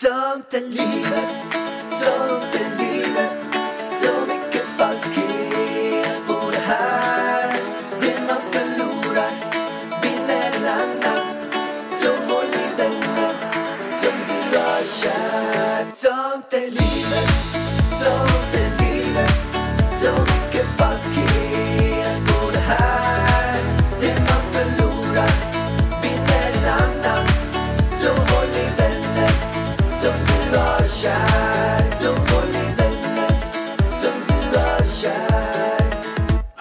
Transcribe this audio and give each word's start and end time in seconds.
Sånt 0.00 0.54
är 0.54 0.60
livet, 0.60 2.57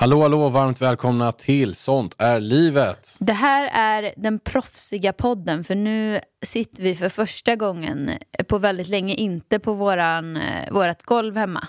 Hallå, 0.07 0.21
hallå, 0.21 0.49
varmt 0.49 0.81
välkomna 0.81 1.31
till 1.31 1.75
Sånt 1.75 2.16
är 2.17 2.39
livet. 2.39 3.17
Det 3.20 3.34
här 3.34 3.70
är 3.73 4.13
den 4.17 4.39
proffsiga 4.39 5.13
podden 5.13 5.63
för 5.63 5.75
nu 5.75 6.20
sitter 6.45 6.83
vi 6.83 6.95
för 6.95 7.09
första 7.09 7.55
gången 7.55 8.11
på 8.47 8.57
väldigt 8.57 8.88
länge 8.88 9.13
inte 9.13 9.59
på 9.59 9.73
våran, 9.73 10.38
eh, 10.38 10.73
vårat 10.73 11.03
golv 11.03 11.38
hemma. 11.38 11.67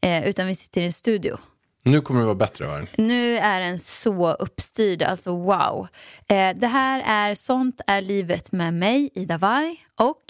Eh, 0.00 0.28
utan 0.28 0.46
vi 0.46 0.54
sitter 0.54 0.80
i 0.80 0.84
en 0.84 0.92
studio. 0.92 1.38
Nu 1.82 2.00
kommer 2.00 2.20
det 2.20 2.26
vara 2.26 2.34
bättre, 2.34 2.66
va? 2.66 2.86
Nu 2.96 3.38
är 3.38 3.60
den 3.60 3.78
så 3.78 4.32
uppstyrd, 4.32 5.02
alltså 5.02 5.36
wow. 5.36 5.88
Eh, 6.28 6.56
det 6.56 6.66
här 6.66 7.02
är 7.06 7.34
Sånt 7.34 7.80
är 7.86 8.00
livet 8.00 8.52
med 8.52 8.74
mig, 8.74 9.10
Ida 9.14 9.38
Warg 9.38 9.86
och 10.00 10.22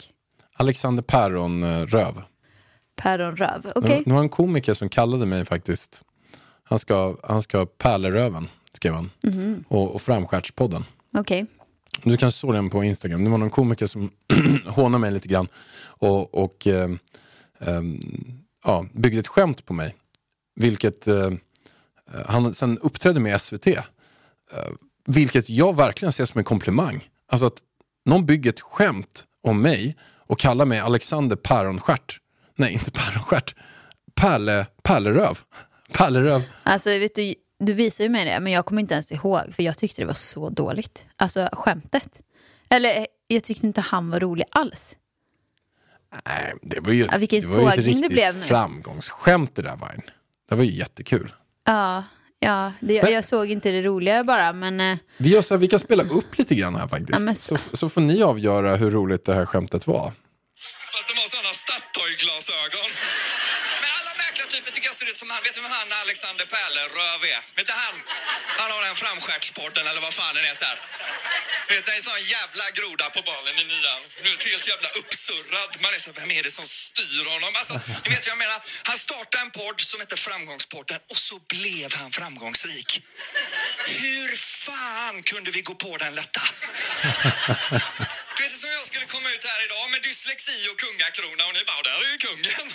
Alexander 0.54 1.02
Päron 1.02 1.62
eh, 1.62 1.86
Röv. 1.86 2.22
Päron 2.96 3.36
Röv. 3.36 3.72
Okej, 3.74 4.02
Det 4.06 4.12
var 4.12 4.20
en 4.20 4.28
komiker 4.28 4.74
som 4.74 4.88
kallade 4.88 5.26
mig 5.26 5.44
faktiskt. 5.44 6.04
Han 6.64 6.78
ska, 6.78 7.16
han 7.22 7.42
ska 7.42 7.58
ha 7.58 7.66
Pärleröven, 7.66 8.48
skrev 8.72 8.94
han. 8.94 9.10
Mhm. 9.22 9.64
Och, 9.68 9.94
och 9.94 10.02
Framskärtspodden. 10.02 10.84
okej. 11.18 11.46
Du 12.02 12.16
kanske 12.16 12.40
såg 12.40 12.54
den 12.54 12.70
på 12.70 12.84
Instagram. 12.84 13.24
Det 13.24 13.30
var 13.30 13.38
någon 13.38 13.50
komiker 13.50 13.86
som 13.86 14.10
hånade 14.66 15.00
mig 15.00 15.10
lite 15.10 15.28
grann. 15.28 15.48
Och, 15.84 16.34
och 16.34 16.66
eh, 16.66 16.90
ehm, 17.60 18.00
ja, 18.64 18.86
byggde 18.92 19.20
ett 19.20 19.28
skämt 19.28 19.66
på 19.66 19.74
mig. 19.74 19.94
Vilket 20.54 21.06
eh, 21.06 21.30
han 22.26 22.54
sen 22.54 22.78
uppträdde 22.78 23.20
med 23.20 23.40
SVT. 23.40 23.66
Eh, 23.66 23.76
vilket 25.06 25.50
jag 25.50 25.76
verkligen 25.76 26.12
ser 26.12 26.24
som 26.24 26.38
en 26.38 26.44
komplimang. 26.44 27.08
Alltså 27.28 27.46
att 27.46 27.58
någon 28.04 28.26
bygger 28.26 28.50
ett 28.50 28.60
skämt 28.60 29.24
om 29.42 29.62
mig 29.62 29.96
och 30.26 30.38
kallar 30.38 30.64
mig 30.64 30.78
Alexander 30.78 31.36
Päronstjärt. 31.36 32.18
Nej, 32.56 32.72
inte 32.72 32.90
Päronstjärt. 32.90 33.54
Pärle, 34.14 34.66
Pärleröv. 34.82 35.38
Pärleröv. 35.92 36.42
Alltså 36.62 36.88
vet 36.90 37.14
du, 37.14 37.34
du 37.58 37.72
visar 37.72 38.04
ju 38.04 38.10
mig 38.10 38.24
det, 38.24 38.40
men 38.40 38.52
jag 38.52 38.66
kommer 38.66 38.80
inte 38.80 38.94
ens 38.94 39.12
ihåg 39.12 39.54
för 39.54 39.62
jag 39.62 39.78
tyckte 39.78 40.02
det 40.02 40.06
var 40.06 40.14
så 40.14 40.48
dåligt. 40.50 41.04
Alltså 41.16 41.48
skämtet. 41.52 42.20
Eller 42.68 43.06
jag 43.26 43.44
tyckte 43.44 43.66
inte 43.66 43.80
han 43.80 44.10
var 44.10 44.20
rolig 44.20 44.44
alls. 44.50 44.96
Nej, 46.26 46.52
det 46.62 46.80
var 46.80 46.92
ju, 46.92 47.08
Ja, 47.12 47.18
vilken 47.18 47.40
det 47.40 47.46
var 47.46 47.60
ju 47.60 47.66
ett 47.68 47.74
sågning 47.74 47.84
det 47.86 47.90
riktigt 47.92 48.12
blev 48.12 48.36
nu. 48.36 48.42
framgångsskämt 48.42 49.56
det 49.56 49.62
där 49.62 49.76
Vine. 49.76 50.02
Det 50.48 50.54
var 50.54 50.64
ju 50.64 50.70
jättekul. 50.72 51.34
Ja, 51.66 52.04
ja 52.38 52.72
det, 52.80 52.94
jag, 52.94 53.10
jag 53.10 53.24
såg 53.24 53.50
inte 53.50 53.70
det 53.70 53.82
roliga 53.82 54.24
bara, 54.24 54.52
men 54.52 54.80
eh, 54.80 54.98
Vi, 55.16 55.28
gör 55.28 55.42
så 55.42 55.54
här, 55.54 55.58
vi 55.58 55.68
kan 55.68 55.78
spela 55.78 56.02
upp 56.02 56.38
lite 56.38 56.54
grann 56.54 56.74
här 56.76 56.88
faktiskt. 56.88 57.18
Ja, 57.18 57.24
men 57.24 57.34
så, 57.34 57.58
så 57.72 57.88
får 57.88 58.00
ni 58.00 58.22
avgöra 58.22 58.76
hur 58.76 58.90
roligt 58.90 59.24
det 59.24 59.34
här 59.34 59.46
skämtet 59.46 59.86
var. 59.86 60.12
Fast 60.92 61.08
de 61.08 61.14
har 61.20 61.28
såna 61.36 61.52
Statoil-glasögon. 61.64 62.90
Men 63.82 63.90
alla 63.98 64.12
märkliga 64.22 64.46
typer 64.54 64.70
tycker 64.74 64.88
jag 64.88 64.94
ser 65.00 65.06
ut 65.11 65.11
som 65.22 65.30
han. 65.30 65.42
Vet 65.46 65.54
du 65.54 65.60
vem 65.60 65.70
han 65.80 65.92
Alexander 66.04 66.46
Pärleröv 66.54 67.20
är? 67.34 67.40
Vet 67.56 67.66
du 67.70 67.74
han? 67.84 67.96
Han 68.60 68.70
har 68.74 68.80
den 68.88 68.96
framstjärtspodden 69.02 69.84
eller 69.86 70.00
vad 70.00 70.14
fan 70.14 70.34
den 70.34 70.44
heter. 70.44 70.74
Vet, 71.68 71.86
det 71.86 71.92
är 71.92 71.96
en 71.96 72.02
sån 72.02 72.22
jävla 72.36 72.64
groda 72.78 73.06
på 73.16 73.20
bollen 73.30 73.54
i 73.62 73.64
nian. 73.72 74.02
Nu 74.22 74.28
är 74.34 74.50
helt 74.52 74.68
jävla 74.72 74.88
uppsurrad. 75.00 75.70
Man 75.84 75.94
är 75.94 75.98
så 75.98 76.12
vem 76.20 76.30
är 76.30 76.42
det 76.42 76.50
som 76.50 76.66
styr 76.66 77.24
honom? 77.34 77.52
Alltså, 77.60 77.74
ni 78.02 78.08
vet 78.12 78.26
vad 78.26 78.32
jag 78.34 78.42
menar. 78.44 78.60
Han 78.90 78.98
startade 78.98 79.42
en 79.46 79.50
podd 79.50 79.80
som 79.80 80.00
heter 80.00 80.16
Framgångspodden 80.16 80.98
och 81.10 81.20
så 81.28 81.36
blev 81.54 81.94
han 82.00 82.10
framgångsrik. 82.12 82.90
Hur 83.86 84.36
fan 84.36 85.22
kunde 85.22 85.50
vi 85.50 85.60
gå 85.62 85.74
på 85.74 85.96
den 85.96 86.14
lätta? 86.14 86.42
Du 88.36 88.42
vet, 88.42 88.52
som 88.52 88.70
jag 88.70 88.86
skulle 88.90 89.06
komma 89.06 89.28
ut 89.34 89.44
här 89.44 89.64
idag 89.66 89.90
med 89.90 90.02
dyslexi 90.02 90.68
och 90.70 90.78
kungakrona 90.84 91.42
och 91.48 91.54
ni 91.54 91.64
bara, 91.64 91.82
där 91.82 91.98
är 92.06 92.10
ju 92.12 92.18
kungen. 92.18 92.68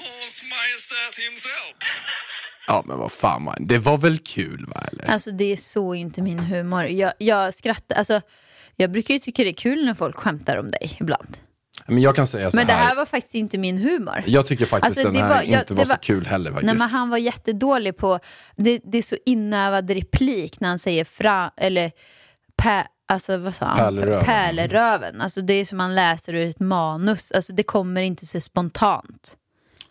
Hans 0.00 0.42
Majestät 0.42 1.24
himself. 1.30 1.74
Ja 2.66 2.82
men 2.86 2.98
vad 2.98 3.12
fan 3.12 3.42
man, 3.42 3.56
det 3.60 3.78
var 3.78 3.98
väl 3.98 4.18
kul 4.18 4.66
va 4.68 4.84
eller? 4.92 5.10
alltså 5.10 5.30
det 5.30 5.52
är 5.52 5.56
så 5.56 5.94
inte 5.94 6.22
min 6.22 6.38
humor. 6.38 6.84
Jag, 6.86 7.12
jag 7.18 7.54
skrattar, 7.54 7.96
alltså 7.96 8.20
jag 8.76 8.90
brukar 8.92 9.14
ju 9.14 9.20
tycka 9.20 9.42
det 9.42 9.48
är 9.48 9.52
kul 9.54 9.84
när 9.84 9.94
folk 9.94 10.16
skämtar 10.16 10.56
om 10.56 10.70
dig 10.70 10.96
ibland. 11.00 11.36
Men 11.86 11.98
jag 11.98 12.16
kan 12.16 12.26
säga 12.26 12.50
så 12.50 12.56
Men 12.56 12.66
det 12.66 12.72
här. 12.72 12.84
här 12.84 12.96
var 12.96 13.06
faktiskt 13.06 13.34
inte 13.34 13.58
min 13.58 13.78
humor. 13.78 14.22
Jag 14.26 14.46
tycker 14.46 14.66
faktiskt 14.66 14.98
Alltså, 14.98 15.12
den 15.12 15.14
det 15.14 15.26
här 15.26 15.28
var- 15.34 15.42
ja, 15.42 15.58
inte 15.60 15.64
det 15.74 15.74
var 15.74 15.84
så 15.84 15.88
var- 15.90 15.96
kul 15.96 16.26
heller 16.26 16.50
faktiskt. 16.50 16.66
Nej, 16.66 16.74
men 16.78 16.88
han 16.90 17.10
var 17.10 17.18
jättedålig 17.18 17.96
på, 17.96 18.18
det, 18.56 18.80
det 18.84 18.98
är 18.98 19.02
så 19.02 19.16
inövad 19.26 19.90
replik 19.90 20.60
när 20.60 20.68
han 20.68 20.78
säger 20.78 21.04
fra, 21.04 21.50
eller 21.56 21.92
pä, 22.62 22.86
alltså 23.08 23.36
vad 23.36 23.54
sa 23.54 23.66
han? 23.66 23.76
Pärleröven. 23.78 24.24
Pärleröven. 24.24 25.20
Alltså 25.20 25.40
det 25.40 25.54
är 25.54 25.64
som 25.64 25.78
man 25.78 25.94
läser 25.94 26.34
ur 26.34 26.46
ett 26.50 26.60
manus, 26.60 27.32
alltså 27.32 27.52
det 27.52 27.62
kommer 27.62 28.02
inte 28.02 28.26
så 28.26 28.40
spontant. 28.40 29.34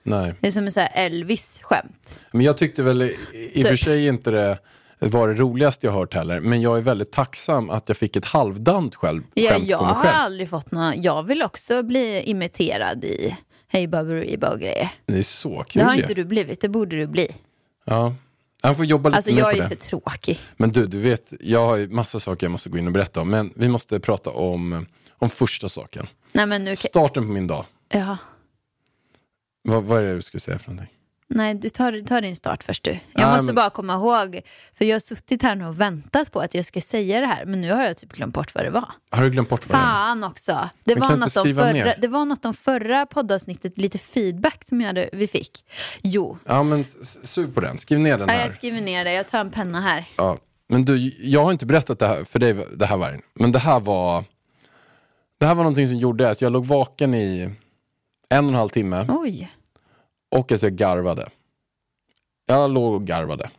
Nej. 0.03 0.33
Det 0.39 0.47
är 0.47 0.51
som 0.51 0.65
en 0.65 0.71
sån 0.71 0.83
Elvis-skämt. 0.93 2.19
Men 2.31 2.41
jag 2.41 2.57
tyckte 2.57 2.83
väl 2.83 3.01
i, 3.01 3.15
i 3.53 3.61
och 3.61 3.65
för 3.67 3.69
Typ. 3.75 3.79
sig 3.79 4.07
inte 4.07 4.31
det 4.31 4.57
var 4.99 5.27
det 5.27 5.33
roligaste 5.33 5.85
jag 5.87 5.93
hört 5.93 6.13
heller. 6.13 6.39
Men 6.39 6.61
jag 6.61 6.77
är 6.77 6.81
väldigt 6.81 7.11
tacksam 7.11 7.69
att 7.69 7.83
jag 7.89 7.97
fick 7.97 8.15
ett 8.15 8.25
halvdant 8.25 8.95
själv, 8.95 9.23
Ja, 9.33 9.51
skämt 9.51 9.69
jag 9.69 9.79
på 9.79 9.85
mig 9.85 9.93
har 9.95 10.01
själv. 10.03 10.15
aldrig 10.15 10.49
fått 10.49 10.71
några, 10.71 10.95
jag 10.95 11.23
vill 11.23 11.41
också 11.43 11.83
bli 11.83 12.21
imiterad 12.21 13.03
i 13.05 13.37
Hej 13.67 13.87
Baberiba 13.87 14.49
och 14.49 14.59
grejer. 14.59 14.89
Det 15.05 15.17
är 15.17 15.23
så 15.23 15.63
kul 15.67 15.79
Det 15.79 15.85
har 15.85 15.95
inte 15.95 16.13
du 16.13 16.23
blivit, 16.25 16.61
det 16.61 16.69
borde 16.69 16.95
du 16.97 17.07
bli. 17.07 17.35
Ja. 17.85 18.15
Han 18.63 18.75
får 18.75 18.85
jobba 18.85 19.09
lite 19.09 19.17
Alltså 19.17 19.31
mer 19.31 19.37
jag 19.39 19.45
på 19.51 19.57
är 19.57 19.61
det. 19.61 19.63
ju 19.63 19.69
för 19.69 19.75
tråkig. 19.89 20.39
Men 20.57 20.71
du, 20.71 20.87
du 20.87 20.99
vet, 20.99 21.33
jag 21.39 21.67
har 21.67 21.77
ju 21.77 21.87
massa 21.87 22.19
saker 22.19 22.45
jag 22.45 22.51
måste 22.51 22.69
gå 22.69 22.77
in 22.77 22.87
och 22.87 22.93
berätta 22.93 23.21
om. 23.21 23.29
Men 23.29 23.51
vi 23.55 23.67
måste 23.67 23.99
prata 23.99 24.29
om, 24.29 24.85
om 25.17 25.29
första 25.29 25.69
saken. 25.69 26.07
Nej 26.33 26.45
men 26.45 26.63
nu, 26.63 26.75
Starten 26.75 27.25
på 27.27 27.31
min 27.31 27.47
dag. 27.47 27.65
ja. 27.93 28.17
Vad, 29.63 29.84
vad 29.84 29.97
är 29.97 30.03
det 30.03 30.16
du 30.16 30.22
skulle 30.22 30.41
säga 30.41 30.59
för 30.59 30.72
någonting? 30.72 30.96
Nej, 31.28 31.53
du 31.56 31.69
tar, 31.69 32.06
tar 32.07 32.22
din 32.22 32.35
start 32.35 32.63
först 32.63 32.84
du. 32.84 32.91
Jag 32.91 33.00
Ja, 33.13 33.29
måste 33.31 33.46
men- 33.46 33.56
bara 33.56 33.69
komma 33.69 33.94
ihåg, 33.94 34.41
för 34.74 34.85
jag 34.85 34.96
har 34.96 35.00
suttit 35.00 35.44
här 35.44 35.56
nu 35.56 35.66
och 35.66 35.79
väntat 35.81 36.31
på 36.31 36.40
att 36.40 36.53
jag 36.53 36.66
ska 36.66 36.81
säga 36.81 37.19
det 37.19 37.25
här, 37.28 37.46
men 37.46 37.62
nu 37.62 37.72
har 37.72 37.84
jag 37.84 37.97
typ 37.97 38.13
glömt 38.13 38.34
bort 38.34 38.56
vad 38.56 38.63
det 38.63 38.69
var. 38.69 38.91
Har 39.12 39.24
du 39.24 39.29
glömt 39.29 39.50
bort 39.50 39.69
vad 39.69 39.79
det 39.79 39.84
är? 39.84 39.88
Fan 39.88 40.24
också. 40.24 40.69
Det 40.84 40.96
var, 40.96 41.18
något 41.18 41.38
om 41.38 41.56
förra, 41.56 41.96
det 41.97 42.07
var 42.07 42.25
något 42.25 42.46
om 42.46 42.53
förra 42.53 43.06
poddavsnittet, 43.06 43.78
lite 43.78 43.97
feedback 43.97 44.63
som 44.68 44.81
jag 44.81 44.88
hade, 44.88 45.09
vi 45.13 45.28
fick. 45.28 45.66
Jo, 46.01 46.38
Ja, 46.45 46.63
men 46.63 46.84
sug 47.24 47.56
på 47.56 47.62
den. 47.62 47.78
Skriv 47.80 48.00
ner 48.00 48.18
den 48.18 48.28
ja, 48.30 48.34
här. 48.35 48.45
jag 48.45 48.56
skriver 48.56 48.81
ner 48.81 49.03
det, 49.06 49.13
jag 49.13 49.28
tar 49.28 49.40
en 49.40 49.51
penna 49.51 49.81
här. 49.81 50.06
Ja. 50.18 50.38
Men 50.69 50.85
du, 50.85 50.97
jag 51.22 51.44
har 51.45 51.51
inte 51.51 51.66
berättat 51.66 52.00
det 52.00 52.07
här 52.07 52.24
för 52.24 52.40
dig, 52.40 52.53
det 52.75 52.85
här 52.85 52.97
var 52.97 53.19
Men 53.34 53.51
det 53.51 53.59
här 53.59 53.80
var... 53.80 54.24
Det 55.40 55.45
här 55.45 55.56
var 55.56 55.63
någonting 55.63 55.88
som 55.88 55.97
gjorde 55.97 56.30
att 56.30 56.41
jag 56.41 56.51
låg 56.51 56.66
vaken 56.66 57.13
i 57.13 57.50
en 58.29 58.45
och 58.45 58.50
en 58.51 58.56
halv 58.56 58.69
timme 58.69 59.06
Oj, 59.09 59.51
och 60.31 60.51
att 60.51 60.61
jag 60.61 60.73
garvade. 60.73 61.29
Jag 62.45 62.72
låg 62.72 62.94
och 62.94 63.06
garvade. 63.06 63.50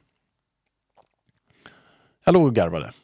Jag 2.24 2.32
låg 2.32 2.46
och 2.46 2.54
garvade. 2.54 2.94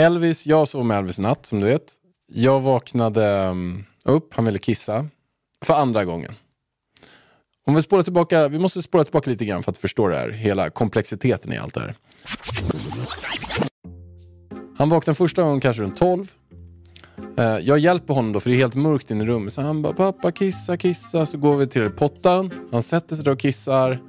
Elvis, 0.00 0.46
jag 0.46 0.68
sov 0.68 0.84
med 0.84 0.98
Elvis 0.98 1.18
natt 1.18 1.46
som 1.46 1.60
du 1.60 1.66
vet. 1.66 1.94
Jag 2.26 2.60
vaknade 2.60 3.48
um, 3.48 3.84
upp, 4.04 4.34
han 4.34 4.44
ville 4.44 4.58
kissa. 4.58 5.08
För 5.60 5.74
andra 5.74 6.04
gången. 6.04 6.34
Om 7.66 7.74
vi 7.74 7.82
spolar 7.82 8.02
tillbaka, 8.02 8.48
vi 8.48 8.58
måste 8.58 8.82
spåra 8.82 9.04
tillbaka 9.04 9.30
lite 9.30 9.44
grann 9.44 9.62
för 9.62 9.70
att 9.70 9.78
förstå 9.78 10.08
det 10.08 10.16
här, 10.16 10.30
hela 10.30 10.70
komplexiteten 10.70 11.52
i 11.52 11.56
allt 11.58 11.74
det 11.74 11.80
här. 11.80 11.94
Han 14.78 14.88
vaknade 14.88 15.14
första 15.14 15.42
gången 15.42 15.60
kanske 15.60 15.82
runt 15.82 15.96
12. 15.96 16.32
Eh, 17.36 17.44
jag 17.44 17.78
hjälper 17.78 18.14
honom 18.14 18.32
då 18.32 18.40
för 18.40 18.50
det 18.50 18.56
är 18.56 18.58
helt 18.58 18.74
mörkt 18.74 19.10
inne 19.10 19.24
i 19.24 19.26
rummet. 19.26 19.54
Så 19.54 19.62
han 19.62 19.82
bara, 19.82 19.92
pappa 19.92 20.32
kissa, 20.32 20.76
kissa. 20.76 21.26
Så 21.26 21.38
går 21.38 21.56
vi 21.56 21.66
till 21.66 21.90
pottan. 21.90 22.50
Han 22.72 22.82
sätter 22.82 23.16
sig 23.16 23.24
där 23.24 23.32
och 23.32 23.38
kissar. 23.38 24.02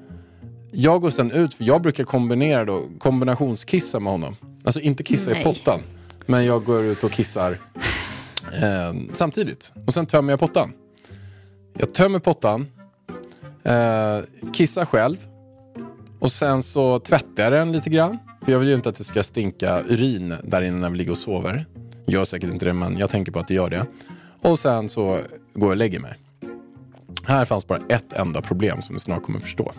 Jag 0.72 1.02
går 1.02 1.10
sen 1.10 1.32
ut, 1.32 1.54
för 1.54 1.64
jag 1.64 1.82
brukar 1.82 2.04
kombinera 2.04 2.66
då, 2.66 2.84
kombinationskissa 2.98 4.00
med 4.00 4.12
honom. 4.12 4.36
Alltså 4.64 4.80
inte 4.80 5.04
kissa 5.04 5.32
i 5.32 5.34
Nej. 5.34 5.44
pottan. 5.44 5.80
Men 6.26 6.46
jag 6.46 6.66
går 6.66 6.84
ut 6.84 7.04
och 7.04 7.12
kissar 7.12 7.60
eh, 8.54 8.94
samtidigt. 9.14 9.74
Och 9.86 9.94
sen 9.94 10.06
tömmer 10.06 10.34
jag 10.34 10.40
pottan. 10.40 10.74
Jag 11.78 11.94
tömmer 11.94 12.20
pottan. 12.20 12.68
Eh, 13.64 14.20
kissar 14.54 14.86
själv. 14.86 15.18
Och 16.20 16.32
sen 16.32 16.64
så 16.64 17.00
tvättar 17.00 17.44
jag 17.44 17.54
den 17.54 17.72
lite 17.72 17.90
grann. 17.90 18.18
För 18.46 18.52
jag 18.52 18.60
vill 18.60 18.68
ju 18.68 18.76
inte 18.76 18.90
att 18.90 18.96
det 18.96 19.04
ska 19.04 19.24
stinka 19.24 19.82
urin 19.90 20.34
där 20.44 20.62
inne 20.62 20.78
när 20.78 20.90
vi 20.90 20.98
ligger 20.98 21.12
och 21.12 21.18
sover. 21.18 21.66
Gör 22.08 22.26
säkert 22.26 22.50
inte 22.50 22.66
det, 22.66 22.74
men 22.74 22.98
jag 22.98 23.10
tänker 23.10 23.32
på 23.32 23.40
att 23.40 23.48
det 23.48 23.54
gör 23.54 23.70
det. 23.70 23.86
Och 24.42 24.60
sen 24.60 24.90
så 24.90 25.02
går 25.06 25.24
jag 25.54 25.70
och 25.70 25.78
lägger 25.78 26.00
mig. 26.00 26.14
Här 27.24 27.46
fanns 27.46 27.68
bara 27.68 27.80
ett 27.90 28.14
enda 28.14 28.42
problem 28.42 28.82
som 28.82 28.94
du 28.94 29.00
snart 29.00 29.24
kommer 29.24 29.40
förstå. 29.40 29.74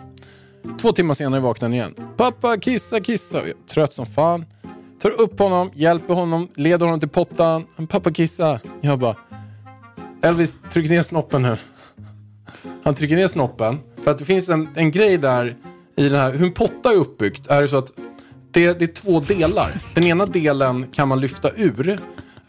Två 0.81 0.91
timmar 0.91 1.13
senare 1.13 1.41
vaknar 1.41 1.69
han 1.69 1.73
igen. 1.73 1.95
Pappa, 2.17 2.57
kissa, 2.57 2.99
kissa. 2.99 3.37
Jag 3.37 3.47
är 3.47 3.53
trött 3.73 3.93
som 3.93 4.05
fan. 4.05 4.45
Tar 4.99 5.21
upp 5.21 5.39
honom, 5.39 5.71
hjälper 5.73 6.13
honom, 6.13 6.47
leder 6.55 6.85
honom 6.85 6.99
till 6.99 7.09
pottan. 7.09 7.65
Pappa, 7.89 8.11
kissa. 8.11 8.59
Jag 8.81 8.99
bara, 8.99 9.15
Elvis, 10.21 10.61
tryck 10.71 10.89
ner 10.89 11.01
snoppen 11.01 11.41
nu. 11.41 11.57
Han 12.83 12.95
trycker 12.95 13.15
ner 13.15 13.27
snoppen. 13.27 13.79
För 14.03 14.11
att 14.11 14.17
det 14.17 14.25
finns 14.25 14.49
en, 14.49 14.69
en 14.75 14.91
grej 14.91 15.17
där 15.17 15.57
i 15.95 16.09
den 16.09 16.19
här, 16.19 16.33
hur 16.33 16.47
en 16.47 16.53
potta 16.53 16.91
är 16.91 16.95
uppbyggt 16.95 17.47
är 17.47 17.61
det 17.61 17.67
så 17.67 17.77
att 17.77 17.93
det, 18.51 18.79
det 18.79 18.85
är 18.85 18.93
två 18.93 19.19
delar. 19.19 19.81
Den 19.93 20.03
ena 20.03 20.25
delen 20.25 20.87
kan 20.91 21.07
man 21.07 21.19
lyfta 21.19 21.49
ur 21.55 21.99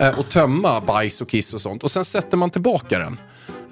och 0.08 0.28
tömma 0.28 0.80
bajs 0.80 1.20
och 1.20 1.28
kiss 1.28 1.54
och 1.54 1.60
sånt. 1.60 1.84
Och 1.84 1.90
sen 1.90 2.04
sätter 2.04 2.36
man 2.36 2.50
tillbaka 2.50 2.98
den. 2.98 3.18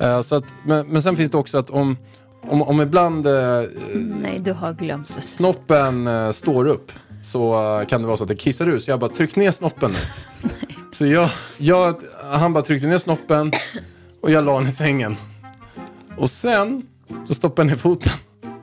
Eh, 0.01 0.21
så 0.21 0.37
att, 0.37 0.45
men, 0.65 0.87
men 0.89 1.03
sen 1.03 1.17
finns 1.17 1.31
det 1.31 1.39
också 1.39 1.59
att 1.59 1.71
om, 1.71 1.97
om, 2.43 2.63
om 2.63 2.81
ibland 2.81 3.27
eh, 3.27 3.63
Nej, 3.95 4.39
du 4.39 4.53
har 4.53 4.73
glömt. 4.73 5.07
snoppen 5.07 6.07
eh, 6.07 6.31
står 6.31 6.67
upp 6.67 6.93
så 7.23 7.55
eh, 7.81 7.87
kan 7.87 8.01
det 8.01 8.07
vara 8.07 8.17
så 8.17 8.23
att 8.25 8.29
det 8.29 8.37
kissar 8.37 8.69
ur. 8.69 8.79
Så 8.79 8.91
jag 8.91 9.01
bara, 9.01 9.11
tryck 9.11 9.37
ner 9.37 9.51
snoppen 9.51 9.91
nu. 9.91 9.99
så 10.93 11.07
jag, 11.07 11.31
jag, 11.57 11.97
han 12.33 12.53
bara 12.53 12.65
tryckte 12.65 12.87
ner 12.89 12.99
snoppen 12.99 13.53
och 14.23 14.31
jag 14.31 14.45
la 14.45 14.59
den 14.59 14.69
i 14.69 14.73
sängen. 14.73 15.17
Och 16.17 16.31
sen 16.31 16.83
så 17.29 17.35
stoppade 17.35 17.69
jag 17.69 17.73
ner 17.73 17.79
foten. 17.81 18.13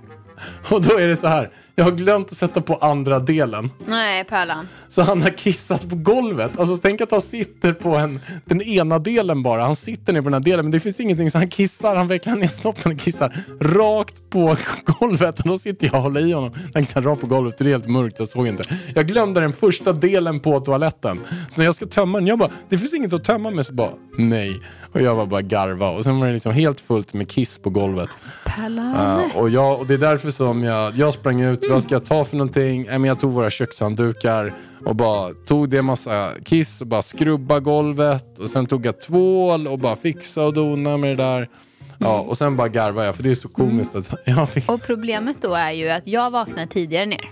Och 0.69 0.81
då 0.81 0.97
är 0.97 1.07
det 1.07 1.15
så 1.15 1.27
här, 1.27 1.51
jag 1.75 1.85
har 1.85 1.91
glömt 1.91 2.31
att 2.31 2.37
sätta 2.37 2.61
på 2.61 2.75
andra 2.75 3.19
delen. 3.19 3.71
Nej, 3.87 4.23
Pärlan. 4.23 4.67
Så 4.87 5.01
han 5.01 5.21
har 5.21 5.29
kissat 5.29 5.89
på 5.89 5.95
golvet. 5.95 6.59
Alltså 6.59 6.77
tänk 6.77 7.01
att 7.01 7.11
han 7.11 7.21
sitter 7.21 7.73
på 7.73 7.89
en, 7.89 8.19
den 8.45 8.61
ena 8.61 8.99
delen 8.99 9.43
bara. 9.43 9.63
Han 9.65 9.75
sitter 9.75 10.13
ner 10.13 10.21
på 10.21 10.25
den 10.25 10.33
här 10.33 10.39
delen 10.39 10.65
men 10.65 10.71
det 10.71 10.79
finns 10.79 10.99
ingenting 10.99 11.31
så 11.31 11.37
han 11.37 11.47
kissar, 11.47 11.95
han 11.95 12.07
vecklar 12.07 12.35
ner 12.35 12.47
snoppen 12.47 12.91
och 12.91 12.99
kissar 12.99 13.37
rakt 13.59 14.29
på 14.29 14.57
golvet. 14.99 15.39
Och 15.39 15.47
då 15.47 15.57
sitter 15.57 15.87
jag 15.87 15.95
och 15.95 16.01
håller 16.01 16.21
i 16.27 16.31
honom. 16.31 16.51
Han 16.73 16.83
kissar 16.83 17.01
rakt 17.01 17.21
på 17.21 17.27
golvet, 17.27 17.57
det 17.57 17.63
är 17.63 17.69
helt 17.69 17.87
mörkt, 17.87 18.19
jag 18.19 18.27
såg 18.27 18.47
inte. 18.47 18.63
Jag 18.95 19.07
glömde 19.07 19.41
den 19.41 19.53
första 19.53 19.93
delen 19.93 20.39
på 20.39 20.59
toaletten. 20.59 21.19
Så 21.49 21.61
när 21.61 21.65
jag 21.65 21.75
ska 21.75 21.85
tömma 21.85 22.17
den, 22.17 22.27
jag 22.27 22.39
bara, 22.39 22.49
det 22.69 22.77
finns 22.77 22.93
inget 22.93 23.13
att 23.13 23.23
tömma 23.23 23.49
med. 23.49 23.65
Så 23.65 23.73
bara, 23.73 23.91
nej. 24.17 24.59
Och 24.91 25.01
jag 25.01 25.15
var 25.15 25.25
bara 25.25 25.41
garva. 25.41 25.89
Och 25.89 26.03
sen 26.03 26.19
var 26.19 26.27
det 26.27 26.33
liksom 26.33 26.53
helt 26.53 26.79
fullt 26.79 27.13
med 27.13 27.29
kiss 27.29 27.57
på 27.57 27.69
golvet. 27.69 28.09
Pärlan. 28.45 28.93
Ja, 28.97 29.39
och, 29.39 29.49
jag, 29.49 29.79
och 29.79 29.87
det 29.87 29.93
är 29.93 29.97
därför 29.97 30.31
som 30.31 30.63
jag, 30.63 30.95
jag 30.95 31.13
sprang 31.13 31.41
ut, 31.41 31.64
vad 31.69 31.83
ska 31.83 31.95
jag 31.95 32.05
ta 32.05 32.25
för 32.25 32.37
någonting? 32.37 32.85
Nej, 32.85 32.99
men 32.99 33.07
jag 33.07 33.19
tog 33.19 33.31
våra 33.31 33.49
kökshanddukar 33.49 34.53
och 34.85 34.95
bara 34.95 35.33
tog 35.33 35.69
det 35.69 35.81
massa 35.81 36.29
kiss 36.45 36.81
och 36.81 36.87
bara 36.87 37.01
skrubba 37.01 37.59
golvet. 37.59 38.39
Och 38.39 38.49
sen 38.49 38.65
tog 38.65 38.85
jag 38.85 39.01
tvål 39.01 39.67
och 39.67 39.79
bara 39.79 39.95
fixa 39.95 40.43
och 40.43 40.53
dona 40.53 40.97
med 40.97 41.09
det 41.09 41.23
där. 41.23 41.49
Ja, 41.97 42.19
och 42.19 42.37
sen 42.37 42.57
bara 42.57 42.67
garvade 42.67 43.05
jag 43.05 43.15
för 43.15 43.23
det 43.23 43.31
är 43.31 43.35
så 43.35 43.49
komiskt 43.49 43.95
att 43.95 44.13
jag 44.25 44.49
fick... 44.49 44.69
Och 44.69 44.81
problemet 44.81 45.41
då 45.41 45.53
är 45.53 45.71
ju 45.71 45.89
att 45.89 46.07
jag 46.07 46.31
vaknar 46.31 46.65
tidigare 46.65 47.05
ner. 47.05 47.31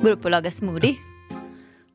Går 0.00 0.10
upp 0.10 0.24
och 0.24 0.30
lagar 0.30 0.50
smoothie. 0.50 0.96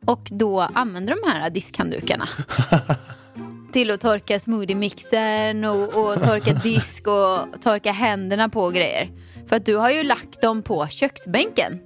Och 0.06 0.28
då 0.31 0.62
använder 0.62 1.16
de 1.16 1.31
här 1.31 1.50
diskhanddukarna. 1.50 2.30
till 3.72 3.92
att 3.92 4.01
torka 4.01 4.39
smoothiemixern 4.39 5.66
och, 5.66 5.84
och 5.84 6.24
torka 6.24 6.54
disk 6.54 7.07
och 7.07 7.62
torka 7.62 7.92
händerna 7.92 8.50
på 8.50 8.69
grejer. 8.69 9.12
För 9.48 9.56
att 9.56 9.66
du 9.66 9.76
har 9.76 9.90
ju 9.90 10.04
lagt 10.04 10.42
dem 10.42 10.62
på 10.62 10.88
köksbänken. 10.88 11.80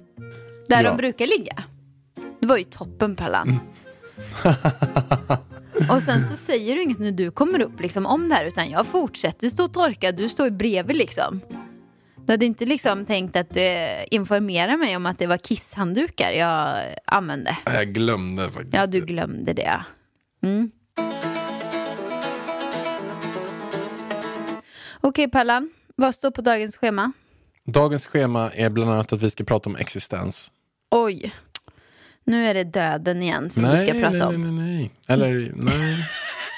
Där 0.68 0.82
Ja. 0.84 0.90
de 0.90 0.96
brukar 0.96 1.26
ligga. 1.26 1.64
Det 2.40 2.46
var 2.46 2.56
ju 2.56 2.64
toppen 2.64 3.16
Pallan. 3.16 3.58
och 5.90 6.02
sen 6.02 6.22
så 6.22 6.36
säger 6.36 6.74
du 6.76 6.82
inget 6.82 6.98
när 6.98 7.12
du 7.12 7.30
kommer 7.30 7.62
upp 7.62 7.80
liksom, 7.80 8.06
om 8.06 8.28
det 8.28 8.34
här 8.34 8.44
utan 8.44 8.70
jag 8.70 8.86
fortsätter 8.86 9.48
stå 9.48 9.64
och 9.64 9.74
torka. 9.74 10.12
Du 10.12 10.28
står 10.28 10.46
ju 10.46 10.50
bredvid 10.52 10.96
liksom. 10.96 11.40
Du 12.26 12.32
hade 12.32 12.46
inte 12.46 12.66
liksom 12.66 13.04
tänkt 13.06 13.36
att 13.36 13.56
eh, 13.56 14.14
informera 14.14 14.76
mig 14.76 14.96
om 14.96 15.06
att 15.06 15.18
det 15.18 15.26
var 15.26 15.36
kisshanddukar 15.36 16.30
jag 16.32 16.76
använde. 17.04 17.58
Jag 17.64 17.94
glömde 17.94 18.50
faktiskt. 18.50 18.74
Ja, 18.74 18.86
du 18.86 19.00
glömde 19.00 19.52
det. 19.52 19.80
Mm. 20.44 20.70
Okej, 25.00 25.30
Pallan. 25.30 25.70
Vad 25.96 26.14
står 26.14 26.30
på 26.30 26.40
dagens 26.42 26.76
schema? 26.76 27.12
Dagens 27.64 28.06
schema 28.06 28.50
är 28.50 28.70
bland 28.70 28.90
annat 28.90 29.12
att 29.12 29.22
vi 29.22 29.30
ska 29.30 29.44
prata 29.44 29.70
om 29.70 29.76
existens. 29.76 30.52
Oj. 30.90 31.32
Nu 32.24 32.46
är 32.46 32.54
det 32.54 32.64
döden 32.64 33.22
igen 33.22 33.50
som 33.50 33.62
du 33.64 33.78
ska 33.78 33.92
prata 33.92 34.10
nej, 34.10 34.22
om. 34.22 34.42
nej, 34.42 34.52
nej, 34.52 34.76
nej. 34.76 34.90
Eller 35.08 35.52
nej. 35.54 36.08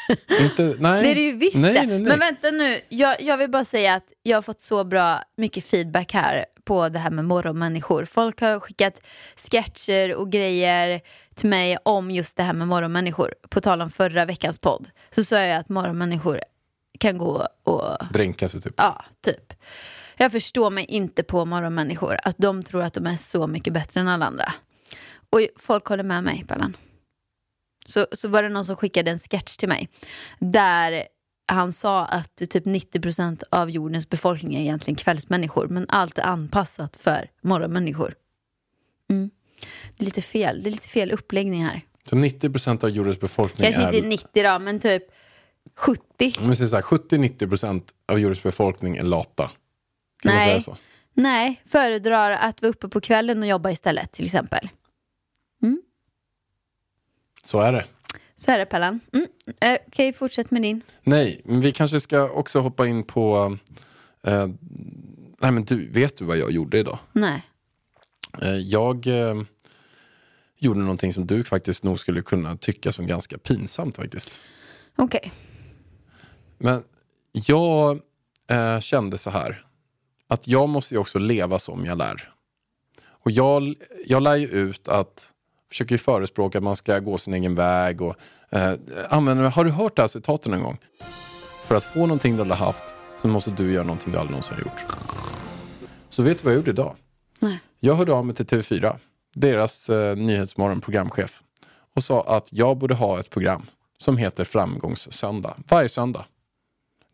Inte, 0.40 0.76
nej. 0.78 1.02
Det 1.02 1.10
är 1.10 1.14
det 1.14 1.20
ju 1.20 1.32
visst 1.32 1.56
nej, 1.56 1.72
nej, 1.72 1.86
nej. 1.86 2.00
Men 2.00 2.18
vänta 2.18 2.50
nu, 2.50 2.80
jag, 2.88 3.22
jag 3.22 3.36
vill 3.36 3.50
bara 3.50 3.64
säga 3.64 3.94
att 3.94 4.12
jag 4.22 4.36
har 4.36 4.42
fått 4.42 4.60
så 4.60 4.84
bra 4.84 5.22
mycket 5.36 5.64
feedback 5.64 6.12
här 6.12 6.44
på 6.64 6.88
det 6.88 6.98
här 6.98 7.10
med 7.10 7.24
morgonmänniskor. 7.24 8.04
Folk 8.04 8.40
har 8.40 8.60
skickat 8.60 9.00
sketcher 9.36 10.14
och 10.14 10.30
grejer 10.30 11.00
till 11.34 11.48
mig 11.48 11.76
om 11.82 12.10
just 12.10 12.36
det 12.36 12.42
här 12.42 12.52
med 12.52 12.68
morgonmänniskor. 12.68 13.34
På 13.48 13.60
tal 13.60 13.82
om 13.82 13.90
förra 13.90 14.24
veckans 14.24 14.58
podd 14.58 14.90
så 15.10 15.24
sa 15.24 15.36
jag 15.36 15.58
att 15.58 15.68
morgonmänniskor 15.68 16.40
kan 16.98 17.18
gå 17.18 17.48
och 17.64 17.96
Dränka 18.12 18.48
sig 18.48 18.60
typ. 18.60 18.74
Ja, 18.76 19.04
typ. 19.20 19.52
Jag 20.16 20.32
förstår 20.32 20.70
mig 20.70 20.84
inte 20.84 21.22
på 21.22 21.44
morgonmänniskor. 21.44 22.16
Att 22.22 22.36
de 22.38 22.62
tror 22.62 22.82
att 22.82 22.94
de 22.94 23.06
är 23.06 23.16
så 23.16 23.46
mycket 23.46 23.72
bättre 23.72 24.00
än 24.00 24.08
alla 24.08 24.26
andra. 24.26 24.52
Och 25.30 25.40
folk 25.56 25.86
håller 25.86 26.04
med 26.04 26.24
mig, 26.24 26.44
Pallan. 26.48 26.76
Så, 27.86 28.06
så 28.12 28.28
var 28.28 28.42
det 28.42 28.48
någon 28.48 28.64
som 28.64 28.76
skickade 28.76 29.10
en 29.10 29.18
sketch 29.18 29.56
till 29.56 29.68
mig. 29.68 29.88
Där 30.38 31.04
han 31.46 31.72
sa 31.72 32.04
att 32.04 32.36
typ 32.36 32.66
90% 32.66 33.42
av 33.50 33.70
jordens 33.70 34.08
befolkning 34.08 34.54
är 34.54 34.60
egentligen 34.60 34.96
kvällsmänniskor. 34.96 35.68
Men 35.68 35.86
allt 35.88 36.18
är 36.18 36.22
anpassat 36.22 36.96
för 36.96 37.30
morgonmänniskor. 37.42 38.14
Mm. 39.10 39.30
Det 39.96 40.02
är 40.02 40.04
lite 40.04 40.22
fel. 40.22 40.62
Det 40.62 40.68
är 40.68 40.72
lite 40.72 40.88
fel 40.88 41.10
uppläggning 41.10 41.64
här. 41.64 41.80
Så 42.08 42.16
90% 42.16 42.84
av 42.84 42.90
jordens 42.90 43.20
befolkning 43.20 43.64
Kanske 43.64 43.82
är... 43.82 43.92
inte 43.92 44.08
90 44.08 44.42
då, 44.42 44.58
men 44.58 44.80
typ 44.80 45.02
70. 45.76 46.00
Om 46.38 46.50
vi 46.50 46.56
säger 46.56 46.68
så 46.68 46.76
här, 46.76 46.82
70-90% 46.82 47.82
av 48.08 48.18
jordens 48.18 48.42
befolkning 48.42 48.96
är 48.96 49.02
lata. 49.02 49.50
Kan 50.24 50.34
man 50.34 50.34
Nej. 50.34 50.48
säga 50.48 50.60
så? 50.60 50.76
Nej, 51.14 51.62
föredrar 51.66 52.30
att 52.30 52.62
vara 52.62 52.70
uppe 52.70 52.88
på 52.88 53.00
kvällen 53.00 53.42
och 53.42 53.48
jobba 53.48 53.70
istället 53.70 54.12
till 54.12 54.24
exempel. 54.24 54.68
Så 57.44 57.60
är 57.60 57.72
det. 57.72 57.84
Så 58.36 58.50
är 58.50 58.58
det 58.58 58.66
Pallan. 58.66 59.00
Mm. 59.12 59.26
Eh, 59.60 59.78
Okej, 59.86 60.12
fortsätt 60.12 60.50
med 60.50 60.62
din. 60.62 60.82
Nej, 61.02 61.40
men 61.44 61.60
vi 61.60 61.72
kanske 61.72 62.00
ska 62.00 62.30
också 62.30 62.60
hoppa 62.60 62.86
in 62.86 63.04
på... 63.04 63.56
Eh, 64.22 64.46
nej 65.40 65.52
men 65.52 65.64
du, 65.64 65.90
vet 65.90 66.16
du 66.16 66.24
vad 66.24 66.36
jag 66.36 66.50
gjorde 66.50 66.78
idag? 66.78 66.98
Nej. 67.12 67.42
Eh, 68.42 68.56
jag 68.56 69.06
eh, 69.06 69.42
gjorde 70.58 70.80
någonting 70.80 71.12
som 71.12 71.26
du 71.26 71.44
faktiskt 71.44 71.84
nog 71.84 72.00
skulle 72.00 72.22
kunna 72.22 72.56
tycka 72.56 72.92
som 72.92 73.06
ganska 73.06 73.38
pinsamt 73.38 73.96
faktiskt. 73.96 74.38
Okej. 74.96 75.32
Men 76.58 76.82
jag 77.32 78.00
eh, 78.50 78.80
kände 78.80 79.18
så 79.18 79.30
här, 79.30 79.64
att 80.28 80.48
jag 80.48 80.68
måste 80.68 80.94
ju 80.94 80.98
också 80.98 81.18
leva 81.18 81.58
som 81.58 81.86
jag 81.86 81.98
lär. 81.98 82.30
Och 83.06 83.30
jag, 83.30 83.74
jag 84.06 84.22
lär 84.22 84.36
ju 84.36 84.48
ut 84.48 84.88
att, 84.88 85.32
försöker 85.68 85.94
ju 85.94 85.98
förespråka 85.98 86.58
att 86.58 86.64
man 86.64 86.76
ska 86.76 86.98
gå 86.98 87.18
sin 87.18 87.34
egen 87.34 87.54
väg 87.54 88.02
och 88.02 88.16
eh, 88.50 88.72
använder, 89.08 89.44
har 89.44 89.64
du 89.64 89.70
hört 89.70 89.96
det 89.96 90.02
här 90.02 90.08
citatet 90.08 90.46
någon 90.46 90.62
gång? 90.62 90.78
För 91.64 91.74
att 91.74 91.84
få 91.84 91.98
någonting 91.98 92.36
du 92.36 92.40
aldrig 92.40 92.58
haft 92.58 92.94
så 93.22 93.28
måste 93.28 93.50
du 93.50 93.72
göra 93.72 93.84
någonting 93.84 94.12
du 94.12 94.18
aldrig 94.18 94.30
någonsin 94.30 94.54
har 94.54 94.62
gjort. 94.62 94.84
Så 96.08 96.22
vet 96.22 96.38
du 96.38 96.44
vad 96.44 96.52
jag 96.52 96.58
gjorde 96.58 96.70
idag? 96.70 96.94
Nej. 97.38 97.60
Jag 97.80 97.94
hörde 97.94 98.12
av 98.12 98.26
mig 98.26 98.34
till 98.34 98.46
TV4, 98.46 98.96
deras 99.34 99.90
eh, 99.90 100.16
nyhetsmorgon 100.16 100.80
programchef 100.80 101.42
och 101.96 102.04
sa 102.04 102.22
att 102.22 102.48
jag 102.52 102.78
borde 102.78 102.94
ha 102.94 103.20
ett 103.20 103.30
program 103.30 103.66
som 103.98 104.16
heter 104.16 104.44
Framgångssöndag, 104.44 105.54
varje 105.68 105.88
söndag. 105.88 106.24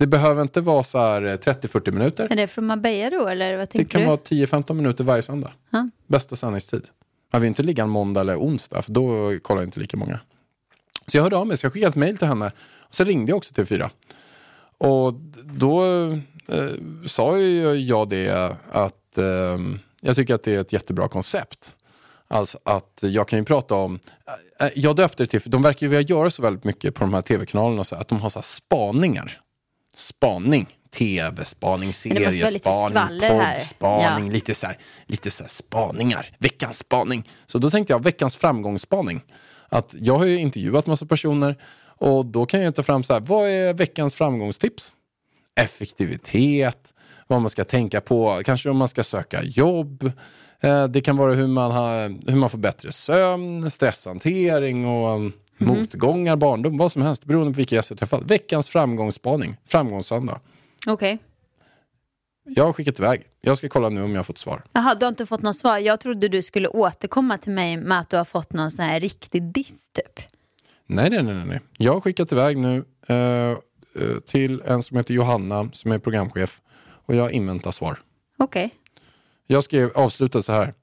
Det 0.01 0.07
behöver 0.07 0.43
inte 0.43 0.61
vara 0.61 0.83
så 0.83 0.99
här 0.99 1.23
eh, 1.23 1.37
30-40 1.37 1.93
minuter. 1.93 2.29
Är 2.31 2.37
det 2.37 2.47
från 2.47 2.67
Marbella 2.67 3.19
då, 3.19 3.29
eller 3.29 3.57
vad 3.57 3.63
Det 3.63 3.67
tänkte 3.67 3.93
kan 3.93 4.01
du? 4.01 4.07
vara 4.07 4.17
10-15 4.17 4.73
minuter 4.73 5.05
varje 5.05 5.23
söndag. 5.23 5.53
Ja. 5.71 5.89
Bästa 6.07 6.37
sändningstid. 6.37 6.87
Jag 7.33 7.41
vill 7.41 7.49
inte 7.49 7.63
ligga 7.63 7.83
en 7.83 7.89
måndag 7.91 8.21
eller 8.21 8.37
onsdag, 8.37 8.83
för 8.83 8.93
då 8.93 9.39
kollar 9.43 9.63
inte 9.63 9.81
lika 9.81 9.97
många. 9.97 10.21
Så 11.07 11.17
jag 11.17 11.23
hörde 11.23 11.37
av 11.37 11.47
mig, 11.47 11.57
så 11.57 11.67
jag 11.67 11.73
skickade 11.73 11.89
ett 11.91 11.97
mejl 11.97 12.19
till 12.19 12.27
henne. 12.29 12.53
Och 12.89 12.95
så 12.95 13.05
ringde 13.05 13.31
jag 13.31 13.37
också 13.37 13.55
till 13.55 13.67
fyra. 13.67 13.91
Och 14.79 15.15
då 15.45 15.85
eh, 16.47 16.71
sa 17.07 17.39
ju 17.39 17.75
jag 17.75 18.09
det 18.09 18.57
att 18.73 19.19
eh, 19.19 19.25
jag 20.03 20.17
tycker 20.17 20.35
att 20.35 20.43
det 20.43 20.55
är 20.55 20.61
ett 20.61 20.73
jättebra 20.73 21.09
koncept. 21.09 21.77
Alltså 22.29 22.59
att 22.65 22.99
jag 23.03 23.29
kan 23.29 23.39
ju 23.39 23.45
prata 23.45 23.75
om, 23.75 23.99
eh, 24.61 24.69
jag 24.75 24.97
döpte 24.97 25.23
det 25.23 25.27
till, 25.27 25.41
för 25.41 25.51
de 25.51 25.63
verkar 25.63 25.87
ju 25.87 25.91
vilja 25.91 26.17
göra 26.17 26.31
så 26.31 26.43
väldigt 26.43 26.65
mycket 26.65 26.95
på 26.95 27.01
de 27.01 27.15
här 27.15 27.23
tv-kanalerna, 27.23 27.85
så 27.85 27.97
att 27.97 28.09
de 28.09 28.21
har 28.21 28.29
så 28.29 28.39
här 28.39 28.45
spaningar. 28.45 29.41
Spaning, 29.95 30.67
tv-spaning, 30.97 31.93
seriespaning, 31.93 33.21
poddspaning, 33.21 34.27
Ja. 34.27 34.33
lite, 34.33 34.55
så 34.55 34.67
här, 34.67 34.79
lite 35.07 35.31
så 35.31 35.43
här 35.45 35.49
spaningar. 35.49 36.27
Veckans 36.39 36.79
spaning. 36.79 37.29
Så 37.47 37.59
då 37.59 37.71
tänkte 37.71 37.93
jag 37.93 38.05
veckans 38.05 38.37
framgångsspaning. 38.37 39.21
Att 39.69 39.95
jag 39.99 40.19
har 40.19 40.25
ju 40.25 40.39
intervjuat 40.39 40.87
massa 40.87 41.07
personer 41.07 41.57
Och 42.03 42.27
då 42.27 42.47
kan 42.47 42.61
jag 42.61 42.75
ta 42.75 42.83
fram 42.83 43.03
så 43.05 43.13
här, 43.13 43.21
vad 43.21 43.49
är 43.49 43.75
veckans 43.75 44.15
framgångstips? 44.15 44.93
Effektivitet, 45.61 46.95
vad 47.27 47.41
man 47.41 47.51
ska 47.51 47.65
tänka 47.65 48.01
på, 48.01 48.43
kanske 48.45 48.71
om 48.71 48.77
man 48.77 48.89
ska 48.89 49.05
söka 49.05 49.43
jobb. 49.43 50.13
Eh, 50.61 50.85
Det 50.85 51.01
kan 51.01 51.17
vara 51.17 51.35
hur 51.35 51.47
man, 51.47 51.71
har, 51.73 52.09
hur 52.31 52.37
man 52.37 52.51
får 52.51 52.59
bättre 52.59 52.93
sömn, 52.93 53.71
stresshantering 53.71 54.87
och 54.87 55.31
mm, 55.61 55.79
motgångar, 55.79 56.37
barndom, 56.37 56.79
vad 56.79 56.93
som 56.93 57.03
helst 57.03 57.25
beroende 57.25 57.53
på 57.53 57.57
vilka 57.57 57.75
gäster 57.75 57.93
jag 57.93 57.99
träffat. 57.99 58.31
Veckans 58.31 58.69
framgångsspaning, 58.69 59.57
framgångssöndag. 59.67 60.41
Okej. 60.87 61.19
Jag 62.45 62.65
har 62.65 62.73
skickat 62.73 62.99
iväg. 62.99 63.27
Jag 63.41 63.59
ska 63.59 63.69
kolla 63.69 63.89
nu 63.89 64.03
om 64.03 64.11
jag 64.11 64.19
har 64.19 64.25
fått 64.25 64.39
svar. 64.39 64.63
Jaha, 64.73 64.95
du 64.95 65.05
har 65.05 65.09
inte 65.09 65.27
fått 65.27 65.43
något 65.43 65.57
svar. 65.57 65.79
Jag 65.79 66.01
trodde 66.01 66.29
du 66.29 66.43
skulle 66.43 66.69
återkomma 66.69 67.39
till 67.39 67.53
mig 67.53 67.77
med 67.77 68.01
att 68.01 68.11
du 68.11 68.17
har 68.17 68.25
fått 68.25 68.53
någon 68.53 68.71
sån 68.71 68.85
här 68.85 69.01
riktig 69.01 69.43
diss 69.43 69.91
typ. 69.91 70.27
Nej, 70.87 71.11
nej, 71.11 71.23
nej, 71.23 71.45
nej. 71.47 71.61
Jag 71.77 71.93
har 71.93 72.01
skickat 72.01 72.33
iväg 72.33 72.59
nu 72.59 72.85
eh, 73.07 73.17
eh, 73.17 73.57
till 74.27 74.63
en 74.67 74.83
som 74.83 74.97
heter 74.97 75.15
Johanna 75.15 75.71
som 75.73 75.93
är 75.93 75.99
programchef 75.99 76.61
och 77.07 77.15
jag 77.15 77.33
inväntar 77.33 77.71
svar. 77.71 77.99
Okej. 78.39 78.71
Jag 79.47 79.65
skrev 79.65 79.91
avsluta 79.95 80.43
så 80.43 80.53
här. 80.53 80.75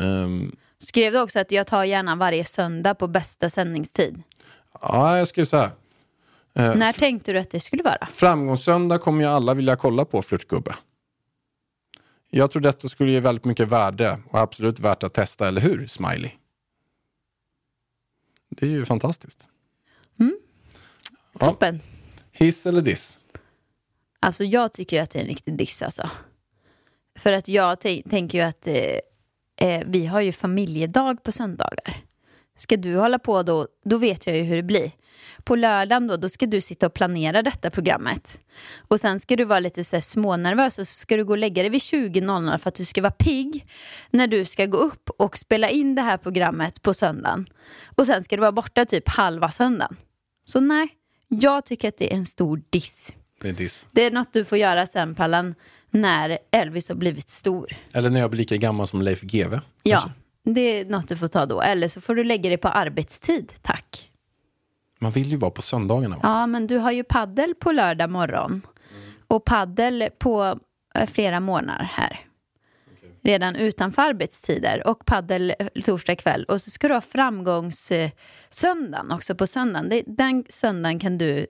Ehm, 0.00 0.56
Skrev 0.80 1.12
du 1.12 1.20
också 1.20 1.38
att 1.38 1.52
jag 1.52 1.66
tar 1.66 1.84
gärna 1.84 2.16
varje 2.16 2.44
söndag 2.44 2.94
på 2.94 3.06
bästa 3.06 3.50
sändningstid? 3.50 4.22
ja, 4.80 5.18
jag 5.18 5.28
skrev 5.28 5.44
så 5.44 5.56
här. 5.56 5.70
Eh, 6.54 6.74
När 6.76 6.92
tänkte 6.92 7.32
du 7.32 7.38
att 7.38 7.50
det 7.50 7.60
skulle 7.60 7.82
vara? 7.82 8.08
Framgångssöndag 8.12 8.98
kommer 8.98 9.20
ju 9.22 9.26
alla 9.30 9.54
vilja 9.54 9.76
kolla 9.76 10.04
på, 10.04 10.22
flörtgubbe. 10.22 10.74
Jag 12.30 12.50
tror 12.50 12.62
detta 12.62 12.88
skulle 12.88 13.12
ge 13.12 13.20
väldigt 13.20 13.44
mycket 13.44 13.68
värde 13.68 14.20
och 14.30 14.38
absolut 14.38 14.80
värt 14.80 15.02
att 15.02 15.14
testa, 15.14 15.48
eller 15.48 15.60
hur? 15.60 15.86
Smiley. 15.86 16.30
Det 18.48 18.66
är 18.66 18.70
ju 18.70 18.84
fantastiskt. 18.84 19.48
Ja. 20.16 21.38
Toppen. 21.38 21.80
Hiss 22.32 22.66
eller 22.66 22.80
diss? 22.80 23.18
Alltså 24.20 24.44
jag 24.44 24.72
tycker 24.72 24.96
ju 24.96 25.02
att 25.02 25.10
det 25.10 25.18
är 25.18 25.22
en 25.22 25.28
riktig 25.28 25.56
diss 25.56 25.82
alltså. 25.82 26.10
För 27.18 27.32
att 27.32 27.48
jag 27.48 27.78
tän- 27.78 28.10
tänker 28.10 28.38
ju 28.38 28.44
att 28.44 28.66
eh, 28.66 28.74
eh, 29.60 29.82
vi 29.86 30.06
har 30.06 30.20
ju 30.20 30.32
familjedag 30.32 31.22
på 31.22 31.32
söndagar. 31.32 31.96
Ska 32.56 32.76
du 32.76 32.96
hålla 32.96 33.18
på 33.18 33.42
då, 33.42 33.66
då 33.84 33.96
vet 33.96 34.26
jag 34.26 34.36
ju 34.36 34.42
hur 34.42 34.56
det 34.56 34.62
blir. 34.62 34.90
På 35.44 35.56
lördagen 35.56 36.06
då, 36.06 36.16
då 36.16 36.28
ska 36.28 36.46
du 36.46 36.60
sitta 36.60 36.86
och 36.86 36.94
planera 36.94 37.42
detta 37.42 37.70
programmet. 37.70 38.40
Och 38.88 39.00
sen 39.00 39.20
ska 39.20 39.36
du 39.36 39.44
vara 39.44 39.60
lite 39.60 39.84
så 39.84 39.96
här 39.96 40.00
smånervös 40.00 40.78
och 40.78 40.88
så 40.88 40.94
ska 40.94 41.16
du 41.16 41.24
gå 41.24 41.32
och 41.32 41.38
lägga 41.38 41.62
dig 41.62 41.70
vid 41.70 41.80
20.00 41.80 42.58
för 42.58 42.68
att 42.68 42.74
du 42.74 42.84
ska 42.84 43.02
vara 43.02 43.12
pigg 43.12 43.66
när 44.10 44.26
du 44.26 44.44
ska 44.44 44.66
gå 44.66 44.78
upp 44.78 45.10
och 45.10 45.38
spela 45.38 45.70
in 45.70 45.94
det 45.94 46.02
här 46.02 46.16
programmet 46.16 46.82
på 46.82 46.94
söndagen. 46.94 47.46
Och 47.96 48.06
sen 48.06 48.24
ska 48.24 48.36
du 48.36 48.40
vara 48.40 48.52
borta 48.52 48.84
typ 48.84 49.08
halva 49.08 49.50
söndagen. 49.50 49.96
Så 50.44 50.60
nej, 50.60 50.88
jag 51.28 51.66
tycker 51.66 51.88
att 51.88 51.98
det 51.98 52.12
är 52.12 52.16
en 52.16 52.26
stor 52.26 52.62
diss. 52.70 53.16
Det 53.40 53.48
är 53.48 53.52
diss. 53.52 53.88
Det 53.92 54.02
är 54.02 54.10
något 54.10 54.32
du 54.32 54.44
får 54.44 54.58
göra 54.58 54.86
sen 54.86 55.14
Pallan, 55.14 55.54
när 55.90 56.38
Elvis 56.50 56.88
har 56.88 56.96
blivit 56.96 57.30
stor. 57.30 57.72
Eller 57.92 58.10
när 58.10 58.20
jag 58.20 58.30
blir 58.30 58.38
lika 58.38 58.56
gammal 58.56 58.88
som 58.88 59.02
Leif 59.02 59.22
GW. 59.22 59.60
Ja, 59.82 60.10
det 60.44 60.60
är 60.60 60.84
något 60.84 61.08
du 61.08 61.16
får 61.16 61.28
ta 61.28 61.46
då. 61.46 61.60
Eller 61.60 61.88
så 61.88 62.00
får 62.00 62.14
du 62.14 62.24
lägga 62.24 62.48
dig 62.48 62.58
på 62.58 62.68
arbetstid, 62.68 63.52
tack. 63.62 64.10
Man 64.98 65.12
vill 65.12 65.30
ju 65.30 65.36
vara 65.36 65.50
på 65.50 65.62
söndagarna. 65.62 66.16
Va? 66.16 66.20
Ja, 66.22 66.46
men 66.46 66.66
du 66.66 66.78
har 66.78 66.92
ju 66.92 67.04
paddel 67.04 67.54
på 67.54 67.72
lördag 67.72 68.10
morgon. 68.10 68.62
Och 69.26 69.44
paddel 69.44 70.08
på 70.18 70.58
eh, 70.94 71.08
flera 71.08 71.40
månader 71.40 71.88
här. 71.92 72.20
Redan 73.22 73.56
utanför 73.56 74.02
arbetstider. 74.02 74.86
Och 74.86 75.06
paddel 75.06 75.54
eh, 75.58 75.66
torsdag 75.84 76.16
kväll. 76.16 76.44
Och 76.44 76.62
så 76.62 76.70
ska 76.70 76.88
du 76.88 76.94
ha 76.94 77.00
framgångssöndagen 77.00 79.12
också 79.12 79.34
på 79.34 79.46
söndagen. 79.46 80.02
Den 80.06 80.44
söndagen 80.48 80.98
kan 80.98 81.18
du... 81.18 81.46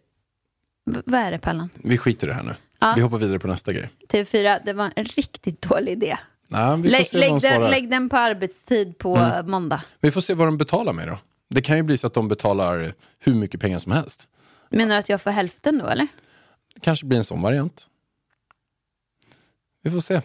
Vad 0.84 1.20
är 1.20 1.30
det 1.30 1.38
Pallan? 1.38 1.68
Vi 1.74 1.98
skiter 1.98 2.26
i 2.26 2.30
det 2.30 2.34
här 2.34 2.42
nu. 2.42 2.54
Ja. 2.80 2.92
Vi 2.96 3.02
hoppar 3.02 3.18
vidare 3.18 3.38
på 3.38 3.48
nästa 3.48 3.72
grej. 3.72 3.90
TV4, 4.08 4.60
det 4.64 4.72
var 4.72 4.90
en 4.96 5.04
riktigt 5.04 5.62
dålig 5.62 5.92
idé. 5.92 6.16
Nej, 6.48 6.78
Lägg, 6.78 7.06
lägg, 7.12 7.40
den, 7.40 7.70
lägg 7.70 7.90
den 7.90 8.08
på 8.08 8.16
arbetstid 8.16 8.98
på 8.98 9.16
eh, 9.16 9.42
måndag. 9.46 9.82
vi 10.00 10.10
får 10.10 10.20
se 10.20 10.34
vad 10.34 10.46
de 10.46 10.58
betalar 10.58 10.92
med 10.92 11.08
då. 11.08 11.18
Det 11.50 11.62
kan 11.62 11.76
ju 11.76 11.82
bli 11.82 11.96
så 11.96 12.06
att 12.06 12.14
de 12.14 12.28
betalar 12.28 12.92
hur 13.18 13.34
mycket 13.34 13.60
pengar 13.60 13.78
som 13.78 13.92
helst. 13.92 14.28
Menar 14.70 14.94
du 14.94 14.98
att 14.98 15.08
jag 15.08 15.20
får 15.20 15.30
hälften 15.30 15.78
då 15.78 15.86
eller? 15.86 16.06
Det 16.74 16.80
kanske 16.80 17.06
blir 17.06 17.18
en 17.18 17.24
sån 17.24 17.42
variant. 17.42 17.86
Vi 19.82 19.90
får 19.90 20.00
se. 20.00 20.20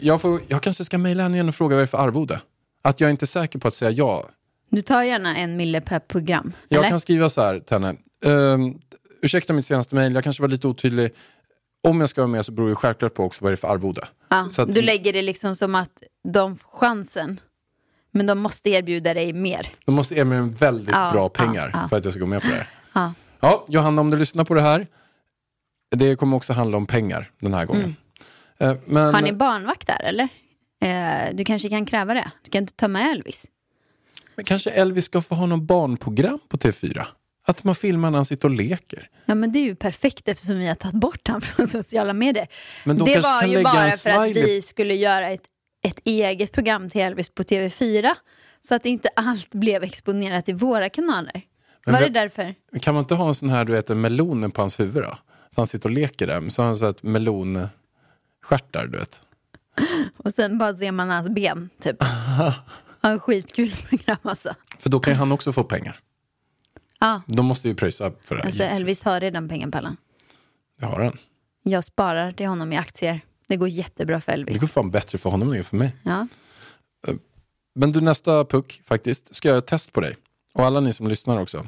Jag, 0.00 0.20
får, 0.20 0.40
jag 0.48 0.62
kanske 0.62 0.84
ska 0.84 0.98
mejla 0.98 1.22
henne 1.22 1.34
igen 1.34 1.48
och 1.48 1.54
fråga 1.54 1.76
vad 1.76 1.80
det 1.80 1.84
är 1.84 1.86
för 1.86 1.98
arvode. 1.98 2.40
Att 2.82 3.00
jag 3.00 3.10
inte 3.10 3.24
är 3.24 3.26
säker 3.26 3.58
på 3.58 3.68
att 3.68 3.74
säga 3.74 3.90
ja. 3.90 4.28
Du 4.70 4.80
tar 4.80 5.02
gärna 5.02 5.36
en 5.36 5.56
mille 5.56 5.80
per 5.80 5.98
program. 5.98 6.52
Jag 6.68 6.78
eller? 6.78 6.88
kan 6.88 7.00
skriva 7.00 7.30
så 7.30 7.40
här 7.42 7.60
till 7.60 7.76
henne. 7.76 7.96
Ehm, 8.24 8.78
ursäkta 9.22 9.52
mitt 9.52 9.66
senaste 9.66 9.94
mejl, 9.94 10.14
jag 10.14 10.24
kanske 10.24 10.42
var 10.42 10.48
lite 10.48 10.68
otydlig. 10.68 11.10
Om 11.84 12.00
jag 12.00 12.08
ska 12.08 12.20
vara 12.20 12.28
med 12.30 12.46
så 12.46 12.52
beror 12.52 12.68
det 12.68 12.74
självklart 12.74 13.14
på 13.14 13.24
också 13.24 13.44
vad 13.44 13.52
det 13.52 13.54
är 13.54 13.56
för 13.56 13.68
arvode. 13.68 14.08
ja, 14.28 14.48
så 14.50 14.62
att- 14.62 14.74
Du 14.74 14.82
lägger 14.82 15.12
det 15.12 15.22
liksom 15.22 15.56
som 15.56 15.74
att 15.74 16.02
de 16.28 16.56
får 16.56 16.68
chansen. 16.78 17.40
Men 18.10 18.26
de 18.26 18.38
måste 18.38 18.70
erbjuda 18.70 19.14
dig 19.14 19.32
mer. 19.32 19.74
De 19.84 19.94
måste 19.94 20.14
ge 20.14 20.24
mig 20.24 20.40
väldigt 20.40 20.94
Ja, 20.94 21.12
bra 21.12 21.28
pengar 21.28 21.70
ja. 21.72 21.88
för 21.88 21.96
att 21.96 22.04
jag 22.04 22.14
ska 22.14 22.20
gå 22.20 22.26
med 22.26 22.42
på 22.42 22.48
det 22.48 22.54
här. 22.92 23.14
Ja. 23.40 23.64
Johanna, 23.68 24.00
om 24.00 24.10
du 24.10 24.16
lyssnar 24.16 24.44
på 24.44 24.54
det 24.54 24.60
här. 24.62 24.86
Det 25.96 26.16
kommer 26.16 26.36
också 26.36 26.52
handla 26.52 26.76
om 26.76 26.86
pengar 26.86 27.30
den 27.40 27.54
här 27.54 27.66
gången. 27.66 27.96
Eh, 28.58 28.76
Men, 28.84 29.02
Mm. 29.02 29.14
Har 29.14 29.22
ni 29.22 29.32
barnvakt 29.32 29.86
där 29.86 30.02
eller? 30.04 30.28
Eh, 30.80 31.34
du 31.34 31.44
kanske 31.44 31.68
kan 31.68 31.86
kräva 31.86 32.14
det. 32.14 32.30
Du 32.42 32.50
kan 32.50 32.62
inte 32.62 32.72
ta 32.74 32.88
med 32.88 33.10
Elvis. 33.12 33.46
men 34.36 34.44
kanske 34.44 34.70
Elvis 34.70 35.04
ska 35.04 35.22
få 35.22 35.34
ha 35.34 35.46
någon 35.46 35.66
barnprogram 35.66 36.38
på 36.48 36.56
TV4? 36.56 37.06
Att 37.46 37.64
man 37.64 37.74
filmar 37.74 38.10
när 38.10 38.18
han 38.18 38.24
sitter 38.24 38.48
och 38.48 38.54
leker. 38.54 39.08
Ja 39.24 39.34
men 39.34 39.52
det 39.52 39.58
är 39.58 39.64
ju 39.64 39.74
perfekt 39.74 40.28
eftersom 40.28 40.58
vi 40.58 40.66
har 40.66 40.74
tagit 40.74 40.94
bort 41.00 41.28
honom 41.28 41.40
från 41.56 41.66
sociala 41.66 42.12
medier. 42.12 42.48
Men 42.84 42.98
de 42.98 43.04
det 43.04 43.20
var 43.20 43.42
ju 43.42 43.62
bara 43.62 43.90
för 43.90 44.10
att 44.10 44.30
vi 44.36 44.62
skulle 44.62 44.94
göra 44.94 45.30
ett, 45.30 45.42
ett 45.82 46.00
eget 46.04 46.52
program 46.52 46.90
till 46.90 47.00
Elvis 47.00 47.28
på 47.28 47.42
TV4. 47.42 48.10
Så 48.60 48.74
att 48.74 48.86
inte 48.86 49.08
allt 49.16 49.54
blev 49.54 49.82
exponerat 49.84 50.48
i 50.48 50.52
våra 50.52 50.88
kanaler. 50.88 51.42
Men 51.86 51.94
var 51.94 52.00
det 52.00 52.08
därför? 52.08 52.54
Kan 52.80 52.94
man 52.94 53.02
inte 53.02 53.14
ha 53.14 53.28
en 53.28 53.34
sån 53.34 53.50
här, 53.50 53.64
du 53.64 53.72
vet, 53.72 53.90
en 53.90 54.00
melonen 54.00 54.50
på 54.50 54.60
hans 54.62 54.80
huvud 54.80 55.02
då? 55.02 55.18
Han 55.56 55.66
sitter 55.66 55.88
och 55.88 55.94
leker 55.94 56.26
där. 56.26 56.50
Så 56.50 56.62
har 56.62 56.66
han 56.66 56.76
så 56.76 56.86
ett 56.86 57.02
melonstjärtar, 57.02 58.86
du 58.86 58.98
vet. 58.98 59.20
Och 60.16 60.34
sen 60.34 60.58
bara 60.58 60.74
ser 60.74 60.92
man 60.92 61.10
hans 61.10 61.28
ben, 61.28 61.70
typ. 61.82 61.96
Ja, 63.00 63.18
skitkul 63.18 63.74
program 63.88 64.18
alltså. 64.22 64.54
För 64.78 64.90
då 64.90 65.00
kan 65.00 65.12
ju 65.12 65.18
han 65.18 65.32
också 65.32 65.52
få 65.52 65.64
pengar. 65.64 65.98
Ja, 67.00 67.22
De 67.26 67.46
måste 67.46 67.68
ju 67.68 67.74
pröjsa 67.74 68.12
för 68.22 68.34
det 68.34 68.40
här. 68.40 68.46
alltså 68.46 68.62
givetvis. 68.62 68.80
Elvis 68.80 69.02
har 69.02 69.20
redan 69.20 69.48
alla. 69.48 69.96
Det 70.80 70.86
har 70.86 71.00
han. 71.00 71.18
Jag 71.62 71.84
sparar 71.84 72.32
till 72.32 72.46
honom 72.46 72.72
i 72.72 72.76
aktier. 72.76 73.20
Det 73.48 73.56
går 73.56 73.68
jättebra 73.68 74.20
för 74.20 74.32
Det 74.32 74.38
Elvis. 74.38 74.60
går 74.60 74.66
fan 74.66 74.90
bättre 74.90 75.18
för 75.18 75.30
honom 75.30 75.48
än 75.48 75.56
det 75.56 75.62
för 75.64 75.76
mig. 75.76 75.96
Ja. 76.02 76.26
Men 77.74 77.92
du, 77.92 78.00
nästa 78.00 78.44
puck 78.44 78.82
faktiskt, 78.84 79.34
ska 79.34 79.48
jag 79.48 79.52
göra 79.52 79.58
ett 79.58 79.66
test 79.66 79.92
på 79.92 80.00
dig. 80.00 80.16
Och 80.54 80.64
alla 80.64 80.80
ni 80.80 80.92
som 80.92 81.08
lyssnar 81.08 81.40
också. 81.40 81.66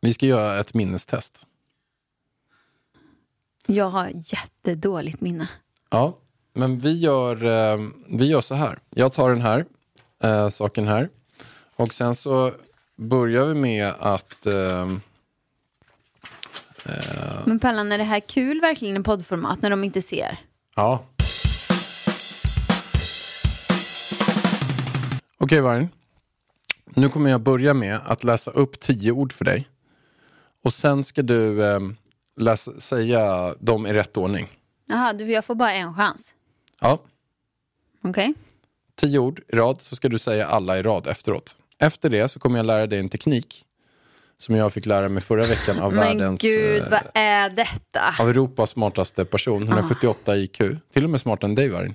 Vi 0.00 0.14
ska 0.14 0.26
göra 0.26 0.58
ett 0.60 0.74
minnestest. 0.74 1.46
Jag 3.66 3.90
har 3.90 4.10
jättedåligt 4.14 5.20
minne. 5.20 5.48
Ja, 5.90 6.18
men 6.54 6.78
vi 6.78 6.98
gör, 6.98 7.44
eh, 7.44 7.86
vi 8.08 8.26
gör 8.26 8.40
så 8.40 8.54
här. 8.54 8.78
Jag 8.90 9.12
tar 9.12 9.28
den 9.28 9.40
här 9.40 9.64
eh, 10.22 10.48
saken 10.48 10.86
här. 10.88 11.08
Och 11.76 11.94
sen 11.94 12.14
så 12.14 12.52
börjar 12.98 13.46
vi 13.46 13.54
med 13.54 13.94
att... 13.98 14.46
Eh, 14.46 14.92
Men 17.44 17.58
Pallan, 17.60 17.92
är 17.92 17.98
det 17.98 18.04
här 18.04 18.20
kul 18.20 18.60
verkligen 18.60 18.96
i 18.96 19.02
poddformat 19.02 19.62
när 19.62 19.70
de 19.70 19.84
inte 19.84 20.02
ser? 20.02 20.36
ja. 20.76 21.04
Okej, 25.40 25.60
Vargen. 25.60 25.88
Nu 26.84 27.08
kommer 27.08 27.30
jag 27.30 27.40
börja 27.40 27.74
med 27.74 28.00
att 28.04 28.24
läsa 28.24 28.50
upp 28.50 28.80
tio 28.80 29.12
ord 29.12 29.32
för 29.32 29.44
dig. 29.44 29.68
Och 30.62 30.72
sen 30.72 31.04
ska 31.04 31.22
du 31.22 31.64
eh, 31.64 31.80
läsa, 32.36 32.80
säga 32.80 33.54
dem 33.60 33.86
i 33.86 33.92
rätt 33.92 34.16
ordning. 34.16 34.48
Jaha, 34.86 35.12
du, 35.12 35.24
jag 35.24 35.44
får 35.44 35.54
bara 35.54 35.72
en 35.72 35.94
chans. 35.94 36.34
Ja, 36.80 36.98
Okej? 38.02 38.34
tio 38.96 39.18
ord 39.18 39.40
i 39.48 39.56
rad 39.56 39.82
så 39.82 39.96
ska 39.96 40.08
du 40.08 40.18
säga 40.18 40.46
alla 40.46 40.78
i 40.78 40.82
rad 40.82 41.06
efteråt. 41.06 41.56
Efter 41.78 42.10
det 42.10 42.28
så 42.28 42.38
kommer 42.40 42.56
jag 42.58 42.66
lära 42.66 42.86
dig 42.86 42.98
en 42.98 43.08
teknik 43.08 43.64
som 44.38 44.56
jag 44.56 44.72
fick 44.72 44.86
lära 44.86 45.08
mig 45.08 45.22
förra 45.22 45.44
veckan 45.44 45.78
av 45.78 45.92
Men 45.92 46.00
världens, 46.00 46.40
gud, 46.40 46.82
eh, 46.82 46.90
vad 46.90 47.00
är 47.14 47.50
detta? 47.50 48.14
av 48.20 48.28
Europas 48.28 48.70
smartaste 48.70 49.24
person, 49.24 49.62
178 49.62 50.36
IQ. 50.36 50.58
Till 50.92 51.04
och 51.04 51.10
med 51.10 51.20
smartare 51.20 51.48
än 51.50 51.54
dig 51.54 51.68
Vargen. 51.68 51.94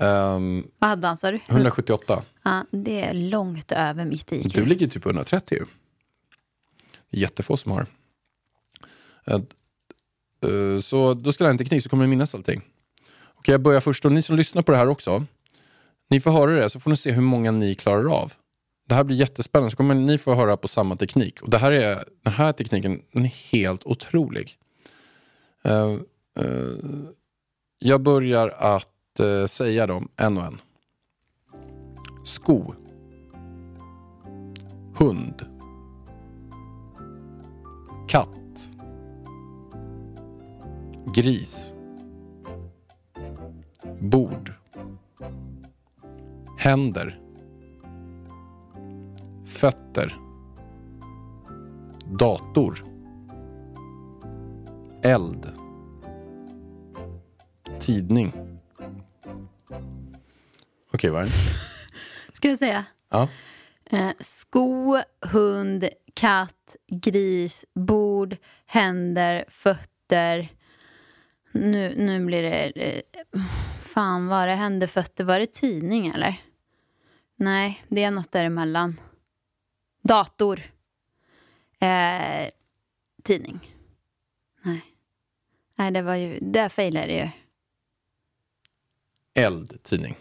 Ehm, 0.00 0.66
Vad 0.78 0.90
hade 0.90 1.06
han 1.06 1.16
sa 1.16 1.30
du? 1.30 1.40
178. 1.48 2.22
Ja, 2.42 2.64
det 2.70 3.00
är 3.04 3.14
långt 3.14 3.72
över 3.72 4.04
mitt 4.04 4.32
IQ. 4.32 4.54
Du 4.54 4.66
ligger 4.66 4.86
typ 4.88 5.02
på 5.02 5.08
130 5.08 5.58
ju. 5.58 5.66
Det 7.10 7.16
är 7.16 7.20
jättefå 7.20 7.56
som 7.56 7.72
har. 7.72 7.86
Eh, 9.24 9.34
eh, 9.34 10.80
Så 10.80 11.14
då 11.14 11.32
ska 11.32 11.44
jag 11.44 11.46
lära 11.46 11.52
en 11.52 11.58
teknik 11.58 11.82
så 11.82 11.88
kommer 11.88 12.04
du 12.04 12.08
minnas 12.10 12.34
allting. 12.34 12.62
Okej, 13.34 13.52
jag 13.52 13.60
börjar 13.62 13.80
först. 13.80 14.04
Och 14.04 14.12
ni 14.12 14.22
som 14.22 14.36
lyssnar 14.36 14.62
på 14.62 14.72
det 14.72 14.78
här 14.78 14.88
också. 14.88 15.24
Ni 16.10 16.20
får 16.20 16.30
höra 16.30 16.50
det 16.52 16.70
så 16.70 16.80
får 16.80 16.90
ni 16.90 16.96
se 16.96 17.12
hur 17.12 17.22
många 17.22 17.50
ni 17.50 17.74
klarar 17.74 18.12
av 18.22 18.32
det 18.90 18.94
här 18.96 19.04
blir 19.04 19.16
jättespännande. 19.16 19.70
Så 19.70 19.76
kommer 19.76 19.94
ni 19.94 20.18
få 20.18 20.34
höra 20.34 20.56
på 20.56 20.68
samma 20.68 20.96
teknik. 20.96 21.42
Och 21.42 21.50
det 21.50 21.58
här 21.58 21.72
är, 21.72 22.04
den 22.22 22.32
här 22.32 22.52
tekniken 22.52 23.02
den 23.12 23.24
är 23.24 23.52
helt 23.52 23.86
otrolig. 23.86 24.58
Uh, 25.68 25.96
uh, 26.44 27.04
jag 27.78 28.02
börjar 28.02 28.48
att 28.48 29.20
uh, 29.20 29.46
säga 29.46 29.86
dem 29.86 30.08
en 30.16 30.38
och 30.38 30.44
en. 30.44 30.60
Sko. 32.24 32.74
Hund. 34.98 35.46
Katt. 38.08 38.68
Gris. 41.14 41.74
Bord. 44.00 44.52
Händer. 46.58 47.19
Fötter. 49.60 50.16
Dator. 52.18 52.84
Eld. 55.02 55.52
Tidning. 57.80 58.32
Okej, 60.92 61.10
vad 61.10 61.22
är 61.22 61.24
det? 61.24 61.32
Ska 62.32 62.48
jag 62.48 62.58
säga? 62.58 62.84
Ja. 63.10 63.28
Eh, 63.84 64.10
sko, 64.18 64.98
hund, 65.32 65.88
katt, 66.14 66.76
gris, 66.88 67.66
bord, 67.74 68.36
händer, 68.66 69.44
fötter. 69.48 70.48
Nu, 71.52 71.94
nu 71.96 72.24
blir 72.24 72.42
det... 72.42 72.72
Eh, 72.74 73.02
fan, 73.80 74.26
var 74.26 74.46
det 74.46 74.54
händer, 74.54 74.86
fötter? 74.86 75.24
Var 75.24 75.38
det 75.38 75.52
tidning 75.52 76.06
eller? 76.06 76.40
Nej, 77.36 77.84
det 77.88 78.02
är 78.02 78.10
något 78.10 78.32
däremellan. 78.32 78.96
Dator. 80.02 80.60
Eh, 81.78 82.48
tidning. 83.22 83.74
Nej. 84.62 84.80
Nej, 85.76 85.90
det 85.90 86.02
var 86.02 86.14
ju... 86.14 86.38
Där 86.40 86.68
failade 86.68 87.06
det 87.06 87.12
ju. 87.12 87.28
Eld, 89.44 89.82
tidning. 89.82 90.16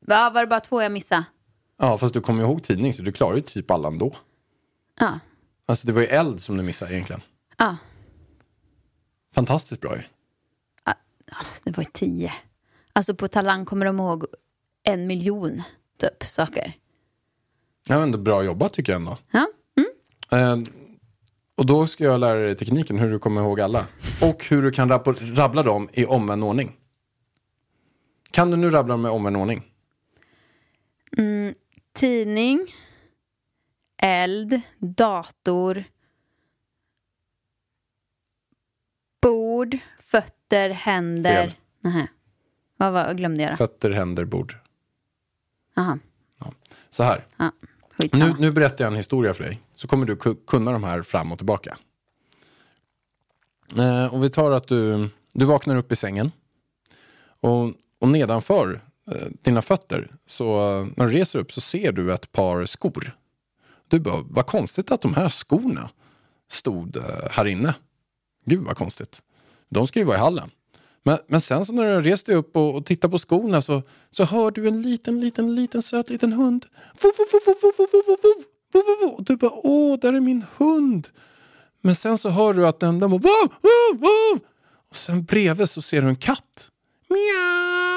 Va, 0.00 0.30
var 0.30 0.40
det 0.40 0.46
bara 0.46 0.60
två 0.60 0.82
jag 0.82 0.92
missade? 0.92 1.24
Ja, 1.76 1.98
fast 1.98 2.14
du 2.14 2.20
kommer 2.20 2.42
ihåg 2.42 2.62
tidning 2.62 2.94
så 2.94 3.02
du 3.02 3.12
klarar 3.12 3.34
ju 3.36 3.40
typ 3.40 3.70
alla 3.70 3.88
ändå. 3.88 4.16
Ja. 5.00 5.18
Alltså 5.66 5.86
det 5.86 5.92
var 5.92 6.00
ju 6.00 6.06
eld 6.06 6.40
som 6.40 6.56
du 6.56 6.62
missade 6.62 6.94
egentligen. 6.94 7.22
Ja. 7.58 7.76
Fantastiskt 9.34 9.80
bra 9.80 9.96
ju. 9.96 10.02
Ah, 10.84 10.94
Det 11.64 11.76
var 11.76 11.84
ju 11.84 11.90
tio. 11.92 12.32
Alltså 12.92 13.14
på 13.14 13.28
Talang 13.28 13.64
kommer 13.64 13.86
de 13.86 14.00
ihåg 14.00 14.24
en 14.82 15.06
miljon 15.06 15.62
typ 15.98 16.24
saker. 16.24 16.72
Ja, 17.88 17.94
men 17.94 18.02
ändå 18.02 18.18
bra 18.18 18.44
jobbat 18.44 18.72
tycker 18.74 18.92
jag 18.92 19.00
ändå. 19.00 19.18
Ja. 19.30 19.48
Eh, 20.38 20.56
och 21.54 21.66
då 21.66 21.86
ska 21.86 22.04
jag 22.04 22.20
lära 22.20 22.38
dig 22.38 22.54
tekniken 22.54 22.98
hur 22.98 23.10
du 23.10 23.18
kommer 23.18 23.40
ihåg 23.40 23.60
alla. 23.60 23.86
Och 24.22 24.44
hur 24.44 24.62
du 24.62 24.70
kan 24.70 24.88
rabbla 25.36 25.62
dem 25.62 25.88
i 25.92 26.04
omvänd 26.04 26.44
ordning. 26.44 26.76
Kan 28.30 28.50
du 28.50 28.56
nu 28.56 28.70
rabbla 28.70 28.94
dem 28.94 29.06
i 29.06 29.08
omvänd 29.08 29.36
ordning? 29.36 29.62
Tidning, 31.92 32.74
eld, 33.96 34.60
dator, 34.78 35.84
bord, 39.22 39.78
fötter, 39.98 40.70
händer. 40.70 41.46
Fel. 41.46 41.54
Nähä. 41.80 42.08
Vad, 42.76 42.92
vad 42.92 43.16
glömde 43.16 43.42
jag 43.42 43.52
då? 43.52 43.56
Fötter, 43.56 43.90
händer, 43.90 44.24
bord. 44.24 44.56
Aha. 45.76 45.98
Så 46.90 47.02
här. 47.02 47.26
Ja. 47.36 47.52
Skitsamma. 48.02 48.26
Nu, 48.26 48.34
nu 48.38 48.52
berättar 48.52 48.84
jag 48.84 48.92
en 48.92 48.96
historia 48.96 49.34
för 49.34 49.44
dig. 49.44 49.60
Så 49.74 49.88
kommer 49.88 50.06
du 50.06 50.16
kunna 50.46 50.72
de 50.72 50.84
här 50.84 51.02
fram 51.02 51.32
och 51.32 51.38
tillbaka. 51.38 51.78
Eh, 53.78 54.14
och 54.14 54.24
vi 54.24 54.30
tar 54.30 54.50
att 54.50 54.68
du, 54.68 55.08
du 55.34 55.44
vaknar 55.44 55.76
upp 55.76 55.92
i 55.92 55.96
sängen. 55.96 56.32
Och, 57.40 57.72
och 58.00 58.08
nedanför 58.08 58.80
eh, 59.12 59.28
dina 59.42 59.62
fötter, 59.62 60.10
så 60.26 60.78
eh, 60.78 60.86
när 60.96 61.06
du 61.06 61.12
reser 61.12 61.38
upp 61.38 61.52
så 61.52 61.60
ser 61.60 61.92
du 61.92 62.12
ett 62.12 62.32
par 62.32 62.64
skor. 62.64 63.16
Du 63.88 64.00
bara, 64.00 64.22
vad 64.30 64.46
konstigt 64.46 64.90
att 64.90 65.00
de 65.00 65.14
här 65.14 65.28
skorna 65.28 65.90
stod 66.50 66.96
eh, 66.96 67.02
här 67.30 67.44
inne. 67.44 67.74
Gud 68.44 68.64
vad 68.64 68.76
konstigt. 68.76 69.22
De 69.68 69.86
ska 69.86 69.98
ju 69.98 70.04
vara 70.04 70.16
i 70.16 70.20
hallen. 70.20 70.50
Men, 71.02 71.18
men 71.26 71.40
sen 71.40 71.66
så 71.66 71.72
när 71.72 71.94
du 71.94 72.10
reste 72.10 72.30
dig 72.30 72.38
upp 72.38 72.56
och, 72.56 72.74
och 72.74 72.86
tittar 72.86 73.08
på 73.08 73.18
skorna 73.18 73.62
så, 73.62 73.82
så 74.10 74.24
hör 74.24 74.50
du 74.50 74.68
en 74.68 74.82
liten, 74.82 75.20
liten, 75.20 75.54
liten 75.54 75.82
söt 75.82 76.10
liten 76.10 76.32
hund. 76.32 76.66
Vov, 77.02 77.12
vov, 77.18 77.40
vov, 77.46 77.72
vov, 77.78 77.88
vov, 78.06 78.18
vov! 78.22 79.14
Och 79.14 79.24
du 79.24 79.36
bara, 79.36 79.50
åh, 79.54 79.98
där 79.98 80.12
är 80.12 80.20
min 80.20 80.44
hund. 80.56 81.08
Men 81.80 81.94
sen 81.94 82.18
så 82.18 82.28
hör 82.28 82.54
du 82.54 82.66
att 82.66 82.80
den, 82.80 83.00
den 83.00 83.10
bara, 83.10 83.20
vov, 83.20 83.52
vov, 83.62 84.00
vov! 84.00 84.40
Och 84.90 84.96
sen 84.96 85.24
bredvid 85.24 85.70
så 85.70 85.82
ser 85.82 86.02
du 86.02 86.08
en 86.08 86.16
katt. 86.16 86.70
Mjau! 87.08 87.91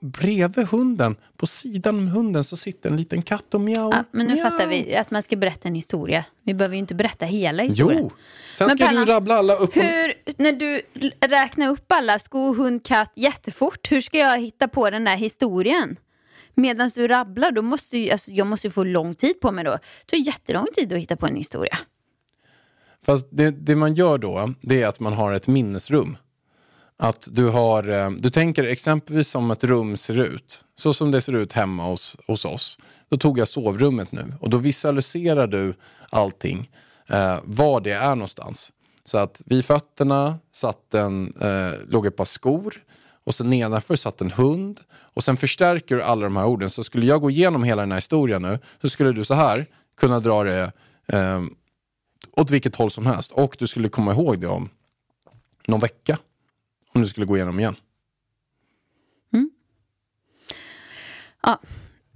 Bredvid 0.00 0.66
hunden, 0.66 1.16
på 1.36 1.46
sidan 1.46 1.98
om 1.98 2.08
hunden 2.08 2.44
så 2.44 2.56
sitter 2.56 2.90
en 2.90 2.96
liten 2.96 3.22
katt 3.22 3.54
och 3.54 3.60
miau. 3.60 3.90
Ja, 3.92 4.04
men 4.10 4.26
nu 4.26 4.34
miau. 4.34 4.50
fattar 4.50 4.66
vi 4.66 4.96
att 4.96 5.10
man 5.10 5.22
ska 5.22 5.36
berätta 5.36 5.68
en 5.68 5.74
historia. 5.74 6.24
Vi 6.44 6.54
behöver 6.54 6.74
ju 6.74 6.78
inte 6.78 6.94
berätta 6.94 7.26
hela 7.26 7.62
historien. 7.62 8.02
Jo, 8.02 8.12
sen 8.54 8.66
Men 8.66 8.76
ska 8.76 8.86
Pärlan, 8.86 9.06
du 9.06 9.12
rabbla 9.12 9.34
alla 9.34 9.54
upp 9.54 9.76
Hur, 9.76 10.14
när 10.38 10.52
du 10.52 10.82
räknar 11.20 11.68
upp 11.68 11.92
alla 11.92 12.18
sko, 12.18 12.54
hund, 12.54 12.84
katt 12.84 13.12
jättefort, 13.16 13.92
hur 13.92 14.00
ska 14.00 14.18
jag 14.18 14.38
hitta 14.38 14.68
på 14.68 14.90
den 14.90 15.04
där 15.04 15.16
historien? 15.16 15.96
Medan 16.54 16.90
du 16.94 17.08
rabblar, 17.08 17.50
då 17.50 17.62
måste 17.62 17.98
ju, 17.98 18.10
alltså, 18.10 18.30
jag 18.30 18.46
måste 18.46 18.66
ju 18.66 18.70
få 18.70 18.84
lång 18.84 19.14
tid 19.14 19.40
på 19.40 19.52
mig 19.52 19.64
då. 19.64 19.70
Det 19.70 20.06
tar 20.06 20.26
jättelång 20.26 20.66
tid 20.74 20.92
att 20.92 20.98
hitta 20.98 21.16
på 21.16 21.26
en 21.26 21.36
historia. 21.36 21.78
Fast 23.06 23.28
det, 23.30 23.50
det 23.50 23.76
man 23.76 23.94
gör 23.94 24.18
då, 24.18 24.54
det 24.60 24.82
är 24.82 24.86
att 24.86 25.00
man 25.00 25.12
har 25.12 25.32
ett 25.32 25.46
minnesrum. 25.46 26.16
Att 27.02 27.28
du 27.32 27.48
har, 27.48 27.88
eh, 27.88 28.10
du 28.10 28.30
tänker 28.30 28.64
exempelvis 28.64 29.28
som 29.28 29.50
ett 29.50 29.64
rum 29.64 29.96
ser 29.96 30.20
ut. 30.20 30.64
Så 30.74 30.94
som 30.94 31.10
det 31.10 31.20
ser 31.20 31.32
ut 31.32 31.52
hemma 31.52 31.86
hos, 31.86 32.16
hos 32.26 32.44
oss. 32.44 32.78
Då 33.08 33.16
tog 33.16 33.38
jag 33.38 33.48
sovrummet 33.48 34.12
nu 34.12 34.34
och 34.40 34.50
då 34.50 34.58
visualiserar 34.58 35.46
du 35.46 35.74
allting. 36.10 36.70
Eh, 37.08 37.38
var 37.44 37.80
det 37.80 37.92
är 37.92 38.14
någonstans. 38.14 38.72
Så 39.04 39.18
att 39.18 39.42
vid 39.46 39.64
fötterna 39.64 40.38
satt 40.52 40.94
en, 40.94 41.34
eh, 41.40 41.72
låg 41.88 42.06
ett 42.06 42.16
par 42.16 42.24
skor. 42.24 42.74
Och 43.24 43.34
sen 43.34 43.50
nedanför 43.50 43.96
satt 43.96 44.20
en 44.20 44.30
hund. 44.30 44.80
Och 44.90 45.24
sen 45.24 45.36
förstärker 45.36 45.96
du 45.96 46.02
alla 46.02 46.22
de 46.22 46.36
här 46.36 46.46
orden. 46.46 46.70
Så 46.70 46.84
skulle 46.84 47.06
jag 47.06 47.20
gå 47.20 47.30
igenom 47.30 47.64
hela 47.64 47.82
den 47.82 47.92
här 47.92 47.98
historien 47.98 48.42
nu. 48.42 48.58
Så 48.82 48.88
skulle 48.88 49.12
du 49.12 49.24
så 49.24 49.34
här 49.34 49.66
kunna 49.96 50.20
dra 50.20 50.44
det 50.44 50.72
eh, 51.06 51.42
åt 52.36 52.50
vilket 52.50 52.76
håll 52.76 52.90
som 52.90 53.06
helst. 53.06 53.32
Och 53.32 53.56
du 53.58 53.66
skulle 53.66 53.88
komma 53.88 54.12
ihåg 54.12 54.40
det 54.40 54.46
om 54.46 54.68
någon 55.66 55.80
vecka. 55.80 56.18
Om 56.92 57.00
du 57.00 57.06
skulle 57.06 57.26
gå 57.26 57.36
igenom 57.36 57.60
igen. 57.60 57.76
Ja. 61.42 61.60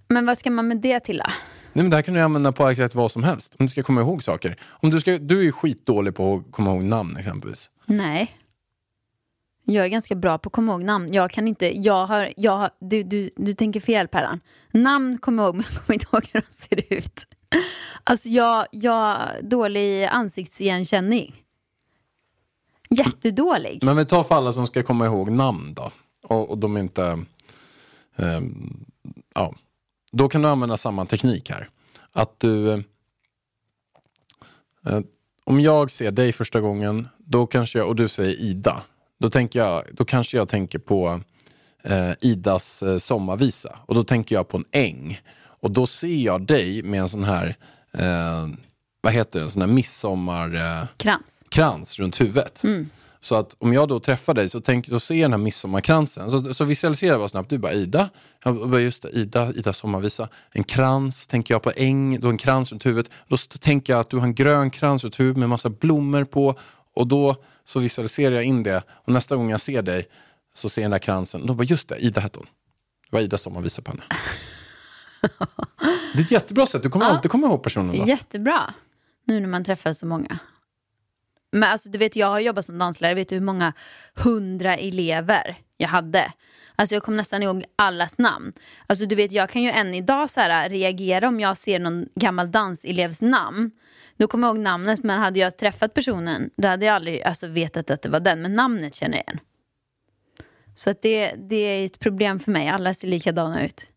Men 0.09 0.27
vad 0.27 0.39
ska 0.39 0.51
man 0.51 0.69
med 0.69 0.77
det 0.77 1.01
till 1.01 1.19
då? 1.19 1.25
Nej, 1.73 1.83
men 1.83 1.91
det 1.91 1.97
här 1.97 2.03
kan 2.03 2.15
du 2.15 2.21
använda 2.21 2.53
på 2.53 2.69
exakt 2.69 2.95
vad 2.95 3.13
som 3.13 3.25
helst. 3.25 3.57
Om 3.59 3.67
du 3.67 3.71
ska 3.71 3.83
komma 3.83 4.01
ihåg 4.01 4.23
saker. 4.23 4.57
Om 4.65 4.91
du, 4.91 5.01
ska, 5.01 5.19
du 5.19 5.49
är 5.49 5.53
skitdålig 5.53 6.15
på 6.15 6.35
att 6.35 6.53
komma 6.53 6.71
ihåg 6.75 6.85
namn 6.85 7.17
exempelvis. 7.17 7.71
Nej. 7.87 8.31
Jag 9.65 9.85
är 9.85 9.89
ganska 9.89 10.15
bra 10.15 10.39
på 10.39 10.49
att 10.49 10.53
komma 10.53 10.73
ihåg 10.73 10.83
namn. 10.83 11.13
Jag 11.13 11.31
kan 11.31 11.49
inte, 11.49 11.79
jag 11.79 12.07
har, 12.07 12.33
jag 12.37 12.57
har, 12.57 12.71
du, 12.81 13.03
du, 13.03 13.31
du 13.37 13.55
tänker 13.55 13.81
fel 13.81 14.09
Perran. 14.09 14.41
Namn 14.73 15.19
kommer 15.19 15.43
jag 15.43 15.49
ihåg 15.49 15.57
men 15.57 15.65
jag 15.73 15.83
kommer 15.85 15.95
inte 15.95 16.07
ihåg 16.13 16.29
hur 16.33 16.41
de 16.41 16.53
ser 16.53 16.93
ut. 16.93 17.25
Alltså 18.05 18.29
jag, 18.29 18.67
jag 18.71 19.19
dålig 19.43 20.05
ansiktsigenkänning. 20.05 21.43
Jättedålig. 22.94 23.85
Men 23.85 23.96
vi 23.96 24.04
tar 24.04 24.24
för 24.24 24.35
alla 24.35 24.52
som 24.52 24.66
ska 24.66 24.83
komma 24.83 25.07
ihåg 25.07 25.30
namn 25.30 25.74
då. 25.74 25.92
Och, 26.22 26.50
och 26.50 26.59
de 26.59 26.76
inte... 26.76 27.24
ehm, 28.16 28.85
ja. 29.35 29.54
Då 30.12 30.28
kan 30.28 30.42
du 30.42 30.48
använda 30.48 30.76
samma 30.76 31.07
teknik 31.07 31.50
här. 31.50 31.68
Att 32.12 32.40
du... 32.40 32.72
Eh, 32.72 32.78
eh, 34.87 35.00
om 35.44 35.61
jag 35.61 35.90
ser 35.90 36.11
dig 36.11 36.33
första 36.33 36.61
gången 36.61 37.09
då 37.18 37.46
kanske 37.46 37.78
jag, 37.78 37.88
och 37.88 37.96
du 37.96 38.09
säger 38.09 38.40
Ida. 38.40 38.83
Då, 39.18 39.30
tänker 39.30 39.59
jag, 39.59 39.83
då 39.92 40.04
kanske 40.04 40.37
jag 40.37 40.48
tänker 40.48 40.78
på 40.78 41.20
eh, 41.83 42.11
Idas 42.20 42.83
eh, 42.83 42.98
sommarvisa. 42.98 43.78
Och 43.87 43.94
då 43.94 44.04
tänker 44.04 44.35
jag 44.35 44.48
på 44.48 44.57
en 44.57 44.64
äng. 44.70 45.20
Och 45.61 45.70
då 45.70 45.87
ser 45.87 46.24
jag 46.24 46.46
dig 46.46 46.83
med 46.83 47.00
en 47.00 47.09
sån 47.09 47.24
här... 47.24 47.57
Eh, 47.92 48.48
vad 49.05 49.12
heter 49.12 49.38
det? 49.38 49.45
En 49.45 49.51
sån 49.51 49.62
här 49.62 49.69
midsommar... 49.69 50.55
Eh, 50.55 50.87
Krans. 51.49 51.99
runt 51.99 52.21
huvudet. 52.21 52.62
Så 53.21 53.35
att 53.35 53.57
om 53.59 53.73
jag 53.73 53.88
då 53.88 54.01
träffar 54.01 54.35
dig 54.35 54.49
så, 54.49 54.61
tänk, 54.61 54.87
så 54.87 55.01
ser 55.01 55.14
jag 55.14 55.23
den 55.25 55.33
här 55.33 55.38
midsommarkransen. 55.38 56.31
Så, 56.31 56.55
så 56.55 56.64
visualiserar 56.64 57.11
jag 57.12 57.21
bara 57.21 57.29
snabbt. 57.29 57.51
Du 57.51 57.59
bara 57.59 57.73
Ida, 57.73 58.09
jag 58.45 58.71
bara, 58.71 58.81
just 58.81 59.03
det, 59.03 59.11
Ida, 59.11 59.53
Ida 59.53 59.73
sommarvisa. 59.73 60.29
En 60.51 60.64
krans, 60.64 61.27
tänker 61.27 61.55
jag 61.55 61.62
på 61.62 61.73
äng, 61.77 62.21
då 62.21 62.29
en 62.29 62.37
krans 62.38 62.73
runt 62.73 62.87
huvudet. 62.87 63.12
Då 63.29 63.37
tänker 63.37 63.93
jag 63.93 64.01
att 64.01 64.11
du 64.11 64.17
har 64.17 64.25
en 64.25 64.35
grön 64.35 64.71
krans 64.71 65.05
runt 65.05 65.21
huvudet 65.21 65.38
med 65.38 65.49
massa 65.49 65.71
blommor 65.71 66.25
på. 66.25 66.59
Och 66.97 67.07
då 67.07 67.37
så 67.64 67.81
visualiserar 67.81 68.35
jag 68.35 68.45
in 68.45 68.62
det. 68.62 68.83
Och 68.88 69.12
nästa 69.12 69.37
gång 69.37 69.51
jag 69.51 69.61
ser 69.61 69.83
dig 69.83 70.09
så 70.55 70.69
ser 70.69 70.83
jag 70.83 70.87
den 70.87 70.90
där 70.90 70.99
kransen. 70.99 71.47
Då 71.47 71.55
bara 71.55 71.64
just 71.64 71.88
det, 71.88 71.99
Ida 71.99 72.21
hette 72.21 72.38
hon. 72.38 72.47
Det 73.11 73.17
var 73.17 73.21
Ida 73.21 73.38
sommarvisa 73.38 73.83
på 73.83 73.90
henne. 73.90 74.03
Det 76.14 76.21
är 76.21 76.25
ett 76.25 76.31
jättebra 76.31 76.67
sätt, 76.67 76.83
du 76.83 76.90
kommer 76.90 77.07
Ja. 77.07 77.11
alltid 77.12 77.31
komma 77.31 77.47
ihåg 77.47 77.62
personen 77.62 77.97
då. 77.99 78.05
Jättebra. 78.07 78.75
Nu 79.25 79.41
när 79.41 79.49
man 79.49 79.65
träffar 79.65 79.93
så 79.93 80.07
många. 80.07 80.39
Men 81.53 81.63
alltså, 81.63 81.89
du 81.89 81.99
vet, 81.99 82.17
jag 82.17 82.27
har 82.27 82.41
jobbat 82.41 82.65
som 82.65 82.79
danslärare. 82.79 83.15
Vet 83.15 83.29
du 83.29 83.35
hur 83.35 83.43
många 83.43 83.73
hundra 84.15 84.77
elever 84.77 85.57
jag 85.77 85.89
hade? 85.89 86.33
Alltså 86.77 86.95
jag 86.95 87.03
kommer 87.03 87.17
nästan 87.17 87.43
ihåg 87.43 87.65
allas 87.77 88.19
namn. 88.19 88.53
Alltså 88.87 89.07
du 89.07 89.15
vet, 89.15 89.33
jag 89.33 89.51
kan 89.51 89.63
ju 89.63 89.71
än 89.71 89.95
idag 89.95 90.31
så 90.31 90.41
här, 90.41 90.69
reagera 90.69 91.29
om 91.29 91.41
jag 91.41 91.57
ser 91.57 91.79
någon 91.79 92.09
gammal 92.15 92.51
danselevs 92.51 93.23
namn. 93.23 93.71
Då 94.17 94.27
kommer 94.27 94.49
jag 94.49 94.57
ihåg 94.57 94.63
namnet, 94.63 95.05
men 95.05 95.19
hade 95.19 95.39
jag 95.39 95.57
träffat 95.57 95.95
personen, 95.95 96.51
då 96.57 96.69
hade 96.69 96.87
jag 96.87 96.95
aldrig 96.95 97.23
alltså, 97.23 97.47
vetat 97.47 97.91
att 97.91 98.03
det 98.03 98.09
var 98.09 98.21
den. 98.21 98.43
Men 98.43 98.55
namnet 98.55 98.95
känner 98.95 99.17
jag 99.17 99.25
igen. 99.25 99.41
Så 100.75 100.91
att 100.91 101.03
det, 101.03 101.35
det 101.37 101.57
är 101.57 101.87
ett 101.87 101.99
problem 101.99 102.41
för 102.41 102.51
mig. 102.51 102.69
Alla 102.69 102.95
ser 102.95 103.09
likadana 103.09 103.65
ut. 103.65 103.91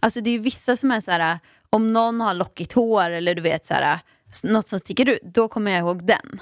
Alltså 0.00 0.20
det 0.20 0.30
är 0.30 0.32
ju 0.32 0.38
vissa 0.38 0.76
som 0.76 0.90
är 0.90 1.00
så 1.00 1.10
här, 1.10 1.38
om 1.70 1.92
någon 1.92 2.20
har 2.20 2.34
lockigt 2.34 2.72
hår 2.72 3.10
eller 3.10 3.34
du 3.34 3.42
vet 3.42 3.64
så 3.64 3.74
här, 3.74 4.00
något 4.42 4.68
som 4.68 4.80
sticker 4.80 5.08
ut, 5.08 5.22
då 5.22 5.48
kommer 5.48 5.70
jag 5.70 5.80
ihåg 5.80 6.06
den. 6.06 6.40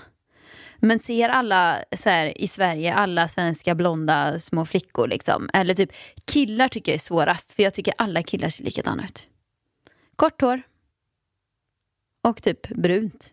Men 0.76 0.98
ser 0.98 1.28
alla 1.28 1.84
så 1.96 2.10
här, 2.10 2.38
i 2.38 2.48
Sverige, 2.48 2.94
alla 2.94 3.28
svenska 3.28 3.74
blonda 3.74 4.38
små 4.38 4.66
flickor 4.66 5.08
liksom, 5.08 5.50
eller 5.52 5.74
typ 5.74 5.90
killar 6.24 6.68
tycker 6.68 6.92
jag 6.92 6.96
är 6.96 7.00
svårast, 7.00 7.52
för 7.52 7.62
jag 7.62 7.74
tycker 7.74 7.94
alla 7.98 8.22
killar 8.22 8.48
ser 8.48 8.64
likadana 8.64 9.04
ut. 9.04 9.26
Kort 10.16 10.40
hår. 10.40 10.62
Och 12.24 12.42
typ 12.42 12.68
brunt. 12.68 13.32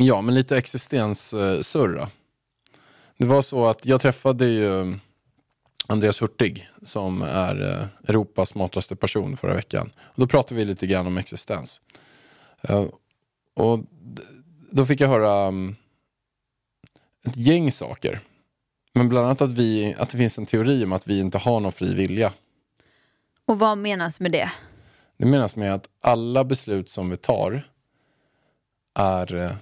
Ja, 0.00 0.20
men 0.20 0.34
lite 0.34 0.58
existenssurra. 0.58 2.10
Det 3.16 3.26
var 3.26 3.42
så 3.42 3.66
att 3.66 3.86
jag 3.86 4.00
träffade 4.00 4.46
ju 4.46 4.98
Andreas 5.86 6.22
Hurtig 6.22 6.68
som 6.82 7.22
är 7.22 7.70
eh, 7.70 8.10
Europas 8.10 8.48
smartaste 8.48 8.96
person 8.96 9.36
förra 9.36 9.54
veckan. 9.54 9.90
Och 9.98 10.20
då 10.20 10.26
pratade 10.26 10.54
vi 10.60 10.64
lite 10.64 10.86
grann 10.86 11.06
om 11.06 11.18
existens. 11.18 11.80
Eh, 12.62 12.84
och 13.54 13.80
då 14.70 14.86
fick 14.86 15.00
jag 15.00 15.08
höra 15.08 15.48
um, 15.48 15.76
ett 17.26 17.36
gäng 17.36 17.72
saker. 17.72 18.20
Men 18.92 19.08
bland 19.08 19.26
annat 19.26 19.40
att, 19.40 19.52
vi, 19.52 19.94
att 19.98 20.10
det 20.10 20.18
finns 20.18 20.38
en 20.38 20.46
teori 20.46 20.84
om 20.84 20.92
att 20.92 21.06
vi 21.06 21.20
inte 21.20 21.38
har 21.38 21.60
någon 21.60 21.72
fri 21.72 21.94
vilja. 21.94 22.32
Och 23.44 23.58
vad 23.58 23.78
menas 23.78 24.20
med 24.20 24.32
det? 24.32 24.50
Det 25.16 25.26
menas 25.26 25.56
med 25.56 25.74
att 25.74 25.88
alla 26.00 26.44
beslut 26.44 26.90
som 26.90 27.10
vi 27.10 27.16
tar 27.16 27.68
är, 28.94 29.56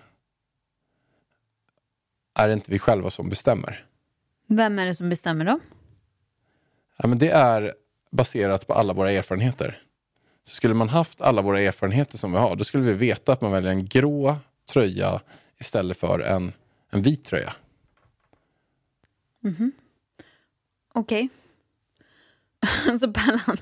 är 2.37 2.49
inte 2.49 2.71
vi 2.71 2.79
själva 2.79 3.11
som 3.11 3.29
bestämmer. 3.29 3.87
Vem 4.49 4.79
är 4.79 4.87
det 4.87 4.95
som 4.95 5.09
bestämmer 5.09 5.45
dem? 5.45 5.61
Ja, 6.97 7.09
men 7.09 7.19
det 7.19 7.31
är 7.31 7.75
baserat 8.11 8.67
på 8.67 8.73
alla 8.75 8.93
våra 8.93 9.13
erfarenheter. 9.13 9.83
Så 10.45 10.55
skulle 10.55 10.75
man 10.75 10.89
haft 10.89 11.21
alla 11.21 11.43
våra 11.43 11.61
erfarenheter 11.61 12.19
som 12.19 12.33
vi 12.33 12.39
har, 12.39 12.57
då 12.57 12.65
skulle 12.65 12.85
vi 12.85 12.93
veta 12.93 13.33
att 13.33 13.41
man 13.41 13.53
väljer 13.53 13.71
en 13.71 13.87
grå 13.87 14.37
tröja 14.73 15.21
istället 15.59 15.97
för 15.97 16.21
en, 16.21 16.53
en 16.91 17.03
vit 17.03 17.25
tröja. 17.25 17.53
Okej. 20.95 21.29
Så 23.01 23.13
Pallan. 23.13 23.57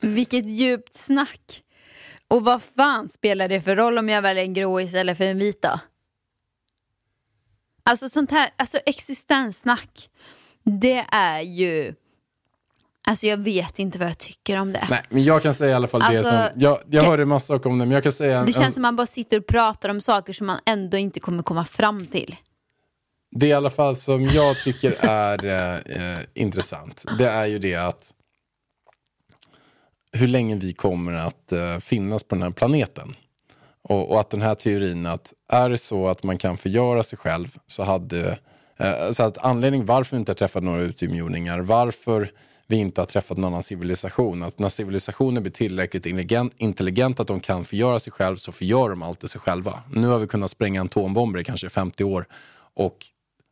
Vilket 0.00 0.46
djupt 0.46 0.96
snack. 0.96 1.62
Och 2.28 2.44
vad 2.44 2.62
fan 2.62 3.08
spelar 3.08 3.48
det 3.48 3.62
för 3.62 3.76
roll 3.76 3.98
om 3.98 4.08
jag 4.08 4.22
väljer 4.22 4.44
en 4.44 4.54
grå 4.54 4.80
istället 4.80 5.18
för 5.18 5.24
en 5.24 5.38
vit 5.38 5.62
då? 5.62 5.80
Alltså 7.82 8.08
sånt 8.08 8.30
här, 8.30 8.50
alltså 8.56 8.78
existenssnack. 8.86 10.08
Det 10.64 11.06
är 11.12 11.40
ju... 11.40 11.94
Alltså 13.08 13.26
jag 13.26 13.36
vet 13.36 13.78
inte 13.78 13.98
vad 13.98 14.08
jag 14.08 14.18
tycker 14.18 14.56
om 14.60 14.72
det. 14.72 14.86
Nej, 14.90 15.02
men 15.08 15.24
jag 15.24 15.42
kan 15.42 15.54
säga 15.54 15.70
i 15.70 15.74
alla 15.74 15.88
fall 15.88 16.02
Alltså, 16.02 16.30
det 16.30 16.50
som... 16.52 16.60
Jag, 16.60 16.80
jag 16.86 17.02
hörde 17.02 17.24
massa 17.24 17.46
saker 17.46 17.70
om 17.70 17.78
det, 17.78 17.86
men 17.86 17.94
jag 17.94 18.02
kan 18.02 18.12
säga... 18.12 18.38
En, 18.38 18.46
Det 18.46 18.52
känns 18.52 18.66
en, 18.66 18.72
som 18.72 18.82
man 18.82 18.96
bara 18.96 19.06
sitter 19.06 19.38
och 19.38 19.46
pratar 19.46 19.88
om 19.88 20.00
saker 20.00 20.32
som 20.32 20.46
man 20.46 20.58
ändå 20.66 20.96
inte 20.96 21.20
kommer 21.20 21.42
komma 21.42 21.64
fram 21.64 22.06
till. 22.06 22.36
Det 23.30 23.46
i 23.46 23.52
alla 23.52 23.70
fall 23.70 23.96
som 23.96 24.26
jag 24.26 24.62
tycker 24.62 24.96
är 25.00 25.44
eh, 25.44 25.74
eh, 25.74 26.20
intressant, 26.34 27.04
det 27.18 27.28
är 27.28 27.46
ju 27.46 27.58
det 27.58 27.74
att 27.74 28.14
hur 30.12 30.26
länge 30.26 30.56
vi 30.56 30.72
kommer 30.72 31.12
att 31.12 31.52
eh, 31.52 31.78
finnas 31.78 32.22
på 32.22 32.34
den 32.34 32.42
här 32.42 32.50
planeten. 32.50 33.16
Och, 33.82 34.10
och 34.10 34.20
att 34.20 34.30
den 34.30 34.42
här 34.42 34.54
teorin 34.54 35.06
att 35.06 35.32
är 35.48 35.70
det 35.70 35.78
så 35.78 36.08
att 36.08 36.22
man 36.22 36.38
kan 36.38 36.58
förgöra 36.58 37.02
sig 37.02 37.18
själv 37.18 37.56
så 37.66 37.82
hade 37.82 38.38
eh, 38.76 39.10
så 39.12 39.22
att 39.22 39.38
anledningen 39.38 39.86
varför 39.86 40.16
vi 40.16 40.20
inte 40.20 40.30
har 40.30 40.36
träffat 40.36 40.62
några 40.62 40.82
utomjordingar, 40.82 41.58
varför 41.58 42.30
vi 42.66 42.76
inte 42.76 43.00
har 43.00 43.06
träffat 43.06 43.36
någon 43.36 43.52
annan 43.52 43.62
civilisation, 43.62 44.42
att 44.42 44.58
när 44.58 44.68
civilisationer 44.68 45.40
blir 45.40 45.52
tillräckligt 45.52 46.06
intelligent, 46.06 46.52
intelligent 46.56 47.20
att 47.20 47.26
de 47.26 47.40
kan 47.40 47.64
förgöra 47.64 47.98
sig 47.98 48.12
själv 48.12 48.36
så 48.36 48.52
förgör 48.52 48.90
de 48.90 49.02
alltid 49.02 49.30
sig 49.30 49.40
själva. 49.40 49.82
Nu 49.92 50.06
har 50.06 50.18
vi 50.18 50.26
kunnat 50.26 50.50
spränga 50.50 50.82
atombomber 50.82 51.40
i 51.40 51.44
kanske 51.44 51.68
50 51.68 52.04
år 52.04 52.26
och 52.74 52.96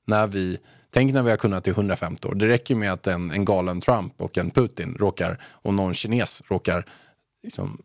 när 0.06 0.26
vi, 0.26 0.58
tänk 0.90 1.12
när 1.12 1.22
vi 1.22 1.30
har 1.30 1.36
kunnat 1.36 1.66
i 1.66 1.70
150 1.70 2.28
år. 2.28 2.34
Det 2.34 2.48
räcker 2.48 2.74
med 2.74 2.92
att 2.92 3.06
en, 3.06 3.30
en 3.30 3.44
galen 3.44 3.80
Trump 3.80 4.20
och 4.20 4.38
en 4.38 4.50
Putin 4.50 4.96
råkar, 4.98 5.38
och 5.44 5.74
någon 5.74 5.94
kines 5.94 6.42
råkar 6.48 6.86
liksom, 7.42 7.82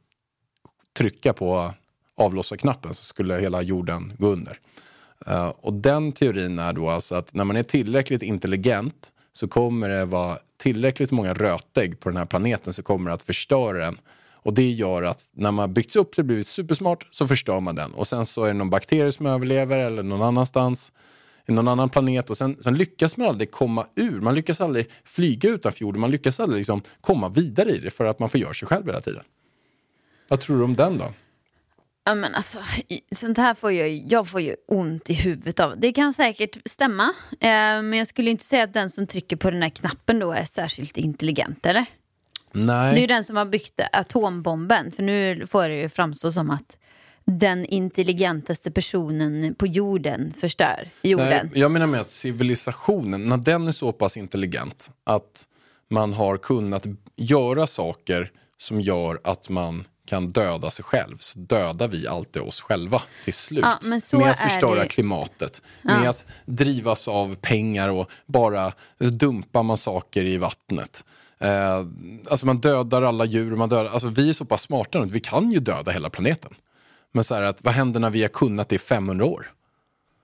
trycka 0.97 1.33
på 1.33 1.73
avlossarknappen 2.17 2.93
så 2.93 3.03
skulle 3.03 3.37
hela 3.37 3.61
jorden 3.61 4.13
gå 4.17 4.27
under. 4.27 4.59
Uh, 5.27 5.47
och 5.47 5.73
den 5.73 6.11
teorin 6.11 6.59
är 6.59 6.73
då 6.73 6.89
alltså 6.89 7.15
att 7.15 7.33
när 7.33 7.43
man 7.43 7.55
är 7.55 7.63
tillräckligt 7.63 8.21
intelligent 8.21 9.11
så 9.33 9.47
kommer 9.47 9.89
det 9.89 10.05
vara 10.05 10.37
tillräckligt 10.57 11.11
många 11.11 11.33
rötägg 11.33 11.99
på 11.99 12.09
den 12.09 12.17
här 12.17 12.25
planeten 12.25 12.73
så 12.73 12.83
kommer 12.83 13.09
det 13.09 13.13
att 13.13 13.21
förstöra 13.21 13.85
den. 13.85 13.97
Och 14.31 14.53
det 14.53 14.71
gör 14.71 15.03
att 15.03 15.29
när 15.31 15.51
man 15.51 15.73
byggts 15.73 15.95
upp 15.95 16.15
till 16.15 16.23
blivit 16.23 16.47
supersmart 16.47 17.07
så 17.11 17.27
förstör 17.27 17.59
man 17.59 17.75
den. 17.75 17.93
Och 17.93 18.07
sen 18.07 18.25
så 18.25 18.43
är 18.43 18.47
det 18.47 18.53
någon 18.53 18.69
bakterie 18.69 19.11
som 19.11 19.25
överlever 19.25 19.77
eller 19.77 20.03
någon 20.03 20.21
annanstans 20.21 20.91
i 21.45 21.51
någon 21.51 21.67
annan 21.67 21.89
planet 21.89 22.29
och 22.29 22.37
sen, 22.37 22.57
sen 22.63 22.75
lyckas 22.75 23.17
man 23.17 23.27
aldrig 23.27 23.51
komma 23.51 23.85
ur. 23.95 24.21
Man 24.21 24.35
lyckas 24.35 24.61
aldrig 24.61 24.89
flyga 25.03 25.49
utanför 25.49 25.81
jorden. 25.81 26.01
Man 26.01 26.11
lyckas 26.11 26.39
aldrig 26.39 26.57
liksom 26.57 26.81
komma 27.01 27.29
vidare 27.29 27.69
i 27.69 27.77
det 27.77 27.89
för 27.89 28.05
att 28.05 28.19
man 28.19 28.29
förgör 28.29 28.53
sig 28.53 28.67
själv 28.67 28.85
hela 28.85 29.01
tiden. 29.01 29.23
Vad 30.27 30.39
tror 30.39 30.57
du 30.57 30.63
om 30.63 30.75
den 30.75 30.97
då? 30.97 31.13
Ja, 32.05 32.15
men 32.15 32.35
alltså, 32.35 32.59
sånt 33.11 33.37
här 33.37 33.53
får 33.53 33.71
jag, 33.71 33.89
jag 33.89 34.27
får 34.27 34.41
ju 34.41 34.55
ont 34.67 35.09
i 35.09 35.13
huvudet 35.13 35.59
av. 35.59 35.79
Det 35.79 35.93
kan 35.93 36.13
säkert 36.13 36.57
stämma, 36.65 37.13
eh, 37.31 37.47
men 37.81 37.93
jag 37.93 38.07
skulle 38.07 38.31
inte 38.31 38.45
säga 38.45 38.63
att 38.63 38.73
den 38.73 38.89
som 38.89 39.07
trycker 39.07 39.35
på 39.35 39.51
den 39.51 39.61
här 39.61 39.69
knappen 39.69 40.19
då 40.19 40.31
är 40.31 40.45
särskilt 40.45 40.97
intelligent, 40.97 41.65
eller? 41.65 41.85
Nej. 42.51 42.93
Det 42.93 42.99
är 42.99 43.01
ju 43.01 43.07
den 43.07 43.23
som 43.23 43.37
har 43.37 43.45
byggt 43.45 43.81
atombomben, 43.91 44.91
för 44.91 45.03
nu 45.03 45.47
får 45.47 45.69
det 45.69 45.75
ju 45.75 45.89
framstå 45.89 46.31
som 46.31 46.49
att 46.49 46.77
den 47.25 47.65
intelligentaste 47.65 48.71
personen 48.71 49.55
på 49.55 49.67
jorden 49.67 50.33
förstör 50.33 50.89
jorden. 51.01 51.49
Nej, 51.51 51.61
jag 51.61 51.71
menar 51.71 51.87
med 51.87 52.01
att 52.01 52.09
civilisationen, 52.09 53.29
när 53.29 53.37
den 53.37 53.67
är 53.67 53.71
så 53.71 53.91
pass 53.91 54.17
intelligent 54.17 54.91
att 55.03 55.45
man 55.89 56.13
har 56.13 56.37
kunnat 56.37 56.85
göra 57.15 57.67
saker 57.67 58.31
som 58.57 58.81
gör 58.81 59.19
att 59.23 59.49
man 59.49 59.83
kan 60.05 60.31
döda 60.31 60.71
sig 60.71 60.85
själv, 60.85 61.17
så 61.17 61.39
dödar 61.39 61.87
vi 61.87 62.07
alltid 62.07 62.41
oss 62.41 62.61
själva 62.61 63.01
till 63.23 63.33
slut. 63.33 63.63
Ja, 63.63 63.79
men 63.83 64.01
med 64.13 64.31
att 64.31 64.39
förstöra 64.39 64.79
det- 64.79 64.87
klimatet, 64.87 65.61
med 65.81 66.09
att 66.09 66.25
drivas 66.45 67.07
av 67.07 67.35
pengar 67.35 67.89
och 67.89 68.11
bara 68.25 68.73
dumpar 68.97 69.63
man 69.63 69.77
saker 69.77 70.23
i 70.23 70.37
vattnet. 70.37 71.03
Eh, 71.39 71.85
alltså 72.29 72.45
man 72.45 72.57
dödar 72.57 73.01
alla 73.01 73.25
djur, 73.25 73.55
man 73.55 73.69
dödar, 73.69 73.85
alltså 73.91 74.07
vi 74.07 74.29
är 74.29 74.33
så 74.33 74.45
pass 74.45 74.61
smarta 74.61 74.99
nu 74.99 75.05
att 75.05 75.11
vi 75.11 75.19
kan 75.19 75.51
ju 75.51 75.59
döda 75.59 75.91
hela 75.91 76.09
planeten. 76.09 76.53
Men 77.11 77.23
så 77.23 77.35
här 77.35 77.41
att, 77.41 77.63
vad 77.63 77.73
händer 77.73 77.99
när 77.99 78.09
vi 78.09 78.21
har 78.21 78.29
kunnat 78.29 78.69
det 78.69 78.75
i 78.75 78.79
500 78.79 79.25
år? 79.25 79.51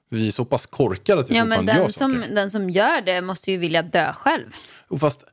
Vi 0.09 0.27
är 0.27 0.31
så 0.31 0.45
pass 0.45 0.65
korkade 0.65 1.21
att 1.21 1.29
vi 1.31 1.35
Ja, 1.35 1.45
men 1.45 1.57
fortfarande 1.57 1.73
gör 1.73 1.81
den 1.83 1.93
saker. 1.93 2.25
som, 2.27 2.35
den 2.35 2.51
som 2.51 2.69
gör 2.69 3.01
det 3.01 3.21
måste 3.21 3.51
ju 3.51 3.57
vilja 3.57 3.81
dö 3.81 4.13
själv. 4.13 4.45
Och 4.87 4.99
fast 4.99 5.23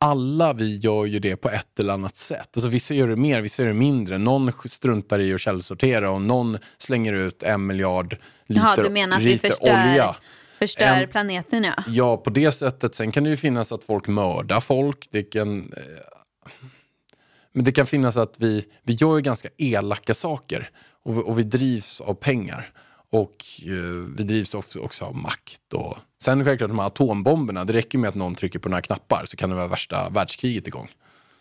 alla 0.00 0.52
vi 0.52 0.76
gör 0.76 1.04
ju 1.04 1.18
det 1.18 1.36
på 1.36 1.50
ett 1.50 1.80
eller 1.80 1.92
annat 1.92 2.16
sätt. 2.16 2.48
Alltså 2.56 2.68
vissa 2.68 2.94
gör 2.94 3.08
det 3.08 3.16
mer, 3.16 3.40
vissa 3.40 3.62
gör 3.62 3.68
det 3.68 3.74
mindre. 3.74 4.18
Någon 4.18 4.52
struntar 4.64 5.18
i 5.18 5.34
att 5.34 5.40
källsortera 5.40 6.10
och 6.10 6.22
någon 6.22 6.58
slänger 6.78 7.12
ut 7.12 7.42
en 7.42 7.66
miljard 7.66 8.16
liter, 8.46 8.62
Jaha, 8.62 8.76
du 8.76 8.90
menar 8.90 9.16
att 9.16 9.22
vi 9.22 9.38
förstör- 9.38 9.62
olja. 9.90 10.16
Förstör 10.58 10.84
En- 11.02 11.08
planeten 11.08 11.64
ja. 11.64 11.74
Ja, 11.86 12.16
på 12.16 12.30
det 12.30 12.52
sättet. 12.52 12.94
Sen 12.94 13.12
kan 13.12 13.24
det 13.24 13.30
ju 13.30 13.36
finnas 13.36 13.72
att 13.72 13.84
folk 13.84 14.08
mördar 14.08 14.60
folk. 14.60 15.08
Det 15.10 15.22
kan, 15.22 15.58
eh, 15.60 16.52
men 17.52 17.64
det 17.64 17.72
kan 17.72 17.86
finnas 17.86 18.16
att 18.16 18.36
vi, 18.40 18.64
vi 18.82 18.92
gör 18.92 19.16
ju 19.16 19.22
ganska 19.22 19.48
elaka 19.58 20.14
saker 20.14 20.70
och, 21.04 21.28
och 21.28 21.38
vi 21.38 21.42
drivs 21.42 22.00
av 22.00 22.14
pengar. 22.14 22.70
Och 23.10 23.44
eh, 23.66 24.14
vi 24.16 24.22
drivs 24.22 24.54
också, 24.54 24.80
också 24.80 25.04
av 25.04 25.16
makt. 25.16 25.72
Och, 25.72 25.98
sen 26.22 26.44
självklart 26.44 26.70
de 26.70 26.78
här 26.78 26.86
atombomberna, 26.86 27.64
det 27.64 27.72
räcker 27.72 27.98
med 27.98 28.08
att 28.08 28.14
någon 28.14 28.34
trycker 28.34 28.58
på 28.58 28.68
några 28.68 28.82
knappar 28.82 29.24
så 29.26 29.36
kan 29.36 29.50
det 29.50 29.56
vara 29.56 29.68
värsta 29.68 30.08
världskriget 30.08 30.66
igång. 30.66 30.88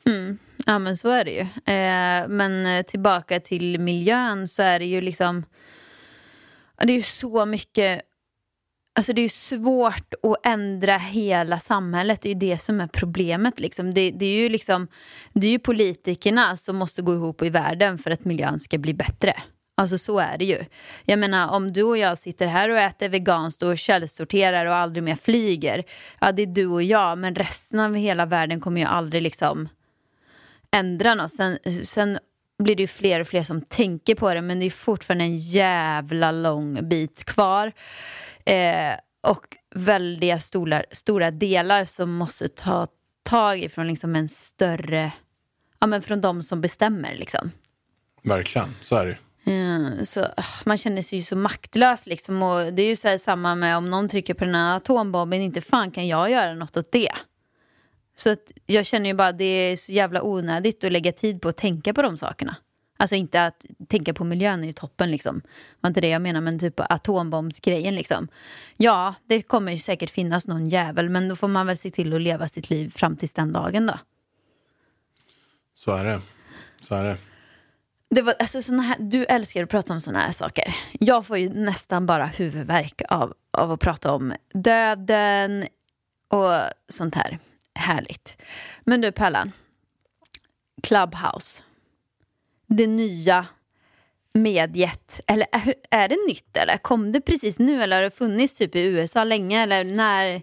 Mm. 0.06 0.38
Ja 0.66 0.80
men 0.80 0.98
så 0.98 1.10
är 1.10 1.26
det 1.26 1.32
ju. 1.32 1.42
Eh, 1.74 2.28
men 2.28 2.66
eh, 2.66 2.86
tillbaka 2.86 3.40
till 3.40 3.80
miljön 3.80 4.48
så 4.48 4.62
är 4.62 4.80
det 4.80 4.86
ju 4.86 5.02
liksom... 5.02 5.46
Det 6.78 6.92
är 6.92 6.98
ju 6.98 7.02
så 7.02 7.46
mycket... 7.46 8.02
Alltså 8.98 9.14
det 9.14 9.22
är 9.22 9.24
ju 9.24 9.30
svårt 9.30 10.14
att 10.24 10.46
ändra 10.46 10.98
hela 10.98 11.60
samhället. 11.60 12.22
Det 12.22 12.30
är 12.30 12.34
ju 12.34 12.40
det 12.40 12.58
som 12.58 12.82
är 12.82 12.88
problemet. 12.88 13.60
Liksom. 13.60 13.94
Det, 13.94 14.12
det, 14.12 14.26
är 14.26 14.36
ju 14.36 14.50
liksom, 14.50 14.88
det 15.34 15.48
är 15.48 15.52
ju 15.52 15.60
politikerna 15.60 16.58
som 16.58 16.76
måste 16.76 17.02
gå 17.02 17.14
ihop 17.14 17.42
i 17.42 17.50
världen 17.50 17.98
för 17.98 18.12
att 18.12 18.26
miljön 18.26 18.60
ska 18.60 18.78
bli 18.78 18.94
bättre. 18.94 19.34
Alltså 19.78 19.98
så 19.98 20.20
är 20.20 20.38
det 20.38 20.46
ju. 20.46 20.66
Jag 21.06 21.20
menar 21.20 21.50
om 21.50 21.74
du 21.74 21.84
och 21.84 21.98
jag 21.98 22.18
sitter 22.18 22.48
här 22.48 22.70
och 22.70 22.78
äter 22.78 23.10
veganskt 23.10 23.64
och 23.64 23.78
källsorterar 23.78 24.66
och 24.66 24.76
aldrig 24.76 25.04
mer 25.04 25.16
flyger. 25.16 25.84
Ja 26.22 26.32
det 26.32 26.42
är 26.42 26.48
du 26.48 26.68
och 26.68 26.84
jag 26.84 27.18
men 27.18 27.36
resten 27.36 27.80
av 27.80 27.96
hela 27.96 28.26
världen 28.26 28.60
kommer 28.60 28.82
ju 28.82 28.88
aldrig 28.88 29.22
liksom 29.24 29.70
ändra 30.72 31.16
något. 31.16 31.32
Sen, 31.32 31.58
sen 31.84 32.20
blir 32.64 32.76
det 32.76 32.84
ju 32.84 32.88
fler 32.88 33.20
och 33.20 33.28
fler 33.28 33.44
som 33.44 33.62
tänker 33.62 34.16
på 34.16 34.34
det 34.34 34.42
men 34.42 34.60
det 34.60 34.66
är 34.66 34.70
fortfarande 34.70 35.24
en 35.24 35.38
jävla 35.38 36.32
lång 36.32 36.90
bit 36.90 37.26
kvar. 37.26 37.72
Eh, 38.46 38.94
och 39.22 39.58
väldigt 39.76 40.42
stora, 40.42 40.84
stora 40.92 41.32
delar 41.32 41.86
som 41.86 42.14
måste 42.14 42.48
ta 42.48 42.88
tag 43.24 43.60
i 43.60 43.70
från 43.70 43.88
liksom 43.88 44.16
en 44.16 44.30
större, 44.30 45.12
ja 45.80 45.88
men 45.88 46.02
från 46.02 46.22
de 46.22 46.44
som 46.44 46.62
bestämmer 46.62 47.16
liksom. 47.16 47.52
Verkligen, 48.24 48.76
så 48.82 48.96
är 48.96 49.06
det. 49.06 49.18
Eh, 49.46 50.04
så, 50.04 50.24
ah, 50.38 50.44
man 50.66 50.78
känner 50.78 51.02
sig 51.02 51.20
ju 51.20 51.26
så 51.26 51.36
maktlös 51.36 52.08
liksom. 52.08 52.44
Och 52.44 52.74
det 52.74 52.82
är 52.82 52.88
ju 52.88 52.96
så 52.96 53.08
här 53.08 53.18
samma 53.18 53.56
med 53.56 53.78
om 53.78 53.90
någon 53.90 54.10
trycker 54.10 54.34
på 54.34 54.46
den 54.46 54.56
här 54.56 54.78
atombomben, 54.78 55.42
inte 55.42 55.62
fan 55.62 55.92
kan 55.92 56.08
jag 56.08 56.32
göra 56.32 56.54
något 56.54 56.78
åt 56.78 56.92
det. 56.92 57.12
Så 58.16 58.30
att 58.30 58.52
jag 58.66 58.86
känner 58.86 59.10
ju 59.10 59.14
bara 59.14 59.28
att 59.28 59.38
det 59.38 59.46
är 59.46 59.76
så 59.76 59.92
jävla 59.92 60.24
onödigt 60.24 60.84
att 60.84 60.92
lägga 60.92 61.12
tid 61.12 61.42
på 61.42 61.50
att 61.50 61.58
tänka 61.58 61.94
på 61.94 62.02
de 62.02 62.18
sakerna. 62.18 62.56
Alltså 62.98 63.16
inte 63.16 63.46
att 63.46 63.66
tänka 63.88 64.14
på 64.14 64.24
miljön 64.24 64.64
är 64.64 64.68
ju 64.68 64.74
toppen 64.74 65.12
liksom. 65.12 65.40
Det 65.40 65.78
var 65.82 65.88
inte 65.88 66.02
det 66.02 66.10
jag 66.10 66.22
menar, 66.22 66.42
men 66.42 66.60
typ 66.60 66.80
atombombsgrejen 66.80 67.96
liksom. 67.96 68.28
Ja, 68.78 69.16
det 69.26 69.42
kommer 69.42 69.72
ju 69.72 69.78
säkert 69.78 70.10
finnas 70.10 70.48
någon 70.48 70.70
jävel, 70.70 71.10
men 71.10 71.30
då 71.30 71.36
får 71.36 71.48
man 71.48 71.68
väl 71.68 71.78
se 71.78 71.90
till 71.90 72.14
att 72.14 72.22
leva 72.22 72.48
sitt 72.48 72.70
liv 72.70 72.90
fram 72.96 73.18
tills 73.18 73.34
den 73.34 73.54
dagen 73.54 73.86
då. 73.86 74.00
Så 75.76 75.96
är 75.96 76.04
det. 76.04 76.22
Så 76.82 76.96
är 76.96 77.04
det. 77.04 77.18
Det 78.10 78.22
var, 78.22 78.36
alltså, 78.40 78.62
såna 78.62 78.82
här, 78.82 78.98
du 79.00 79.26
älskar 79.26 79.64
att 79.64 79.70
prata 79.70 79.94
om 79.94 80.02
såna 80.02 80.20
här 80.20 80.32
saker. 80.32 80.76
Jag 80.92 81.26
får 81.26 81.38
ju 81.38 81.50
nästan 81.50 82.06
bara 82.06 82.26
huvudvärk 82.26 83.02
av, 83.10 83.34
av 83.52 83.72
att 83.72 83.80
prata 83.80 84.12
om 84.12 84.34
döden 84.54 85.68
och 86.28 86.52
sånt 86.90 87.16
här. 87.16 87.40
Härligt. 87.76 88.38
Men 88.84 89.02
du 89.02 89.12
Pallan, 89.12 89.52
Clubhouse. 90.84 91.64
Det 92.68 92.88
nya 92.88 93.46
mediet. 94.34 95.22
Eller 95.28 95.48
är, 95.52 95.74
är 95.92 96.10
det 96.10 96.18
nytt 96.28 96.58
eller? 96.58 96.78
Kom 96.78 97.12
det 97.12 97.22
precis 97.22 97.60
nu 97.60 97.84
eller 97.84 97.96
har 97.96 98.04
det 98.04 98.12
funnits 98.12 98.58
typ 98.58 98.76
i 98.76 98.82
USA 98.82 99.24
länge? 99.24 99.64
Eller 99.64 99.84
när? 99.84 100.42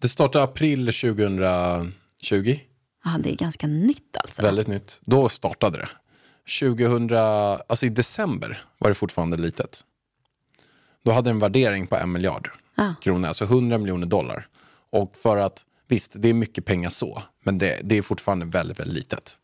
Det 0.00 0.08
startade 0.08 0.44
april 0.44 0.86
2020. 0.86 2.58
Ja, 3.04 3.16
det 3.20 3.30
är 3.30 3.36
ganska 3.36 3.66
nytt 3.66 4.16
alltså. 4.16 4.42
Väldigt 4.42 4.66
nytt. 4.66 5.00
Då 5.04 5.28
startade 5.28 5.78
det. 5.78 5.88
2000, 6.60 7.10
alltså 7.66 7.86
i 7.86 7.88
december 7.88 8.64
var 8.78 8.88
det 8.88 8.94
fortfarande 8.94 9.36
litet. 9.36 9.84
Då 11.04 11.12
hade 11.12 11.30
det 11.30 11.30
en 11.30 11.38
värdering 11.38 11.86
på 11.86 11.96
en 11.96 12.12
miljard 12.12 12.50
Ah. 12.76 12.94
kronor, 13.00 13.28
alltså 13.28 13.44
100 13.44 13.78
miljoner 13.78 14.06
dollar. 14.06 14.48
Och 14.90 15.16
för 15.16 15.36
att, 15.36 15.64
visst, 15.88 16.12
det 16.18 16.28
är 16.28 16.34
mycket 16.34 16.64
pengar 16.64 16.90
så, 16.90 17.22
men 17.44 17.58
det, 17.58 17.80
det 17.84 17.98
är 17.98 18.02
fortfarande 18.02 18.46
väldigt, 18.46 18.80
väldigt 18.80 18.94
litet. 18.96 19.36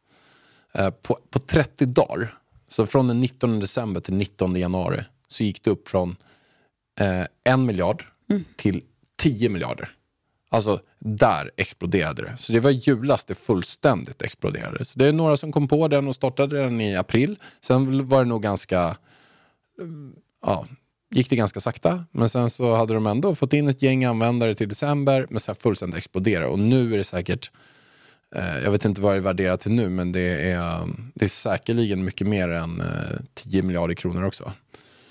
Eh, 0.75 0.91
på, 0.91 1.19
på 1.31 1.39
30 1.39 1.87
dagar, 1.87 2.39
så 2.69 2.87
från 2.87 3.09
den 3.09 3.21
19 3.21 3.61
december 3.61 4.01
till 4.01 4.15
19 4.15 4.57
januari, 4.57 5.05
så 5.29 5.45
gick 5.45 5.65
det 5.65 5.71
upp 5.71 5.89
från 5.89 6.17
eh, 7.01 7.27
en 7.45 7.67
miljard 7.67 8.05
till 8.57 8.83
10 9.17 9.49
miljarder. 9.49 9.95
Alltså, 10.53 10.81
där 10.99 11.51
exploderade 11.57 12.23
det. 12.23 12.37
Så 12.37 12.53
det 12.53 12.61
var 12.61 12.71
i 12.71 12.75
julas 12.75 13.25
det 13.25 13.35
fullständigt 13.35 14.23
exploderade. 14.23 14.85
Så 14.85 14.99
det 14.99 15.07
är 15.07 15.13
några 15.13 15.37
som 15.37 15.53
kom 15.53 15.69
på 15.69 15.89
den 15.89 16.09
och 16.09 16.15
startade 16.15 16.63
den 16.63 16.81
i 16.81 16.97
april. 16.97 17.39
Sen 17.61 18.09
var 18.09 18.25
det 18.25 18.29
nog 18.29 18.43
ganska, 18.43 18.89
eh, 19.81 19.87
ja, 20.47 20.65
gick 21.11 21.31
det 21.31 21.37
ganska 21.37 21.61
sakta. 21.61 22.05
Men 22.13 22.29
sen 22.29 22.51
så 22.51 22.75
hade 22.75 22.95
de 22.95 23.07
ändå 23.07 23.35
fått 23.35 23.53
in 23.53 23.69
ett 23.69 23.83
gäng 23.83 24.05
användare 24.05 24.55
till 24.55 24.69
december, 24.69 25.27
men 25.31 25.41
sen 25.41 25.55
fullständigt 25.55 25.99
exploderade. 25.99 26.47
Och 26.47 26.59
nu 26.59 26.93
är 26.95 26.99
det 26.99 27.05
säkert, 27.05 27.51
eh, 28.37 28.59
jag 28.59 28.71
vet 28.71 28.85
inte 28.85 29.01
vad 29.01 29.15
det 29.15 29.19
är 29.19 29.21
värderat 29.21 29.61
till 29.61 29.73
nu, 29.73 29.89
men 29.89 30.13
det 30.13 30.51
är, 30.51 30.81
eh, 30.81 30.87
det 31.15 31.25
är 31.25 31.29
säkerligen 31.29 32.05
mycket 32.05 32.27
mer 32.27 32.49
än 32.49 32.81
eh, 32.81 33.21
10 33.35 33.63
miljarder 33.63 33.95
kronor 33.95 34.25
också. 34.25 34.53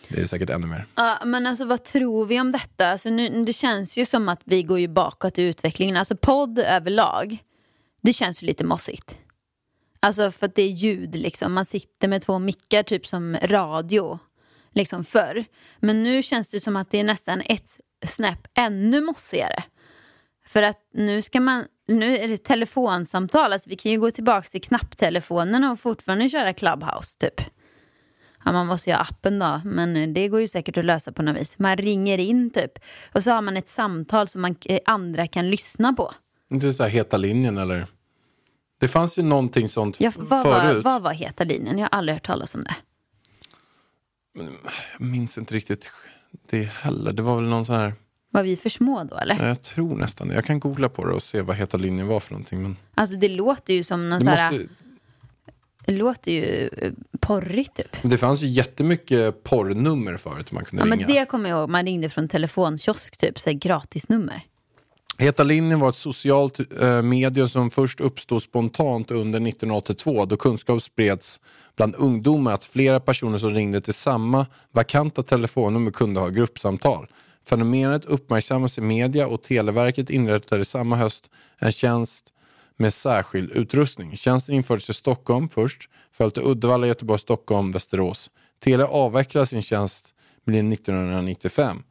Det 0.09 0.21
är 0.21 0.25
säkert 0.25 0.49
ännu 0.49 0.67
mer. 0.67 0.85
Ja, 0.95 1.21
men 1.25 1.47
alltså 1.47 1.65
vad 1.65 1.83
tror 1.83 2.25
vi 2.25 2.39
om 2.39 2.51
detta? 2.51 2.91
Alltså, 2.91 3.09
nu, 3.09 3.45
det 3.45 3.53
känns 3.53 3.97
ju 3.97 4.05
som 4.05 4.29
att 4.29 4.41
vi 4.45 4.63
går 4.63 4.79
ju 4.79 4.87
bakåt 4.87 5.39
i 5.39 5.41
utvecklingen. 5.43 5.97
Alltså 5.97 6.15
podd 6.15 6.59
överlag, 6.59 7.37
det 8.01 8.13
känns 8.13 8.43
ju 8.43 8.47
lite 8.47 8.63
mossigt. 8.63 9.17
Alltså 9.99 10.31
för 10.31 10.45
att 10.45 10.55
det 10.55 10.61
är 10.61 10.69
ljud 10.69 11.15
liksom. 11.15 11.53
Man 11.53 11.65
sitter 11.65 12.07
med 12.07 12.21
två 12.21 12.39
mickar 12.39 12.83
typ 12.83 13.07
som 13.07 13.37
radio. 13.43 14.19
Liksom 14.71 15.03
förr. 15.05 15.45
Men 15.79 16.03
nu 16.03 16.23
känns 16.23 16.51
det 16.51 16.59
som 16.59 16.75
att 16.75 16.91
det 16.91 16.99
är 16.99 17.03
nästan 17.03 17.41
ett 17.45 17.79
snäpp 18.05 18.47
ännu 18.57 19.01
mossigare. 19.01 19.63
För 20.47 20.61
att 20.61 20.77
nu 20.93 21.21
ska 21.21 21.39
man, 21.39 21.65
nu 21.87 22.17
är 22.17 22.27
det 22.27 22.37
telefonsamtal. 22.37 23.53
Alltså 23.53 23.69
vi 23.69 23.75
kan 23.75 23.91
ju 23.91 23.99
gå 23.99 24.11
tillbaka 24.11 24.49
till 24.49 24.61
knapptelefonerna 24.61 25.71
och 25.71 25.79
fortfarande 25.79 26.29
köra 26.29 26.53
Clubhouse 26.53 27.17
typ. 27.17 27.41
Ja, 28.45 28.51
man 28.51 28.67
måste 28.67 28.89
ju 28.89 28.95
ha 28.95 29.01
appen 29.01 29.39
då, 29.39 29.61
men 29.65 30.13
det 30.13 30.27
går 30.27 30.39
ju 30.39 30.47
säkert 30.47 30.77
att 30.77 30.85
lösa 30.85 31.11
på 31.11 31.21
något 31.21 31.35
vis. 31.37 31.59
Man 31.59 31.77
ringer 31.77 32.17
in 32.17 32.49
typ 32.49 32.71
och 33.13 33.23
så 33.23 33.31
har 33.31 33.41
man 33.41 33.57
ett 33.57 33.67
samtal 33.69 34.27
som 34.27 34.41
man, 34.41 34.55
eh, 34.65 34.79
andra 34.85 35.27
kan 35.27 35.49
lyssna 35.49 35.93
på. 35.93 36.13
Det 36.49 36.67
är 36.67 36.71
så 36.71 36.83
här 36.83 36.89
heta 36.89 37.17
linjen 37.17 37.57
eller? 37.57 37.87
Det 38.79 38.87
fanns 38.87 39.17
ju 39.19 39.23
någonting 39.23 39.69
sånt 39.69 39.99
Ja, 40.01 40.11
vad, 40.17 40.43
var, 40.43 40.59
förut. 40.61 40.83
vad 40.85 41.01
var 41.01 41.13
heta 41.13 41.43
linjen? 41.43 41.77
Jag 41.77 41.85
har 41.91 41.97
aldrig 41.97 42.15
hört 42.15 42.25
talas 42.25 42.55
om 42.55 42.63
det. 42.63 42.75
Jag 44.99 45.07
minns 45.07 45.37
inte 45.37 45.55
riktigt 45.55 45.91
det 46.49 46.63
heller. 46.63 47.13
Det 47.13 47.23
var 47.23 47.35
väl 47.35 47.45
någon 47.49 47.65
sån 47.65 47.75
här, 47.75 47.93
Var 48.31 48.43
vi 48.43 48.55
för 48.55 48.69
små 48.69 49.03
då 49.03 49.15
eller? 49.17 49.35
ja, 49.39 49.47
jag 49.47 49.61
tror 49.61 49.95
nästan 49.95 50.27
det. 50.27 50.33
Jag 50.35 50.45
kan 50.45 50.59
googla 50.59 50.89
på 50.89 51.05
det 51.05 51.13
och 51.13 51.23
se 51.23 51.41
vad 51.41 51.55
heta 51.55 51.77
linjen 51.77 52.07
var 52.07 52.19
för 52.19 52.31
någonting. 52.31 52.61
Men 52.61 52.77
Alltså 52.95 53.17
det 53.17 53.29
låter 53.29 53.73
ju 53.73 53.83
som 53.83 54.09
någon 54.09 54.19
det, 54.19 54.25
så 54.25 54.29
här, 54.31 54.51
måste, 54.51 54.67
det 55.91 55.97
låter 55.97 56.31
ju 56.31 56.69
eh, 56.77 56.91
porrigt 57.19 57.75
typ. 57.75 57.97
det 58.01 58.17
fanns 58.17 58.41
ju 58.41 58.47
jättemycket 58.47 59.43
porrnummer 59.43 60.17
förut 60.17 60.51
man 60.51 60.65
kunde 60.65 60.81
Ja, 60.81 60.85
men 60.85 60.99
ringa. 60.99 61.19
det 61.19 61.25
kommer 61.25 61.49
jag 61.49 61.59
ihåg, 61.59 61.69
man 61.69 61.85
ringde 61.85 62.09
från 62.09 62.27
telefonkiosk 62.27 63.17
typ, 63.17 63.39
så 63.39 63.49
här 63.49 63.57
gratisnummer. 63.57 64.41
Heta 65.17 65.43
linjen 65.43 65.79
var 65.79 65.89
ett 65.89 65.95
socialt 65.95 66.59
eh, 66.81 67.01
medium 67.01 67.47
som 67.47 67.71
först 67.71 68.01
uppstod 68.01 68.43
spontant 68.43 69.11
under 69.11 69.39
1982 69.47 70.25
då 70.25 70.37
kunskap 70.37 70.81
spreds 70.81 71.41
bland 71.77 71.95
ungdomar 71.95 72.53
att 72.53 72.65
flera 72.65 72.99
personer 72.99 73.37
som 73.37 73.49
ringde 73.49 73.81
till 73.81 73.93
samma 73.93 74.45
vakanta 74.71 75.23
telefonnummer 75.23 75.91
kunde 75.91 76.19
ha 76.19 76.27
gruppsamtal. 76.29 77.07
Fenomenet 77.49 78.05
uppmärksammas 78.05 78.77
i 78.77 78.81
media 78.81 79.27
och 79.27 79.43
Televerket 79.43 80.09
inrättade 80.09 80.65
samma 80.65 80.95
höst 80.95 81.29
en 81.59 81.71
tjänst 81.71 82.25
med 82.79 82.93
särskild 82.93 83.51
utrustning. 83.51 84.15
Tjänsten 84.15 84.55
infördes 84.55 84.89
i 84.89 84.93
Stockholm 84.93 85.49
först, 85.49 85.89
följt 86.11 86.37
Uddevalla, 86.37 86.87
Göteborg, 86.87 87.19
Stockholm, 87.19 87.71
Västerås. 87.71 88.31
Telia 88.63 88.87
avvecklade 88.87 89.47
sin 89.47 89.61
tjänst 89.61 90.13
1995. 90.45 91.83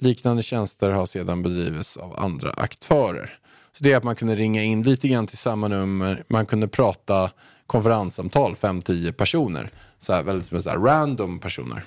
Liknande 0.00 0.42
tjänster 0.42 0.90
har 0.90 1.06
sedan 1.06 1.42
bedrivits 1.42 1.96
av 1.96 2.20
andra 2.20 2.50
aktörer. 2.50 3.38
Så 3.72 3.84
det 3.84 3.92
är 3.92 3.96
att 3.96 4.04
man 4.04 4.16
kunde 4.16 4.36
ringa 4.36 4.62
in 4.62 4.82
lite 4.82 5.08
grann 5.08 5.26
till 5.26 5.38
samma 5.38 5.68
nummer, 5.68 6.24
man 6.28 6.46
kunde 6.46 6.68
prata 6.68 7.30
konferenssamtal, 7.66 8.54
5-10 8.54 9.12
personer. 9.12 9.70
Så 9.98 10.12
här, 10.12 10.22
väldigt 10.22 10.62
så 10.62 10.70
här, 10.70 10.78
random 10.78 11.38
personer. 11.38 11.84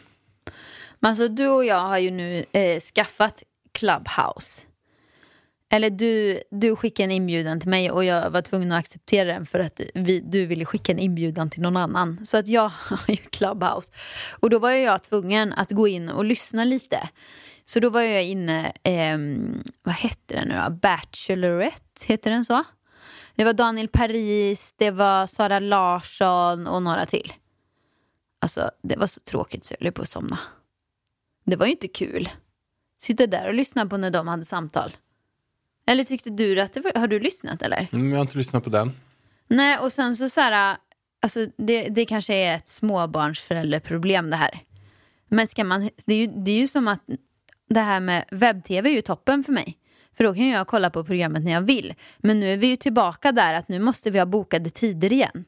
Men 1.00 1.10
alltså 1.10 1.28
du 1.28 1.48
och 1.48 1.66
jag 1.66 1.80
har 1.80 1.98
ju 1.98 2.12
nu 2.12 2.46
eh, 2.52 2.80
skaffat 2.80 3.44
Clubhouse. 3.72 4.62
Eller 5.76 5.90
du, 5.90 6.40
du 6.52 6.76
skickade 6.76 7.04
en 7.04 7.12
inbjudan 7.12 7.60
till 7.60 7.70
mig 7.70 7.92
och 7.92 8.04
jag 8.04 8.30
var 8.30 8.42
tvungen 8.42 8.72
att 8.72 8.80
acceptera 8.80 9.34
den 9.34 9.46
för 9.46 9.60
att 9.60 9.82
vi, 9.94 10.20
du 10.20 10.46
ville 10.46 10.66
skicka 10.66 10.92
en 10.92 11.00
inbjudan 11.00 11.50
till 11.50 11.62
någon 11.62 11.78
annan. 11.78 12.26
Så 12.26 12.38
att 12.38 12.48
jag 12.48 12.70
har 12.90 13.00
ju 13.08 13.16
Clubhouse. 13.16 13.92
Och 14.40 14.50
då 14.50 14.60
var 14.60 14.72
jag 14.72 15.04
tvungen 15.04 15.54
att 15.54 15.72
gå 15.72 15.88
in 15.88 16.10
och 16.10 16.26
lyssna 16.26 16.64
lite. 16.64 17.10
Så 17.66 17.80
då 17.80 17.90
var 17.90 18.02
jag 18.02 18.24
inne, 18.24 18.74
eh, 18.84 19.18
vad 19.84 19.96
hette 19.96 20.36
den 20.36 20.48
nu 20.48 20.62
då? 20.66 20.72
Bachelorette, 20.72 22.06
heter 22.08 22.32
den 22.32 22.46
så? 22.46 22.64
Det 23.36 23.44
var 23.44 23.54
Daniel 23.54 23.88
Paris, 23.88 24.74
det 24.78 24.92
var 24.92 25.28
Sara 25.28 25.60
Larsson 25.60 26.68
och 26.68 26.84
några 26.84 27.06
till. 27.06 27.34
Alltså 28.42 28.72
det 28.84 28.96
var 28.96 29.08
så 29.08 29.20
tråkigt 29.20 29.66
så 29.66 29.76
jag 29.80 29.86
höll 29.86 29.94
på 29.94 30.02
att 30.02 30.10
somna. 30.10 30.40
Det 31.46 31.56
var 31.56 31.66
ju 31.66 31.72
inte 31.72 31.88
kul. 31.88 32.30
Sitta 33.02 33.28
där 33.28 33.48
och 33.48 33.54
lyssna 33.54 33.86
på 33.86 33.98
när 33.98 34.12
de 34.12 34.28
hade 34.28 34.46
samtal. 34.46 34.96
Eller 35.88 36.04
tyckte 36.04 36.30
du 36.30 36.60
att 36.62 36.74
det 36.74 36.82
var, 36.82 37.00
har 37.00 37.08
du 37.08 37.20
lyssnat 37.20 37.62
eller? 37.62 37.88
Mm, 37.92 38.10
jag 38.10 38.18
har 38.18 38.22
inte 38.22 38.38
lyssnat 38.38 38.64
på 38.64 38.70
den. 38.70 38.92
Nej, 39.48 39.78
och 39.78 39.94
sen 39.94 40.16
så 40.16 40.30
så 40.30 40.42
här, 40.42 40.78
alltså 41.22 41.48
det, 41.58 41.90
det 41.90 42.06
kanske 42.06 42.34
är 42.34 42.56
ett 42.56 42.68
småbarnsförälderproblem 42.68 44.30
det 44.30 44.36
här. 44.36 44.60
Men 45.28 45.48
ska 45.48 45.64
man, 45.64 45.90
det 46.06 46.14
är, 46.14 46.18
ju, 46.18 46.28
det 46.28 46.52
är 46.52 46.60
ju 46.60 46.68
som 46.68 46.88
att 46.88 47.02
det 47.70 47.80
här 47.80 48.00
med 48.00 48.26
webb-tv 48.32 48.90
är 48.90 48.94
ju 48.94 49.02
toppen 49.02 49.44
för 49.44 49.54
mig. 49.54 49.78
För 50.18 50.24
då 50.24 50.34
kan 50.34 50.48
jag 50.48 50.68
kolla 50.68 50.90
på 50.90 51.04
programmet 51.04 51.44
när 51.44 51.52
jag 51.52 51.62
vill. 51.62 51.94
Men 52.18 52.40
nu 52.40 52.54
är 52.54 52.58
vi 52.58 52.68
ju 52.68 52.76
tillbaka 52.76 53.32
där 53.32 53.54
att 53.54 53.68
nu 53.68 53.80
måste 53.80 54.12
vi 54.12 54.20
ha 54.20 54.26
bokade 54.26 54.70
tider 54.70 55.14
igen. 55.14 55.46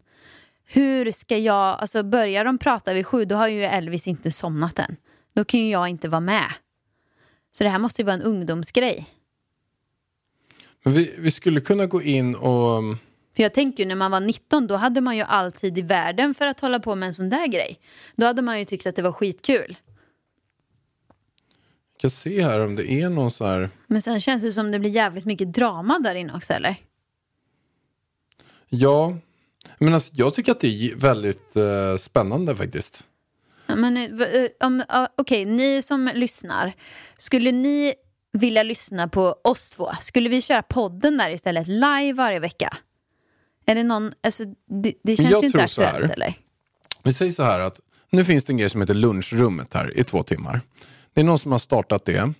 Hur 0.65 1.11
ska 1.11 1.37
jag, 1.37 1.79
alltså 1.79 2.03
börjar 2.03 2.45
de 2.45 2.57
prata 2.57 2.93
vid 2.93 3.07
sju 3.07 3.25
då 3.25 3.35
har 3.35 3.47
ju 3.47 3.63
Elvis 3.63 4.07
inte 4.07 4.31
somnat 4.31 4.79
än. 4.79 4.95
Då 5.33 5.45
kan 5.45 5.59
ju 5.59 5.69
jag 5.69 5.87
inte 5.87 6.09
vara 6.09 6.21
med. 6.21 6.53
Så 7.51 7.63
det 7.63 7.69
här 7.69 7.79
måste 7.79 8.01
ju 8.01 8.05
vara 8.05 8.13
en 8.13 8.21
ungdomsgrej. 8.21 9.05
Vi, 10.93 11.15
vi 11.17 11.31
skulle 11.31 11.59
kunna 11.61 11.85
gå 11.85 12.01
in 12.01 12.35
och... 12.35 12.83
För 13.35 13.43
jag 13.43 13.53
tänker 13.53 13.83
ju 13.83 13.87
när 13.87 13.95
man 13.95 14.11
var 14.11 14.19
19 14.19 14.67
då 14.67 14.75
hade 14.75 15.01
man 15.01 15.17
ju 15.17 15.23
all 15.23 15.51
tid 15.51 15.77
i 15.77 15.81
världen 15.81 16.33
för 16.33 16.47
att 16.47 16.59
hålla 16.59 16.79
på 16.79 16.95
med 16.95 17.07
en 17.07 17.13
sån 17.13 17.29
där 17.29 17.47
grej. 17.47 17.79
Då 18.15 18.25
hade 18.25 18.41
man 18.41 18.59
ju 18.59 18.65
tyckt 18.65 18.87
att 18.87 18.95
det 18.95 19.01
var 19.01 19.11
skitkul. 19.11 19.77
Jag 21.93 21.99
kan 21.99 22.09
se 22.09 22.43
här 22.43 22.59
om 22.59 22.75
det 22.75 22.91
är 22.91 23.09
någon 23.09 23.31
så 23.31 23.45
här... 23.45 23.69
Men 23.87 24.01
sen 24.01 24.21
känns 24.21 24.43
det 24.43 24.51
som 24.53 24.71
det 24.71 24.79
blir 24.79 24.89
jävligt 24.89 25.25
mycket 25.25 25.53
drama 25.53 25.99
där 25.99 26.15
inne 26.15 26.33
också 26.33 26.53
eller? 26.53 26.75
Ja, 28.69 29.17
men 29.77 29.93
alltså, 29.93 30.11
jag 30.15 30.33
tycker 30.33 30.51
att 30.51 30.59
det 30.59 30.67
är 30.67 30.95
väldigt 30.95 31.55
eh, 31.55 31.97
spännande 31.97 32.55
faktiskt. 32.55 33.03
Men, 33.65 34.21
om, 34.59 34.83
ja, 34.89 35.07
Okej, 35.17 35.45
ni 35.45 35.81
som 35.81 36.11
lyssnar. 36.13 36.73
Skulle 37.17 37.51
ni 37.51 37.93
vilja 38.39 38.63
lyssna 38.63 39.07
på 39.07 39.35
oss 39.43 39.69
två? 39.69 39.91
Skulle 40.01 40.29
vi 40.29 40.41
köra 40.41 40.61
podden 40.61 41.17
där 41.17 41.29
istället 41.29 41.67
live 41.67 42.13
varje 42.13 42.39
vecka? 42.39 42.77
Är 43.65 43.75
det 43.75 43.83
någon, 43.83 44.13
alltså, 44.23 44.43
det, 44.69 44.93
det 45.03 45.15
känns 45.15 45.31
Jag 45.31 45.41
ju 45.41 45.47
inte 45.47 45.63
aktuellt 45.63 46.11
eller? 46.11 46.37
Vi 47.03 47.13
säger 47.13 47.31
så 47.31 47.43
här 47.43 47.59
att 47.59 47.79
nu 48.09 48.25
finns 48.25 48.45
det 48.45 48.53
en 48.53 48.57
grej 48.57 48.69
som 48.69 48.81
heter 48.81 48.93
lunchrummet 48.93 49.73
här 49.73 49.99
i 49.99 50.03
två 50.03 50.23
timmar. 50.23 50.61
Det 51.13 51.21
är 51.21 51.25
någon 51.25 51.39
som 51.39 51.51
har 51.51 51.59
startat 51.59 52.05
det. 52.05 52.33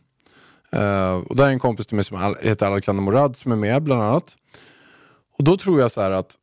Eh, 0.72 1.16
och 1.16 1.36
där 1.36 1.46
är 1.46 1.50
en 1.50 1.60
kompis 1.60 1.88
till 1.88 1.96
mig 1.96 2.06
som 2.06 2.36
heter 2.42 2.66
Alexander 2.66 3.04
Morad 3.04 3.36
som 3.36 3.52
är 3.52 3.56
med 3.56 3.84
bland 3.84 4.02
annat. 4.02 4.38
Och 5.38 5.44
då 5.44 5.58
tror 5.58 5.80
jag 5.80 5.92
så 5.92 6.02
här 6.02 6.12
att 6.12 6.36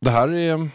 det 0.00 0.10
här 0.10 0.28
är 0.28 0.70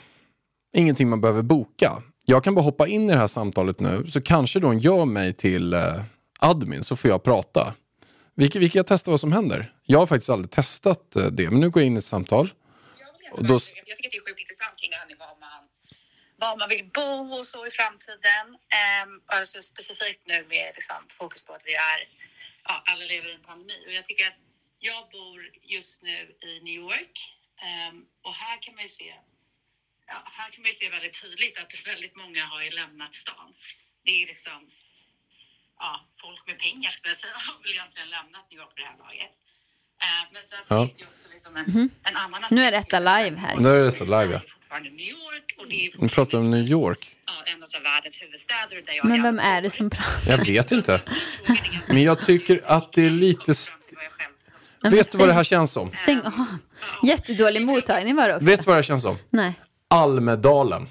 ingenting 0.76 1.10
man 1.10 1.22
behöver 1.22 1.42
boka. 1.42 2.04
Jag 2.26 2.44
kan 2.44 2.56
bara 2.56 2.62
hoppa 2.62 2.88
in 2.88 3.10
i 3.10 3.14
det 3.14 3.20
här 3.20 3.28
samtalet 3.28 3.80
nu 3.80 4.08
så 4.08 4.22
kanske 4.22 4.60
de 4.60 4.80
gör 4.80 5.06
mig 5.06 5.34
till 5.34 5.74
eh, 5.74 6.04
admin 6.40 6.84
så 6.84 6.96
får 6.96 7.10
jag 7.10 7.24
prata. 7.24 7.74
Vilket, 8.36 8.62
vilket 8.62 8.76
jag 8.76 8.88
testar 8.88 9.12
vad 9.12 9.20
som 9.20 9.32
händer. 9.32 9.74
Jag 9.84 10.00
har 10.00 10.08
faktiskt 10.08 10.30
aldrig 10.30 10.52
testat 10.52 11.16
eh, 11.16 11.26
det 11.26 11.50
men 11.52 11.60
nu 11.60 11.70
går 11.70 11.82
jag 11.82 11.88
in 11.88 11.96
i 11.96 12.00
ett 12.00 12.06
samtal. 12.06 12.54
Och 13.32 13.46
då, 13.46 13.54
Jag 13.54 13.62
tycker 13.64 13.94
att 13.94 14.12
det 14.12 14.18
är 14.18 14.26
sjukt 14.28 14.42
intressant 14.42 14.80
kring 14.80 14.90
det 14.90 14.96
här 14.96 15.08
med 15.08 15.18
vad 15.26 15.40
man, 15.40 15.62
var 16.42 16.58
man 16.58 16.70
vill 16.70 16.86
bo 16.94 17.12
och 17.38 17.46
så 17.46 17.68
i 17.68 17.72
framtiden. 17.72 18.46
Um, 18.82 19.22
alltså 19.26 19.62
specifikt 19.62 20.22
nu 20.32 20.46
med 20.54 20.68
liksom, 20.78 21.02
fokus 21.10 21.46
på 21.46 21.54
att 21.54 21.64
vi 21.66 21.74
är, 21.74 22.00
ja, 22.68 22.84
alla 22.86 23.06
lever 23.06 23.30
i 23.30 23.34
en 23.34 23.46
pandemi. 23.52 23.78
Och 23.88 23.94
jag 23.94 24.06
tycker 24.06 24.28
att 24.28 24.40
jag 24.90 25.02
bor 25.12 25.40
just 25.76 26.02
nu 26.02 26.18
i 26.50 26.60
New 26.68 26.78
York 26.84 27.16
ehm, 27.66 28.06
och 28.26 28.34
här 28.34 28.58
kan 28.62 28.76
man 28.76 28.84
ju 28.84 28.90
se, 28.90 29.10
ja, 30.08 30.18
här 30.38 30.50
kan 30.52 30.62
man 30.62 30.72
ju 30.72 30.78
se 30.82 30.90
väldigt 30.90 31.22
tydligt 31.22 31.60
att 31.62 31.88
väldigt 31.92 32.16
många 32.16 32.44
har 32.46 32.62
ju 32.64 32.70
lämnat 32.70 33.14
stan. 33.16 33.54
Det 34.06 34.12
är 34.24 34.28
liksom, 34.28 34.60
ja, 35.86 35.92
folk 36.24 36.42
med 36.50 36.58
pengar 36.66 36.90
skulle 36.96 37.12
jag 37.14 37.18
säga 37.24 37.34
har 37.48 37.56
väl 37.64 37.72
egentligen 37.78 38.10
lämnat 38.18 38.44
New 38.50 38.60
York 38.62 38.72
på 38.76 38.80
det 38.84 38.90
här 38.92 38.98
laget. 39.06 39.34
Eh, 40.06 40.24
Men 40.34 40.42
sen 40.50 40.60
så 40.68 40.74
Ja. 40.74 40.80
finns 40.82 40.96
det 40.98 41.02
ju 41.06 41.10
också 41.14 41.26
liksom 41.36 41.52
en, 41.62 41.66
en 42.10 42.16
annan. 42.24 42.40
Nu 42.58 42.62
är 42.68 42.72
detta 42.80 42.98
live 43.00 43.38
här. 43.46 43.56
Nu 43.64 43.70
är 43.70 43.84
detta 43.92 44.04
live, 44.16 44.32
ja. 44.36 44.40
Det 44.44 44.52
fortfarande 44.58 44.90
New 44.90 45.10
York 45.20 45.48
och 45.60 45.66
det 45.72 45.76
är 45.76 45.86
nu 45.86 45.92
fortfarande 45.92 46.16
pratar 46.16 46.38
vi 46.38 46.44
om 46.44 46.52
New 46.52 46.68
York. 46.80 47.02
ja, 47.26 47.34
en 47.52 47.60
av 47.64 47.84
världens 47.92 48.22
huvudstäder. 48.22 48.76
Där 48.86 48.94
jag 49.00 49.06
Men 49.06 49.24
vem 49.24 49.40
är 49.40 49.62
det 49.62 49.70
som 49.70 49.90
pratar? 49.90 50.32
Jag 50.32 50.46
vet 50.46 50.72
inte. 50.72 51.02
Men 51.88 52.04
jag 52.04 52.26
tycker 52.26 52.62
att 52.66 52.94
det 52.94 53.06
är 53.06 53.10
lite... 53.10 53.54
Men 54.82 54.92
Vet 54.92 55.12
du 55.12 55.18
vad 55.18 55.28
det 55.28 55.34
här 55.34 55.44
känns 55.44 55.72
som? 55.74 55.92
Stäng 55.92 56.22
av. 56.22 56.46
Jättedålig 57.04 57.62
mottagning 57.62 58.16
var 58.16 58.28
det 58.28 58.36
också. 58.36 58.46
Vet 58.46 58.60
du 58.60 58.66
vad 58.66 58.74
det 58.74 58.78
här 58.78 58.84
känns 58.84 59.02
som? 59.02 59.18
Nej. 59.30 59.54
Almedalen. 59.88 60.90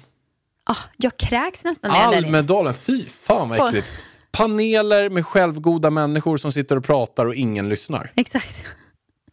Ah, 0.65 0.75
jag 0.97 1.17
kräks 1.17 1.63
nästan 1.63 1.91
när 1.91 1.97
jag 1.97 2.07
är 2.07 2.11
där 2.11 2.17
inne. 2.17 2.27
Almedalen, 2.27 2.73
fy 2.73 3.05
fan 3.09 3.49
vad 3.49 3.57
Folk- 3.57 3.75
äckligt. 3.75 3.93
Paneler 4.37 5.09
med 5.09 5.25
självgoda 5.25 5.89
människor 5.89 6.37
som 6.37 6.51
sitter 6.51 6.75
och 6.77 6.83
pratar 6.83 7.25
och 7.25 7.35
ingen 7.35 7.69
lyssnar. 7.69 8.11
Exakt. 8.15 8.65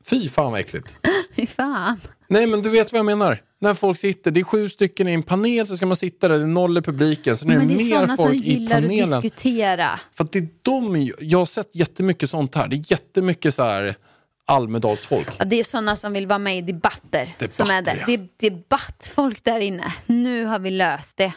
Fy 0.05 0.29
fan 0.29 0.53
vad 0.53 0.61
äckligt. 0.61 0.97
Fy 1.37 1.47
fan. 1.47 2.01
Nej 2.29 2.47
men 2.47 2.63
du 2.63 2.71
vet 2.71 2.93
vad 2.93 2.99
jag 2.99 3.07
menar. 3.07 3.43
När 3.61 3.75
folk 3.75 3.99
sitter, 3.99 4.31
det 4.31 4.41
är 4.41 4.45
sju 4.45 4.69
stycken 4.69 5.09
i 5.09 5.13
en 5.13 5.23
panel 5.23 5.67
så 5.67 5.77
ska 5.77 5.87
man 5.87 5.97
sitta 5.97 6.29
där, 6.29 6.39
det 6.39 6.45
är 6.45 6.47
noll 6.47 6.79
i 6.79 6.83
publiken. 6.83 7.37
Så 7.37 7.47
är 7.47 7.51
det, 7.51 7.59
Men 7.59 7.69
det 7.69 7.75
är 7.75 8.07
mer 8.07 8.17
folk 8.17 8.35
i 8.35 8.37
gillar 8.37 8.83
att 8.83 9.23
diskutera. 9.23 10.01
För 10.15 10.25
att 10.25 10.33
det 10.33 10.39
är 10.39 10.49
de, 10.63 11.13
jag 11.21 11.39
har 11.39 11.47
sett 11.47 11.71
jättemycket 11.73 12.31
sånt 12.31 12.55
här. 12.55 12.69
Det 12.69 12.77
är 12.77 12.93
jättemycket 12.93 13.55
så 13.55 13.63
här 13.63 13.95
Almedalsfolk. 14.47 15.29
Ja, 15.39 15.45
det 15.45 15.61
är 15.61 15.65
sådana 15.65 15.97
som 15.97 16.13
vill 16.13 16.27
vara 16.27 16.39
med 16.39 16.59
i 16.59 16.61
debatter. 16.61 17.35
som 17.49 17.71
är 17.71 17.83
där. 17.83 17.97
ja. 17.97 18.07
Det 18.07 18.15
är 18.15 18.51
debattfolk 18.51 19.45
där 19.45 19.61
inne. 19.61 19.95
Nu 20.07 20.45
har 20.45 20.59
vi 20.59 20.71
löst 20.71 21.17
det. 21.17 21.33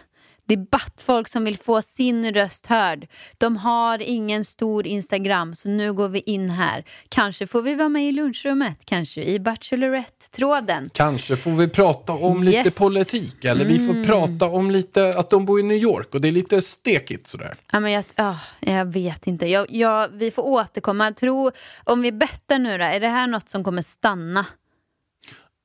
Debattfolk 0.47 1.27
som 1.27 1.45
vill 1.45 1.57
få 1.57 1.81
sin 1.81 2.33
röst 2.33 2.67
hörd. 2.67 3.07
De 3.37 3.57
har 3.57 4.01
ingen 4.01 4.45
stor 4.45 4.87
Instagram, 4.87 5.55
så 5.55 5.69
nu 5.69 5.93
går 5.93 6.09
vi 6.09 6.19
in 6.19 6.49
här. 6.49 6.85
Kanske 7.09 7.47
får 7.47 7.61
vi 7.61 7.75
vara 7.75 7.89
med 7.89 8.07
i 8.07 8.11
lunchrummet, 8.11 8.85
kanske 8.85 9.23
i 9.23 9.39
Bachelorette-tråden. 9.39 10.89
Kanske 10.93 11.37
får 11.37 11.51
vi 11.51 11.67
prata 11.67 12.13
om 12.13 12.43
lite 12.43 12.57
Yes. 12.57 12.65
Mm. 12.65 12.73
politik 12.91 13.45
eller 13.45 13.65
vi 13.65 13.87
får 13.87 14.03
prata 14.03 14.45
om 14.45 14.71
lite 14.71 15.09
att 15.09 15.29
de 15.29 15.45
bor 15.45 15.59
i 15.59 15.63
New 15.63 15.77
York 15.77 16.13
och 16.13 16.21
det 16.21 16.27
är 16.27 16.31
lite 16.31 16.61
stekigt 16.61 17.27
sådär. 17.27 17.53
Ja, 17.71 17.79
men 17.79 17.91
jag, 17.91 18.05
ah, 18.15 18.35
jag 18.59 18.85
vet 18.85 19.27
inte. 19.27 19.47
Jag, 19.47 19.71
jag, 19.71 20.09
vi 20.09 20.31
får 20.31 20.43
återkomma. 20.43 21.05
Jag 21.05 21.15
tror, 21.15 21.51
om 21.83 22.01
vi 22.01 22.11
bettar 22.11 22.59
nu 22.59 22.77
då, 22.77 22.83
är 22.83 22.99
det 22.99 23.07
här 23.07 23.27
något 23.27 23.49
som 23.49 23.63
kommer 23.63 23.81
stanna? 23.81 24.45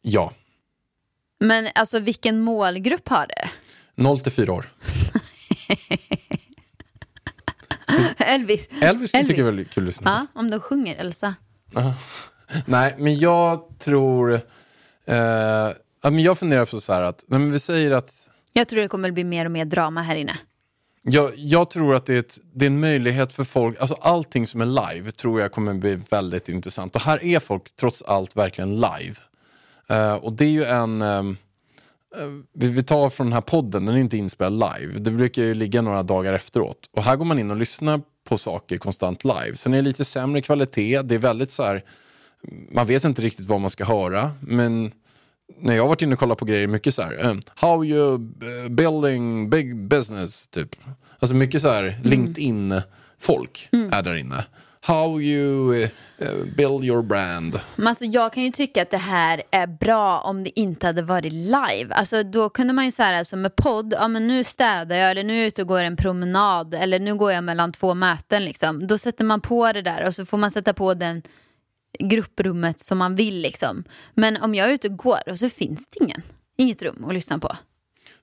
Ja, 0.02 0.32
Men 1.40 1.68
alltså 1.74 1.98
vilken 1.98 2.40
målgrupp 2.40 3.08
har 3.08 3.26
det? 3.26 3.48
0 3.98 4.20
till 4.20 4.32
4 4.32 4.52
år. 4.52 4.66
Elvis? 8.18 8.68
Elvis 8.80 9.10
skulle 9.10 9.22
Elvis. 9.22 9.38
var 9.38 9.44
väldigt 9.44 9.70
kul 9.70 9.82
att 9.84 9.86
lyssna 9.86 10.04
på. 10.04 10.10
Ja, 10.10 10.26
om 10.40 10.50
de 10.50 10.60
sjunger 10.60 10.96
Elsa. 10.96 11.34
Nej, 12.66 12.94
men 12.98 13.18
jag 13.18 13.78
tror... 13.78 14.34
Eh, 15.04 15.68
men 16.02 16.18
jag 16.18 16.38
funderar 16.38 16.64
på 16.64 16.80
så 16.80 16.92
här 16.92 17.02
att, 17.02 17.24
men 17.28 17.52
vi 17.52 17.58
säger 17.60 17.90
att 17.90 18.28
Jag 18.52 18.68
tror 18.68 18.80
det 18.80 18.88
kommer 18.88 19.10
bli 19.10 19.24
mer 19.24 19.44
och 19.44 19.50
mer 19.50 19.64
drama 19.64 20.02
här 20.02 20.16
inne. 20.16 20.38
jag, 21.02 21.32
jag 21.36 21.70
tror 21.70 21.94
att 21.94 22.06
det 22.06 22.14
är, 22.14 22.18
ett, 22.18 22.38
det 22.54 22.64
är 22.64 22.70
en 22.70 22.80
möjlighet 22.80 23.32
för 23.32 23.44
folk, 23.44 23.80
alltså 23.80 23.94
allting 23.94 24.46
som 24.46 24.60
är 24.60 24.66
live 24.92 25.10
tror 25.10 25.40
jag 25.40 25.52
kommer 25.52 25.74
bli 25.74 26.00
väldigt 26.10 26.48
intressant. 26.48 26.94
Och 26.94 27.02
här 27.02 27.24
är 27.24 27.40
folk 27.40 27.76
trots 27.76 28.02
allt 28.02 28.36
verkligen 28.36 28.74
live. 28.74 29.14
Eh, 29.88 30.14
och 30.14 30.32
det 30.32 30.44
är 30.44 30.50
ju 30.50 30.64
en, 30.64 31.02
eh, 31.02 31.22
vi, 32.54 32.82
tar 32.82 33.10
från 33.10 33.26
den 33.26 33.32
här 33.32 33.40
podden, 33.40 33.86
den 33.86 33.94
är 33.94 33.98
inte 33.98 34.16
inspelad 34.16 34.52
live. 34.52 34.98
Det 34.98 35.10
brukar 35.10 35.42
ju 35.42 35.54
ligga 35.54 35.82
några 35.82 36.02
dagar 36.02 36.32
efteråt. 36.32 36.90
Och 36.92 37.02
här 37.02 37.16
går 37.16 37.24
man 37.24 37.38
in 37.38 37.50
och 37.50 37.56
lyssnar 37.56 38.00
på 38.24 38.38
saker 38.38 38.78
konstant 38.78 39.24
live. 39.24 39.56
Sen 39.56 39.74
är 39.74 39.78
det 39.78 39.82
lite 39.82 40.04
sämre 40.04 40.42
kvalitet, 40.42 41.02
det 41.02 41.14
är 41.14 41.18
väldigt 41.18 41.50
så 41.50 41.64
här, 41.64 41.84
man 42.70 42.86
vet 42.86 43.04
inte 43.04 43.22
riktigt 43.22 43.46
vad 43.46 43.60
man 43.60 43.70
ska 43.70 43.84
höra. 43.84 44.30
Men 44.40 44.92
när 45.60 45.74
jag 45.74 45.82
har 45.82 45.88
varit 45.88 46.02
inne 46.02 46.12
och 46.12 46.18
kollat 46.18 46.38
på 46.38 46.44
grejer, 46.44 46.66
mycket 46.66 46.94
så 46.94 47.02
här, 47.02 47.26
um, 47.26 47.42
how 47.54 47.84
you 47.84 48.14
uh, 48.14 48.68
building 48.70 49.50
big 49.50 49.76
business, 49.76 50.48
typ. 50.48 50.76
Alltså 51.18 51.34
mycket 51.34 51.62
så 51.62 51.70
här 51.70 52.00
LinkedIn-folk 52.04 53.68
är 53.72 54.02
där 54.02 54.14
inne. 54.14 54.44
How 54.80 55.20
you 55.20 55.74
uh, 55.74 55.88
build 56.56 56.84
your 56.84 57.02
brand. 57.02 57.60
Men 57.76 57.86
alltså, 57.86 58.04
jag 58.04 58.32
kan 58.32 58.42
ju 58.42 58.50
tycka 58.50 58.82
att 58.82 58.90
det 58.90 58.96
här 58.96 59.42
är 59.50 59.66
bra 59.66 60.20
om 60.20 60.44
det 60.44 60.60
inte 60.60 60.86
hade 60.86 61.02
varit 61.02 61.32
live. 61.32 61.88
Alltså, 61.90 62.22
då 62.22 62.48
kunde 62.48 62.72
man 62.72 62.84
ju 62.84 62.90
säga 62.90 63.18
alltså, 63.18 63.30
som 63.30 63.42
med 63.42 63.56
podd, 63.56 63.94
ja, 63.96 64.08
men 64.08 64.28
nu 64.28 64.44
städar 64.44 64.96
jag 64.96 65.10
eller 65.10 65.24
nu 65.24 65.32
är 65.32 65.38
jag 65.38 65.46
ute 65.46 65.62
och 65.62 65.68
går 65.68 65.82
en 65.82 65.96
promenad 65.96 66.74
eller 66.74 66.98
nu 66.98 67.14
går 67.14 67.32
jag 67.32 67.44
mellan 67.44 67.72
två 67.72 67.94
möten. 67.94 68.44
Liksom. 68.44 68.86
Då 68.86 68.98
sätter 68.98 69.24
man 69.24 69.40
på 69.40 69.72
det 69.72 69.82
där 69.82 70.06
och 70.06 70.14
så 70.14 70.26
får 70.26 70.38
man 70.38 70.50
sätta 70.50 70.72
på 70.72 70.94
den 70.94 71.22
grupprummet 71.98 72.80
som 72.80 72.98
man 72.98 73.16
vill. 73.16 73.38
Liksom. 73.40 73.84
Men 74.14 74.36
om 74.36 74.54
jag 74.54 74.68
är 74.68 74.72
ute 74.72 74.88
och 74.88 74.96
går 74.96 75.28
och 75.28 75.38
så 75.38 75.48
finns 75.48 75.86
det 75.90 76.04
ingen, 76.04 76.22
inget 76.56 76.82
rum 76.82 77.04
att 77.08 77.14
lyssna 77.14 77.38
på. 77.38 77.56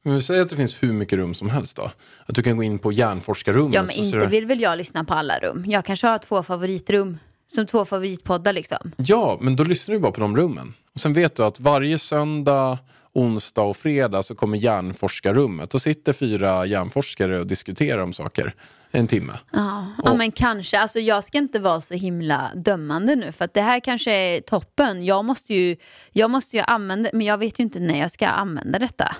Men 0.05 0.15
vi 0.15 0.21
säger 0.21 0.41
att 0.41 0.49
det 0.49 0.55
finns 0.55 0.83
hur 0.83 0.93
mycket 0.93 1.17
rum 1.17 1.33
som 1.33 1.49
helst 1.49 1.77
då. 1.77 1.91
Att 2.25 2.35
du 2.35 2.43
kan 2.43 2.57
gå 2.57 2.63
in 2.63 2.79
på 2.79 2.91
hjärnforskarrummet. 2.91 3.73
Ja, 3.73 3.81
men 3.81 3.95
inte 3.95 4.17
du- 4.17 4.27
vill 4.27 4.45
väl 4.45 4.61
jag 4.61 4.77
lyssna 4.77 5.03
på 5.03 5.13
alla 5.13 5.39
rum. 5.39 5.65
Jag 5.67 5.85
kanske 5.85 6.07
har 6.07 6.17
två 6.17 6.43
favoritrum. 6.43 7.17
Som 7.47 7.65
två 7.65 7.85
favoritpoddar 7.85 8.53
liksom. 8.53 8.91
Ja, 8.97 9.37
men 9.41 9.55
då 9.55 9.63
lyssnar 9.63 9.93
du 9.95 9.99
bara 9.99 10.11
på 10.11 10.21
de 10.21 10.37
rummen. 10.37 10.73
Och 10.93 10.99
sen 10.99 11.13
vet 11.13 11.35
du 11.35 11.43
att 11.43 11.59
varje 11.59 11.99
söndag, 11.99 12.79
onsdag 13.13 13.61
och 13.61 13.77
fredag 13.77 14.23
så 14.23 14.35
kommer 14.35 14.57
hjärnforskarrummet. 14.57 15.69
Då 15.69 15.79
sitter 15.79 16.13
fyra 16.13 16.65
hjärnforskare 16.65 17.39
och 17.39 17.47
diskuterar 17.47 18.01
om 18.01 18.13
saker 18.13 18.55
en 18.91 19.07
timme. 19.07 19.33
Ja, 19.53 19.87
ja 20.03 20.13
men 20.13 20.31
kanske. 20.31 20.79
Alltså, 20.79 20.99
jag 20.99 21.23
ska 21.23 21.37
inte 21.37 21.59
vara 21.59 21.81
så 21.81 21.93
himla 21.93 22.51
dömande 22.55 23.15
nu. 23.15 23.31
För 23.31 23.45
att 23.45 23.53
det 23.53 23.61
här 23.61 23.79
kanske 23.79 24.11
är 24.11 24.41
toppen. 24.41 25.05
Jag 25.05 25.25
måste 25.25 25.53
ju, 25.53 25.75
jag 26.11 26.29
måste 26.31 26.57
ju 26.57 26.63
använda 26.63 27.09
Men 27.13 27.25
jag 27.25 27.37
vet 27.37 27.59
ju 27.59 27.63
inte 27.63 27.79
när 27.79 27.99
jag 27.99 28.11
ska 28.11 28.27
använda 28.27 28.79
detta. 28.79 29.15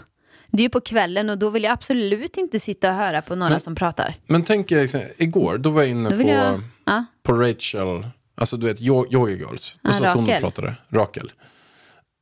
Det 0.55 0.61
är 0.61 0.65
ju 0.65 0.69
på 0.69 0.81
kvällen 0.81 1.29
och 1.29 1.37
då 1.37 1.49
vill 1.49 1.63
jag 1.63 1.71
absolut 1.73 2.37
inte 2.37 2.59
sitta 2.59 2.89
och 2.89 2.95
höra 2.95 3.21
på 3.21 3.35
några 3.35 3.51
Men- 3.51 3.59
som 3.59 3.75
pratar. 3.75 4.15
Men 4.27 4.43
tänk 4.43 4.71
er, 4.71 4.81
liksom, 4.81 5.01
igår, 5.17 5.57
då 5.57 5.69
var 5.69 5.81
jag 5.81 5.89
inne 5.89 6.09
på, 6.11 6.21
jag... 6.21 6.61
Ja. 6.85 7.05
på 7.23 7.33
Rachel, 7.33 8.07
alltså 8.35 8.57
du 8.57 8.65
vet 8.65 8.79
Yo- 8.79 9.13
Yoga 9.13 9.31
Girls. 9.31 9.79
Då 9.81 9.89
Ja, 9.89 9.99
satt 9.99 10.15
hon 10.15 10.23
och 10.23 10.29
Rakel. 10.29 10.41
pratade, 10.41 10.75
Rakel. 10.89 11.31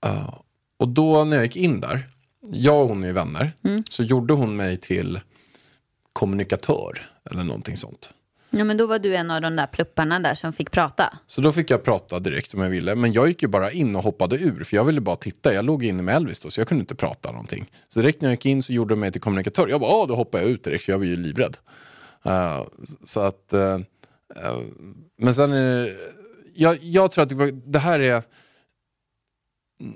Uh, 0.05 0.33
och 0.79 0.87
då 0.87 1.23
när 1.23 1.35
jag 1.37 1.45
gick 1.45 1.55
in 1.55 1.81
där, 1.81 2.07
jag 2.51 2.81
och 2.81 2.87
hon 2.89 3.03
är 3.03 3.11
vänner, 3.13 3.51
Mm. 3.63 3.83
så 3.89 4.03
gjorde 4.03 4.33
hon 4.33 4.55
mig 4.55 4.77
till 4.77 5.19
kommunikatör 6.13 7.09
eller 7.31 7.43
någonting 7.43 7.77
sånt 7.77 8.13
ja, 8.53 8.63
men 8.63 8.77
då 8.77 8.87
var 8.87 8.99
du 8.99 9.15
en 9.15 9.31
av 9.31 9.41
de 9.41 9.55
där 9.55 9.67
plupparna 9.67 10.19
där 10.19 10.35
som 10.35 10.53
fick 10.53 10.71
prata. 10.71 11.17
Så 11.27 11.41
då 11.41 11.51
fick 11.51 11.69
jag 11.69 11.83
prata 11.83 12.19
direkt 12.19 12.53
om 12.53 12.61
jag 12.61 12.69
ville. 12.69 12.95
Men 12.95 13.13
jag 13.13 13.27
gick 13.27 13.41
ju 13.41 13.47
bara 13.47 13.71
in 13.71 13.95
och 13.95 14.03
hoppade 14.03 14.35
ur, 14.35 14.63
för 14.63 14.75
jag 14.75 14.83
ville 14.83 15.01
bara 15.01 15.15
titta. 15.15 15.53
Jag 15.53 15.65
låg 15.65 15.83
inne 15.83 16.03
med 16.03 16.15
Elvis 16.15 16.39
då, 16.39 16.51
så 16.51 16.61
jag 16.61 16.67
kunde 16.67 16.81
inte 16.81 16.95
prata 16.95 17.31
någonting. 17.31 17.71
Så 17.87 17.99
direkt 17.99 18.21
när 18.21 18.29
jag 18.29 18.33
gick 18.33 18.45
in 18.45 18.63
så 18.63 18.73
gjorde 18.73 18.91
de 18.93 18.99
mig 18.99 19.11
till 19.11 19.21
kommunikatör. 19.21 19.67
Jag 19.67 19.81
bara, 19.81 19.91
ah, 19.91 20.05
då 20.05 20.15
hoppade 20.15 20.43
jag 20.43 20.51
ut 20.51 20.63
direkt, 20.63 20.83
för 20.83 20.91
jag 20.91 20.99
var 20.99 21.05
ju 21.05 21.15
livrädd. 21.15 21.57
Uh, 22.25 22.63
så 23.03 23.21
att... 23.21 23.49
Uh, 23.53 23.59
uh, 23.59 23.83
men 25.17 25.35
sen 25.35 25.51
är 25.51 25.85
det, 25.85 25.97
jag, 26.55 26.77
jag 26.81 27.11
tror 27.11 27.23
att 27.23 27.29
det, 27.29 27.51
det 27.51 27.79
här 27.79 27.99
är 27.99 28.23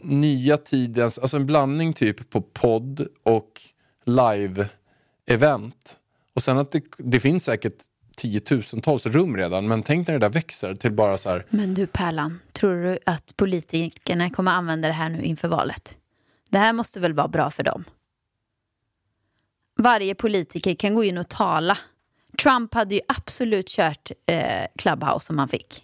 nya 0.03 0.57
tidens, 0.57 1.19
alltså 1.19 1.37
en 1.37 1.45
blandning 1.45 1.93
typ 1.93 2.29
på 2.29 2.41
podd 2.41 3.07
och 3.23 3.61
live-event. 4.05 5.97
Och 6.33 6.43
sen 6.43 6.57
att 6.57 6.71
det, 6.71 6.83
det 6.97 7.19
finns 7.19 7.45
säkert 7.45 7.83
tiotusentals 8.17 9.05
rum 9.05 9.37
redan, 9.37 9.67
men 9.67 9.83
tänk 9.83 10.07
när 10.07 10.13
det 10.13 10.19
där 10.19 10.29
växer 10.29 10.75
till 10.75 10.91
bara 10.91 11.17
så 11.17 11.29
här, 11.29 11.45
Men 11.49 11.73
du 11.73 11.87
Pärlan, 11.87 12.39
tror 12.51 12.83
du 12.83 12.99
att 13.05 13.37
politikerna 13.37 14.29
kommer 14.29 14.51
använda 14.51 14.87
det 14.87 14.93
här 14.93 15.09
nu 15.09 15.21
inför 15.23 15.47
valet? 15.47 15.97
Det 16.49 16.57
här 16.57 16.73
måste 16.73 16.99
väl 16.99 17.13
vara 17.13 17.27
bra 17.27 17.49
för 17.51 17.63
dem? 17.63 17.83
Varje 19.77 20.15
politiker 20.15 20.75
kan 20.75 20.95
gå 20.95 21.03
in 21.03 21.17
och 21.17 21.29
tala. 21.29 21.77
Trump 22.43 22.73
hade 22.73 22.95
ju 22.95 23.01
absolut 23.07 23.67
kört 23.67 24.11
eh, 24.25 24.67
Clubhouse 24.75 25.33
om 25.33 25.39
han 25.39 25.47
fick. 25.47 25.83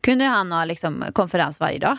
Kunde 0.00 0.24
han 0.24 0.52
ha 0.52 0.64
liksom, 0.64 1.04
konferens 1.12 1.60
varje 1.60 1.78
dag? 1.78 1.96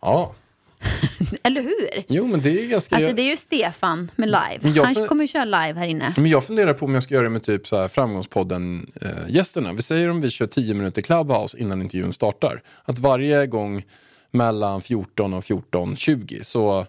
ja, 0.00 0.34
Eller 1.42 1.62
hur? 1.62 2.04
jo 2.08 2.26
men 2.26 2.40
det 2.42 2.64
är 2.64 2.66
ganska... 2.66 2.94
Alltså 2.96 3.12
det 3.12 3.22
är 3.22 3.30
ju 3.30 3.36
Stefan 3.36 4.10
med 4.16 4.28
live. 4.28 4.80
Han 4.84 4.94
får- 4.94 5.06
kommer 5.06 5.24
ju 5.24 5.28
köra 5.28 5.44
live 5.44 5.78
här 5.78 5.86
inne. 5.86 6.14
Men 6.16 6.26
jag 6.26 6.44
funderar 6.44 6.74
på 6.74 6.84
om 6.86 6.94
jag 6.94 7.02
ska 7.02 7.14
göra 7.14 7.24
det 7.24 7.30
med 7.30 7.42
typ 7.42 7.68
så 7.68 7.76
här 7.76 7.88
Framgångspodden-gästerna. 7.88 9.72
Vi 9.72 9.82
säger 9.82 10.10
om 10.10 10.20
vi 10.20 10.30
kör 10.30 10.46
10 10.46 10.74
minuter 10.74 11.02
Clubhouse 11.02 11.58
innan 11.58 11.82
intervjun 11.82 12.12
startar. 12.12 12.62
Att 12.84 12.98
varje 12.98 13.46
gång 13.46 13.84
mellan 14.30 14.82
14 14.82 15.34
och 15.34 15.44
14.20 15.44 16.42
så 16.42 16.86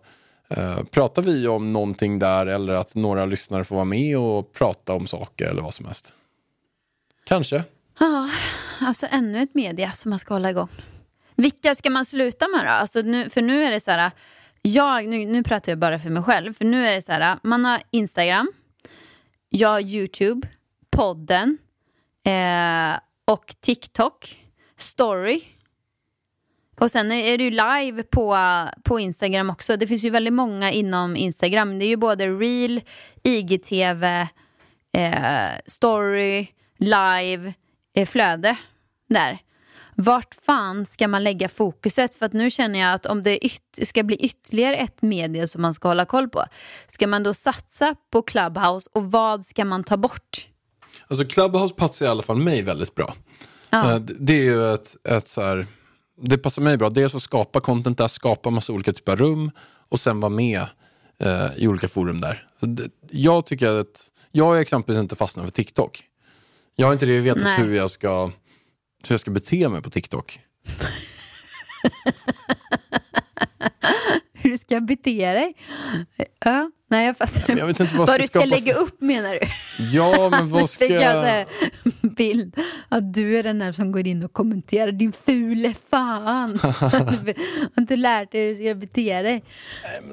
eh, 0.50 0.84
pratar 0.92 1.22
vi 1.22 1.48
om 1.48 1.74
någonting 1.74 2.20
där 2.20 2.46
eller 2.46 2.74
att 2.74 2.96
några 2.96 3.26
lyssnare 3.26 3.64
får 3.64 3.76
vara 3.76 3.86
med 3.86 4.18
och 4.18 4.54
prata 4.54 4.94
om 4.94 5.08
saker 5.08 5.46
eller 5.46 5.62
vad 5.62 5.74
som 5.74 5.86
helst. 5.86 6.14
Kanske. 7.24 7.64
Ja, 8.00 8.30
alltså 8.82 9.08
ännu 9.12 9.42
ett 9.42 9.56
media 9.56 9.92
som 9.92 10.10
man 10.10 10.20
ska 10.20 10.34
hålla 10.34 10.50
igång. 10.50 10.68
Vilka 11.36 11.76
ska 11.76 11.90
man 11.90 12.06
sluta 12.06 12.48
med 12.48 12.66
då? 12.66 12.70
Alltså 12.70 13.02
nu, 13.02 13.30
för 13.30 13.42
nu 13.42 13.64
är 13.64 13.72
det 13.72 13.80
så 13.80 13.92
här, 13.92 14.12
jag, 14.62 15.08
nu, 15.08 15.26
nu 15.26 15.44
pratar 15.44 15.72
jag 15.72 15.80
bara 15.80 16.00
för 16.00 16.10
mig 16.10 16.24
själv, 16.24 16.54
för 16.54 16.66
nu 16.66 16.86
är 16.88 16.96
det 16.96 17.02
så 17.02 17.12
här, 17.12 17.38
man 17.44 17.66
har 17.66 17.82
Instagram, 17.92 18.52
jag 19.50 19.70
har 19.70 19.80
YouTube, 19.80 20.48
podden 20.90 21.58
eh, 22.26 23.00
och 23.26 23.56
TikTok, 23.62 24.38
story. 24.78 25.44
Och 26.80 26.92
sen 26.92 27.12
är 27.12 27.38
det 27.38 27.44
ju 27.44 27.50
live 27.52 28.04
på, 28.04 28.38
på 28.84 29.00
Instagram 29.00 29.50
också. 29.50 29.78
Det 29.78 29.88
finns 29.88 30.04
ju 30.04 30.10
väldigt 30.10 30.34
många 30.34 30.72
inom 30.72 31.16
Instagram. 31.16 31.80
Det 31.80 31.86
är 31.86 31.90
ju 31.90 31.98
både 31.98 32.28
reel, 32.28 32.82
IGTV, 33.24 34.28
eh, 34.94 35.52
story, 35.66 36.48
live, 36.78 37.54
eh, 37.96 38.06
flöde 38.06 38.56
där. 39.10 39.40
Vart 40.04 40.36
fan 40.46 40.86
ska 40.90 41.08
man 41.08 41.24
lägga 41.24 41.50
fokuset? 41.50 42.16
För 42.16 42.26
att 42.26 42.34
nu 42.34 42.52
känner 42.52 42.80
jag 42.80 42.94
att 42.94 43.06
om 43.06 43.24
det 43.24 43.40
ska 43.84 44.04
bli 44.04 44.16
ytterligare 44.16 44.76
ett 44.76 45.02
medie 45.02 45.48
som 45.48 45.62
man 45.62 45.74
ska 45.74 45.88
hålla 45.88 46.06
koll 46.06 46.30
på, 46.30 46.46
ska 46.88 47.08
man 47.08 47.24
då 47.24 47.34
satsa 47.34 47.96
på 48.12 48.22
Clubhouse 48.22 48.90
och 48.94 49.12
vad 49.12 49.44
ska 49.46 49.66
man 49.66 49.84
ta 49.84 49.98
bort? 49.98 50.48
Alltså 51.08 51.26
Clubhouse 51.26 51.74
passar 51.76 52.06
i 52.06 52.10
alla 52.10 52.24
fall 52.24 52.38
mig 52.38 52.62
väldigt 52.62 52.96
bra. 52.96 53.14
Ja. 53.70 53.92
Eh, 53.94 54.00
det- 54.00 54.34
är 54.40 54.44
ju 54.44 54.74
ett, 54.74 54.96
ett 55.08 55.28
så 55.28 55.42
här, 55.42 55.68
det 56.22 56.38
passar 56.38 56.62
mig 56.62 56.78
bra. 56.78 56.90
Dels 56.90 57.16
att 57.16 57.22
skapa 57.22 57.60
content 57.60 57.98
där, 57.98 58.08
skapa 58.08 58.50
massa 58.50 58.74
olika 58.74 58.94
typer 58.94 59.12
av 59.12 59.18
rum 59.18 59.52
och 59.90 60.00
sen 60.00 60.20
vara 60.20 60.30
med 60.30 60.62
eh, 61.24 61.48
i 61.58 61.68
olika 61.68 61.88
forum 61.88 62.22
där. 62.22 62.48
Det, 62.60 62.90
jag 63.12 63.46
tycker 63.46 63.80
att, 63.80 64.10
jag 64.32 64.46
har 64.46 64.56
exempelvis 64.58 65.00
inte 65.00 65.16
fastnat 65.16 65.46
för 65.46 65.52
TikTok. 65.52 66.04
Jag 66.76 66.88
har 66.88 66.94
inte 66.94 67.06
riktigt 67.06 67.26
vetat 67.26 67.44
Nej. 67.44 67.60
hur 67.60 67.76
jag, 67.76 67.92
ska, 67.92 68.32
hur 69.10 69.14
jag 69.14 69.20
ska 69.20 69.32
bete 69.32 69.70
mig 69.70 69.82
på 69.82 69.90
TikTok. 69.90 70.40
Hur 74.34 74.50
du 74.50 74.58
ska 74.58 74.82
bete 74.82 75.34
dig? 75.34 75.54
Ja, 76.40 76.72
nej 76.92 77.06
jag 77.06 77.18
fattar. 77.18 77.44
Men 77.48 77.58
jag 77.58 77.68
vet 77.68 77.80
inte 77.80 77.98
vad, 77.98 78.08
vad 78.08 78.16
ska 78.16 78.22
du 78.22 78.28
ska 78.28 78.40
skapa 78.40 78.56
lägga 78.56 78.74
upp 78.74 79.02
menar 79.02 79.34
du? 79.34 79.40
Ja, 79.84 80.30
men 80.32 80.50
vad 80.50 80.70
ska 80.70 80.86
Fick 80.86 80.92
jag 80.92 81.28
jag... 81.28 81.48
bild 82.02 82.56
att 82.90 83.14
du 83.14 83.40
är 83.40 83.44
den 83.44 83.62
här 83.62 83.72
som 83.72 83.92
går 83.92 84.08
in 84.08 84.24
och 84.24 84.34
kommenterar 84.34 84.92
din 84.92 85.12
fule 85.12 85.74
fan. 85.90 86.60
har 86.64 87.72
inte 87.78 87.96
lärt 87.96 88.32
dig 88.32 88.42
hur 88.42 88.50
du 88.50 88.56
ska 88.56 88.76
bete 88.76 89.22
dig. 89.22 89.44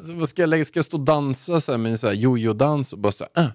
Så 0.03 0.15
Vad 0.15 0.29
ska 0.29 0.43
jag 0.43 0.49
lägga? 0.49 0.65
Ska 0.65 0.79
jag 0.79 0.85
stå 0.85 0.97
och 0.97 1.05
dansa 1.05 1.61
så 1.61 1.73
här, 1.73 1.79
med 1.79 2.05
en 2.05 2.17
jojo-dans 2.17 2.93
och 2.93 2.99
bara 2.99 3.13
så 3.13 3.27
här, 3.35 3.45
uh, 3.45 3.51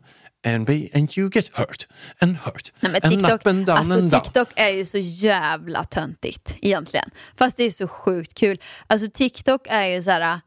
and, 0.56 0.66
be, 0.66 0.90
and 0.94 1.18
you 1.18 1.30
get 1.34 1.50
hurt 1.54 1.88
and 2.20 2.38
hurt 2.38 2.72
Nej, 2.80 2.92
men 2.92 3.02
and 3.04 3.14
TikTok, 3.14 3.34
up 3.34 3.48
and 3.48 3.66
down 3.66 3.78
alltså, 3.78 4.00
and 4.00 4.12
down. 4.12 4.24
TikTok 4.24 4.50
är 4.56 4.70
ju 4.70 4.86
så 4.86 4.98
jävla 4.98 5.84
töntigt 5.84 6.56
egentligen. 6.62 7.10
Fast 7.36 7.58
det 7.58 7.64
är 7.64 7.72
så 7.72 7.88
sjukt 7.88 8.34
kul. 8.34 8.60
Alltså 8.88 9.08
TikTok 9.14 9.68
är 9.70 9.88
ju 9.88 10.04
så 10.04 10.10
här, 10.10 10.42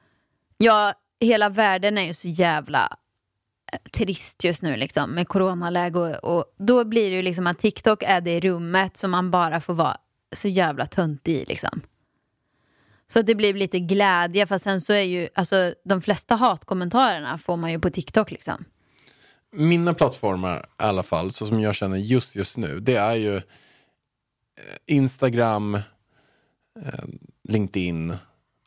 ja 0.58 0.94
hela 1.20 1.48
världen 1.48 1.98
är 1.98 2.02
ju 2.02 2.14
så 2.14 2.28
jävla 2.28 2.96
eh, 3.72 3.78
trist 3.90 4.44
just 4.44 4.62
nu 4.62 4.76
liksom 4.76 5.10
med 5.10 5.28
coronaläge 5.28 5.98
och, 5.98 6.36
och 6.36 6.44
då 6.58 6.84
blir 6.84 7.10
det 7.10 7.16
ju 7.16 7.22
liksom 7.22 7.46
att 7.46 7.58
TikTok 7.58 8.02
är 8.02 8.20
det 8.20 8.40
rummet 8.40 8.96
som 8.96 9.10
man 9.10 9.30
bara 9.30 9.60
får 9.60 9.74
vara 9.74 9.96
så 10.32 10.48
jävla 10.48 10.86
töntig 10.86 11.32
i 11.32 11.44
liksom. 11.44 11.80
Så 13.08 13.18
att 13.18 13.26
det 13.26 13.34
blir 13.34 13.54
lite 13.54 13.78
glädje 13.78 14.46
fast 14.46 14.64
sen 14.64 14.80
så 14.80 14.92
är 14.92 15.02
ju, 15.02 15.28
alltså 15.34 15.74
de 15.84 16.02
flesta 16.02 16.34
hatkommentarerna 16.34 17.38
får 17.38 17.56
man 17.56 17.72
ju 17.72 17.80
på 17.80 17.90
TikTok 17.90 18.30
liksom. 18.30 18.64
Mina 19.52 19.94
plattformar 19.94 20.58
i 20.58 20.62
alla 20.76 21.02
fall, 21.02 21.32
så 21.32 21.46
som 21.46 21.60
jag 21.60 21.74
känner 21.74 21.96
just 21.96 22.36
just 22.36 22.56
nu, 22.56 22.80
det 22.80 22.96
är 22.96 23.14
ju 23.14 23.36
eh, 23.36 23.42
Instagram, 24.86 25.74
eh, 25.74 27.04
LinkedIn 27.44 28.16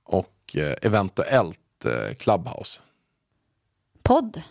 och 0.04 0.36
eventuellt 0.82 1.60
eh, 1.86 2.14
Clubhouse. 2.20 2.82
Podd. 4.04 4.42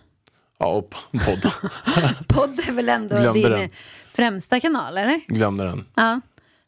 Ja, 0.59 0.67
och 0.67 0.91
podd. 1.13 1.53
Podd 2.29 2.61
är 2.69 2.73
väl 2.73 2.89
ändå 2.89 3.17
Glömde 3.21 3.41
din 3.41 3.51
den. 3.51 3.71
främsta 4.13 4.61
kanal 4.61 4.99
eller? 4.99 5.21
Glömde 5.29 5.65
den. 5.65 5.85
Ja. 5.95 6.21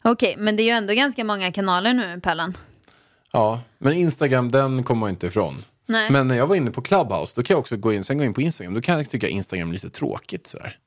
Okej, 0.03 0.35
men 0.39 0.57
det 0.57 0.63
är 0.63 0.65
ju 0.65 0.71
ändå 0.71 0.95
ganska 0.95 1.25
många 1.25 1.53
kanaler 1.53 1.95
nu 1.95 2.21
Pellan. 2.21 2.57
Ja, 3.33 3.61
men 3.79 3.93
Instagram 3.93 4.51
den 4.51 4.83
kommer 4.85 5.01
man 5.01 5.11
inte 5.11 5.27
ifrån. 5.27 5.65
Nej. 5.87 6.11
Men 6.11 6.29
när 6.29 6.35
jag 6.37 6.47
var 6.47 6.57
inne 6.57 6.71
på 6.71 6.83
Clubhouse, 6.83 7.33
då 7.37 7.43
kan 7.43 7.55
jag 7.55 7.61
också 7.61 7.77
gå 7.77 7.93
in, 7.93 8.05
sen 8.05 8.19
gå 8.19 8.25
in 8.25 8.35
på 8.35 8.41
Instagram, 8.43 8.75
då 8.75 8.81
kan 8.81 8.97
jag 8.97 9.11
tycka 9.11 9.29
Instagram 9.29 9.69
är 9.69 9.73
lite 9.73 9.91
tråkigt. 9.91 10.47
Sådär. 10.47 10.79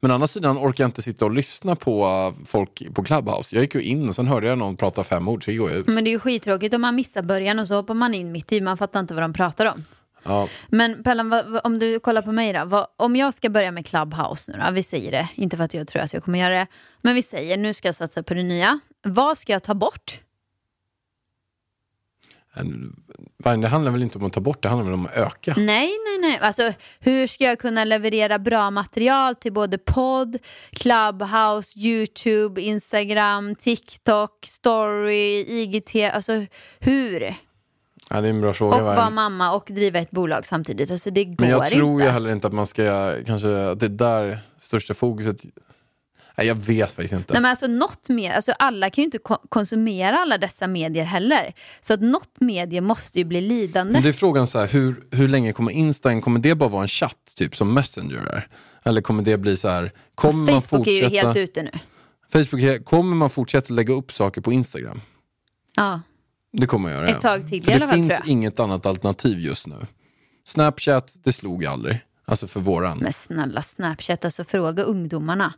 Men 0.00 0.10
å 0.10 0.14
andra 0.14 0.26
sidan 0.26 0.58
orkar 0.58 0.84
jag 0.84 0.88
inte 0.88 1.02
sitta 1.02 1.24
och 1.24 1.30
lyssna 1.30 1.76
på 1.76 2.06
uh, 2.06 2.44
folk 2.46 2.94
på 2.94 3.04
Clubhouse. 3.04 3.56
Jag 3.56 3.62
gick 3.62 3.74
ju 3.74 3.82
in 3.82 4.08
och 4.08 4.14
sen 4.14 4.26
hörde 4.26 4.46
jag 4.46 4.58
någon 4.58 4.76
prata 4.76 5.04
fem 5.04 5.28
ord, 5.28 5.44
så 5.44 5.50
gick 5.50 5.60
jag 5.60 5.72
ut. 5.72 5.86
Men 5.86 6.04
det 6.04 6.10
är 6.10 6.12
ju 6.12 6.18
skittråkigt 6.18 6.74
om 6.74 6.80
man 6.80 6.94
missar 6.94 7.22
början 7.22 7.58
och 7.58 7.68
så 7.68 7.74
hoppar 7.74 7.94
man 7.94 8.14
in 8.14 8.32
mitt 8.32 8.52
i, 8.52 8.60
man 8.60 8.76
fattar 8.76 9.00
inte 9.00 9.14
vad 9.14 9.22
de 9.22 9.32
pratar 9.32 9.66
om. 9.66 9.84
Ja, 10.22 10.48
Men 10.68 11.02
Pellan, 11.02 11.28
vad, 11.28 11.60
om 11.64 11.78
du 11.78 12.00
kollar 12.00 12.22
på 12.22 12.32
mig 12.32 12.52
då. 12.52 12.64
Vad, 12.64 12.86
om 12.96 13.16
jag 13.16 13.34
ska 13.34 13.50
börja 13.50 13.70
med 13.70 13.86
Clubhouse 13.86 14.52
nu 14.52 14.58
då, 14.66 14.72
vi 14.72 14.82
säger 14.82 15.10
det, 15.10 15.28
inte 15.34 15.56
för 15.56 15.64
att 15.64 15.74
jag 15.74 15.88
tror 15.88 16.02
att 16.02 16.12
jag 16.12 16.24
kommer 16.24 16.38
göra 16.38 16.54
det, 16.54 16.66
men 17.02 17.14
vi 17.14 17.22
säger 17.22 17.56
nu 17.56 17.74
ska 17.74 17.88
jag 17.88 17.94
satsa 17.94 18.22
på 18.22 18.34
det 18.34 18.42
nya. 18.42 18.80
Vad 19.02 19.38
ska 19.38 19.52
jag 19.52 19.62
ta 19.62 19.74
bort? 19.74 20.20
Det 23.62 23.68
handlar 23.68 23.92
väl 23.92 24.02
inte 24.02 24.18
om 24.18 24.24
att 24.24 24.32
ta 24.32 24.40
bort, 24.40 24.62
det 24.62 24.68
handlar 24.68 24.84
väl 24.84 24.94
om 24.94 25.06
att 25.06 25.16
öka. 25.16 25.54
Nej, 25.56 25.90
nej, 26.06 26.18
nej. 26.20 26.38
Alltså, 26.38 26.72
hur 27.00 27.26
ska 27.26 27.44
jag 27.44 27.58
kunna 27.58 27.84
leverera 27.84 28.38
bra 28.38 28.70
material 28.70 29.34
till 29.34 29.52
både 29.52 29.78
podd, 29.78 30.38
Clubhouse, 30.70 31.78
YouTube, 31.78 32.60
Instagram, 32.60 33.54
TikTok, 33.54 34.46
Story, 34.46 35.44
IGT? 35.48 36.14
Alltså 36.14 36.46
hur? 36.78 37.34
Ja, 38.10 38.20
det 38.20 38.28
är 38.28 38.30
en 38.30 38.40
bra 38.40 38.54
fråga. 38.54 38.76
Och 38.76 38.82
vara 38.82 39.10
mamma 39.10 39.52
och 39.52 39.64
driva 39.66 39.98
ett 39.98 40.10
bolag 40.10 40.46
samtidigt. 40.46 40.90
Alltså, 40.90 41.10
det 41.10 41.24
går 41.24 41.36
Men 41.38 41.50
jag 41.50 41.66
tror 41.66 41.92
inte. 41.92 42.04
ju 42.04 42.10
heller 42.10 42.30
inte 42.30 42.46
att 42.46 42.52
man 42.52 42.66
ska, 42.66 43.14
kanske, 43.26 43.68
att 43.70 43.80
det 43.80 43.86
är 43.86 43.90
där 43.90 44.38
största 44.58 44.94
fokuset... 44.94 45.44
Nej, 46.38 46.46
jag 46.46 46.54
vet 46.54 46.92
faktiskt 46.92 47.14
inte. 47.14 47.32
Nej, 47.32 47.42
men 47.42 47.50
alltså, 47.50 47.66
något 47.66 48.08
mer, 48.08 48.32
alltså, 48.32 48.52
alla 48.52 48.90
kan 48.90 49.02
ju 49.02 49.04
inte 49.04 49.18
ko- 49.18 49.42
konsumera 49.48 50.18
alla 50.18 50.38
dessa 50.38 50.66
medier 50.66 51.04
heller. 51.04 51.54
Så 51.80 51.94
att 51.94 52.00
något 52.00 52.40
medie 52.40 52.80
måste 52.80 53.18
ju 53.18 53.24
bli 53.24 53.40
lidande. 53.40 53.92
Men 53.92 54.02
det 54.02 54.08
är 54.08 54.12
frågan 54.12 54.46
så 54.46 54.58
här, 54.58 54.68
hur, 54.68 55.04
hur 55.10 55.28
länge 55.28 55.52
kommer 55.52 55.72
Insta, 55.72 56.20
kommer 56.20 56.40
det 56.40 56.54
bara 56.54 56.68
vara 56.68 56.82
en 56.82 56.88
chatt, 56.88 57.32
typ 57.36 57.56
som 57.56 57.74
Messenger 57.74 58.16
är? 58.16 58.48
Eller 58.84 59.00
kommer 59.00 59.22
det 59.22 59.36
bli 59.38 59.56
så 59.56 59.68
här, 59.68 59.92
kommer 60.14 60.52
man 60.52 60.60
Facebook 60.62 60.86
är 60.86 60.92
ju 60.92 61.02
fortsätta... 61.02 61.26
helt 61.26 61.36
ute 61.36 61.62
nu. 61.62 61.70
Facebook, 62.32 62.84
kommer 62.84 63.16
man 63.16 63.30
fortsätta 63.30 63.74
lägga 63.74 63.94
upp 63.94 64.12
saker 64.12 64.40
på 64.40 64.52
Instagram? 64.52 65.00
Ja. 65.76 66.00
Det 66.52 66.66
kommer 66.66 66.90
jag 66.90 66.98
göra. 66.98 67.08
Ett 67.08 67.20
tag 67.20 67.48
till 67.48 67.62
För 67.62 67.70
i 67.70 67.74
alla 67.74 67.86
det 67.86 67.88
fall, 67.90 67.96
finns 67.96 68.08
tror 68.08 68.20
jag. 68.20 68.28
inget 68.28 68.60
annat 68.60 68.86
alternativ 68.86 69.38
just 69.38 69.66
nu. 69.66 69.86
Snapchat, 70.44 71.14
det 71.24 71.32
slog 71.32 71.64
aldrig. 71.64 72.00
Alltså 72.24 72.46
för 72.46 72.60
våran. 72.60 72.98
Men 72.98 73.12
snälla 73.12 73.62
Snapchat, 73.62 74.24
alltså 74.24 74.44
fråga 74.44 74.82
ungdomarna. 74.82 75.54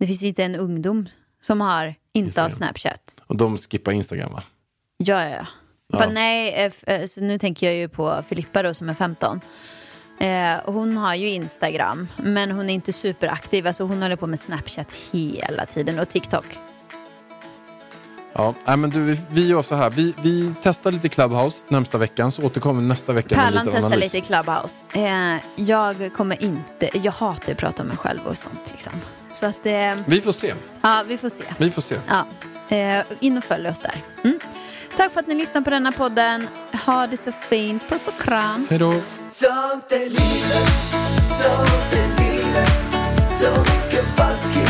Det 0.00 0.06
finns 0.06 0.22
inte 0.22 0.44
en 0.44 0.56
ungdom 0.56 1.08
som 1.42 1.60
har, 1.60 1.94
inte 2.12 2.40
har 2.40 2.46
Instagram. 2.46 2.50
Snapchat. 2.50 3.14
Och 3.26 3.36
de 3.36 3.58
skippar 3.58 3.92
Instagram 3.92 4.32
va? 4.32 4.42
Ja, 4.96 5.28
ja, 5.28 5.36
ja. 5.36 5.46
Fast 5.98 6.12
nej, 6.12 6.54
eh, 6.86 6.94
eh, 6.94 7.08
nu 7.16 7.38
tänker 7.38 7.66
jag 7.66 7.76
ju 7.76 7.88
på 7.88 8.22
Filippa 8.28 8.62
då 8.62 8.74
som 8.74 8.88
är 8.88 8.94
15. 8.94 9.40
Eh, 10.20 10.56
hon 10.64 10.96
har 10.96 11.14
ju 11.14 11.28
Instagram, 11.28 12.08
men 12.16 12.50
hon 12.50 12.70
är 12.70 12.74
inte 12.74 12.92
superaktiv. 12.92 13.66
Alltså 13.66 13.84
hon 13.84 14.02
håller 14.02 14.16
på 14.16 14.26
med 14.26 14.40
Snapchat 14.40 14.92
hela 15.12 15.66
tiden 15.66 15.98
och 15.98 16.08
TikTok. 16.08 16.58
Ja, 18.32 18.54
nej, 18.64 18.76
men 18.76 18.90
du, 18.90 19.16
vi, 19.30 19.46
gör 19.46 19.62
så 19.62 19.74
här. 19.74 19.90
Vi, 19.90 20.14
vi 20.22 20.52
testar 20.62 20.92
lite 20.92 21.08
Clubhouse 21.08 21.66
närmsta 21.68 21.98
veckan, 21.98 22.32
så 22.32 22.46
återkommer 22.46 22.82
nästa 22.82 23.12
vecka 23.12 23.36
med 23.36 23.44
Pärlan 23.44 23.64
lite 23.64 23.76
testar 23.76 23.86
analys. 23.86 24.14
lite 24.14 24.26
Clubhouse. 24.26 24.82
Eh, 24.94 25.40
jag 25.56 26.12
kommer 26.16 26.42
inte, 26.42 26.90
jag 26.92 27.12
hatar 27.12 27.52
att 27.52 27.58
prata 27.58 27.82
om 27.82 27.88
mig 27.88 27.96
själv 27.96 28.20
och 28.26 28.38
sånt 28.38 28.68
liksom. 28.70 28.92
Så 29.32 29.46
att, 29.46 29.66
eh, 29.66 29.94
Vi 30.06 30.20
får 30.20 30.32
se. 30.32 30.54
ja 30.82 31.02
vi 31.06 31.18
får 31.18 31.28
se. 31.28 31.44
Vi 31.58 31.70
får 31.70 31.82
se. 31.82 31.96
Ja, 32.08 32.26
eh, 32.76 33.04
in 33.20 33.38
och 33.38 33.44
följ 33.44 33.68
oss 33.68 33.80
där. 33.80 34.02
Mm. 34.24 34.38
Tack 34.96 35.12
för 35.12 35.20
att 35.20 35.26
ni 35.26 35.34
lyssnar 35.34 35.60
på 35.62 35.70
denna 35.70 35.92
podden. 35.92 36.48
Ha 36.86 37.06
det 37.06 37.16
så 37.16 37.32
fint. 37.32 37.88
Puss 37.88 38.02
och 38.06 38.18
kram. 38.22 38.66
Hej 38.70 38.78
då. 38.78 38.92
Sånt 39.30 39.92
är 39.92 39.98
livet, 39.98 40.70
sånt 41.30 41.92
är 41.92 42.22
livet 42.22 42.70
Så 43.40 43.50
mycket 43.60 44.04
falskhet 44.16 44.69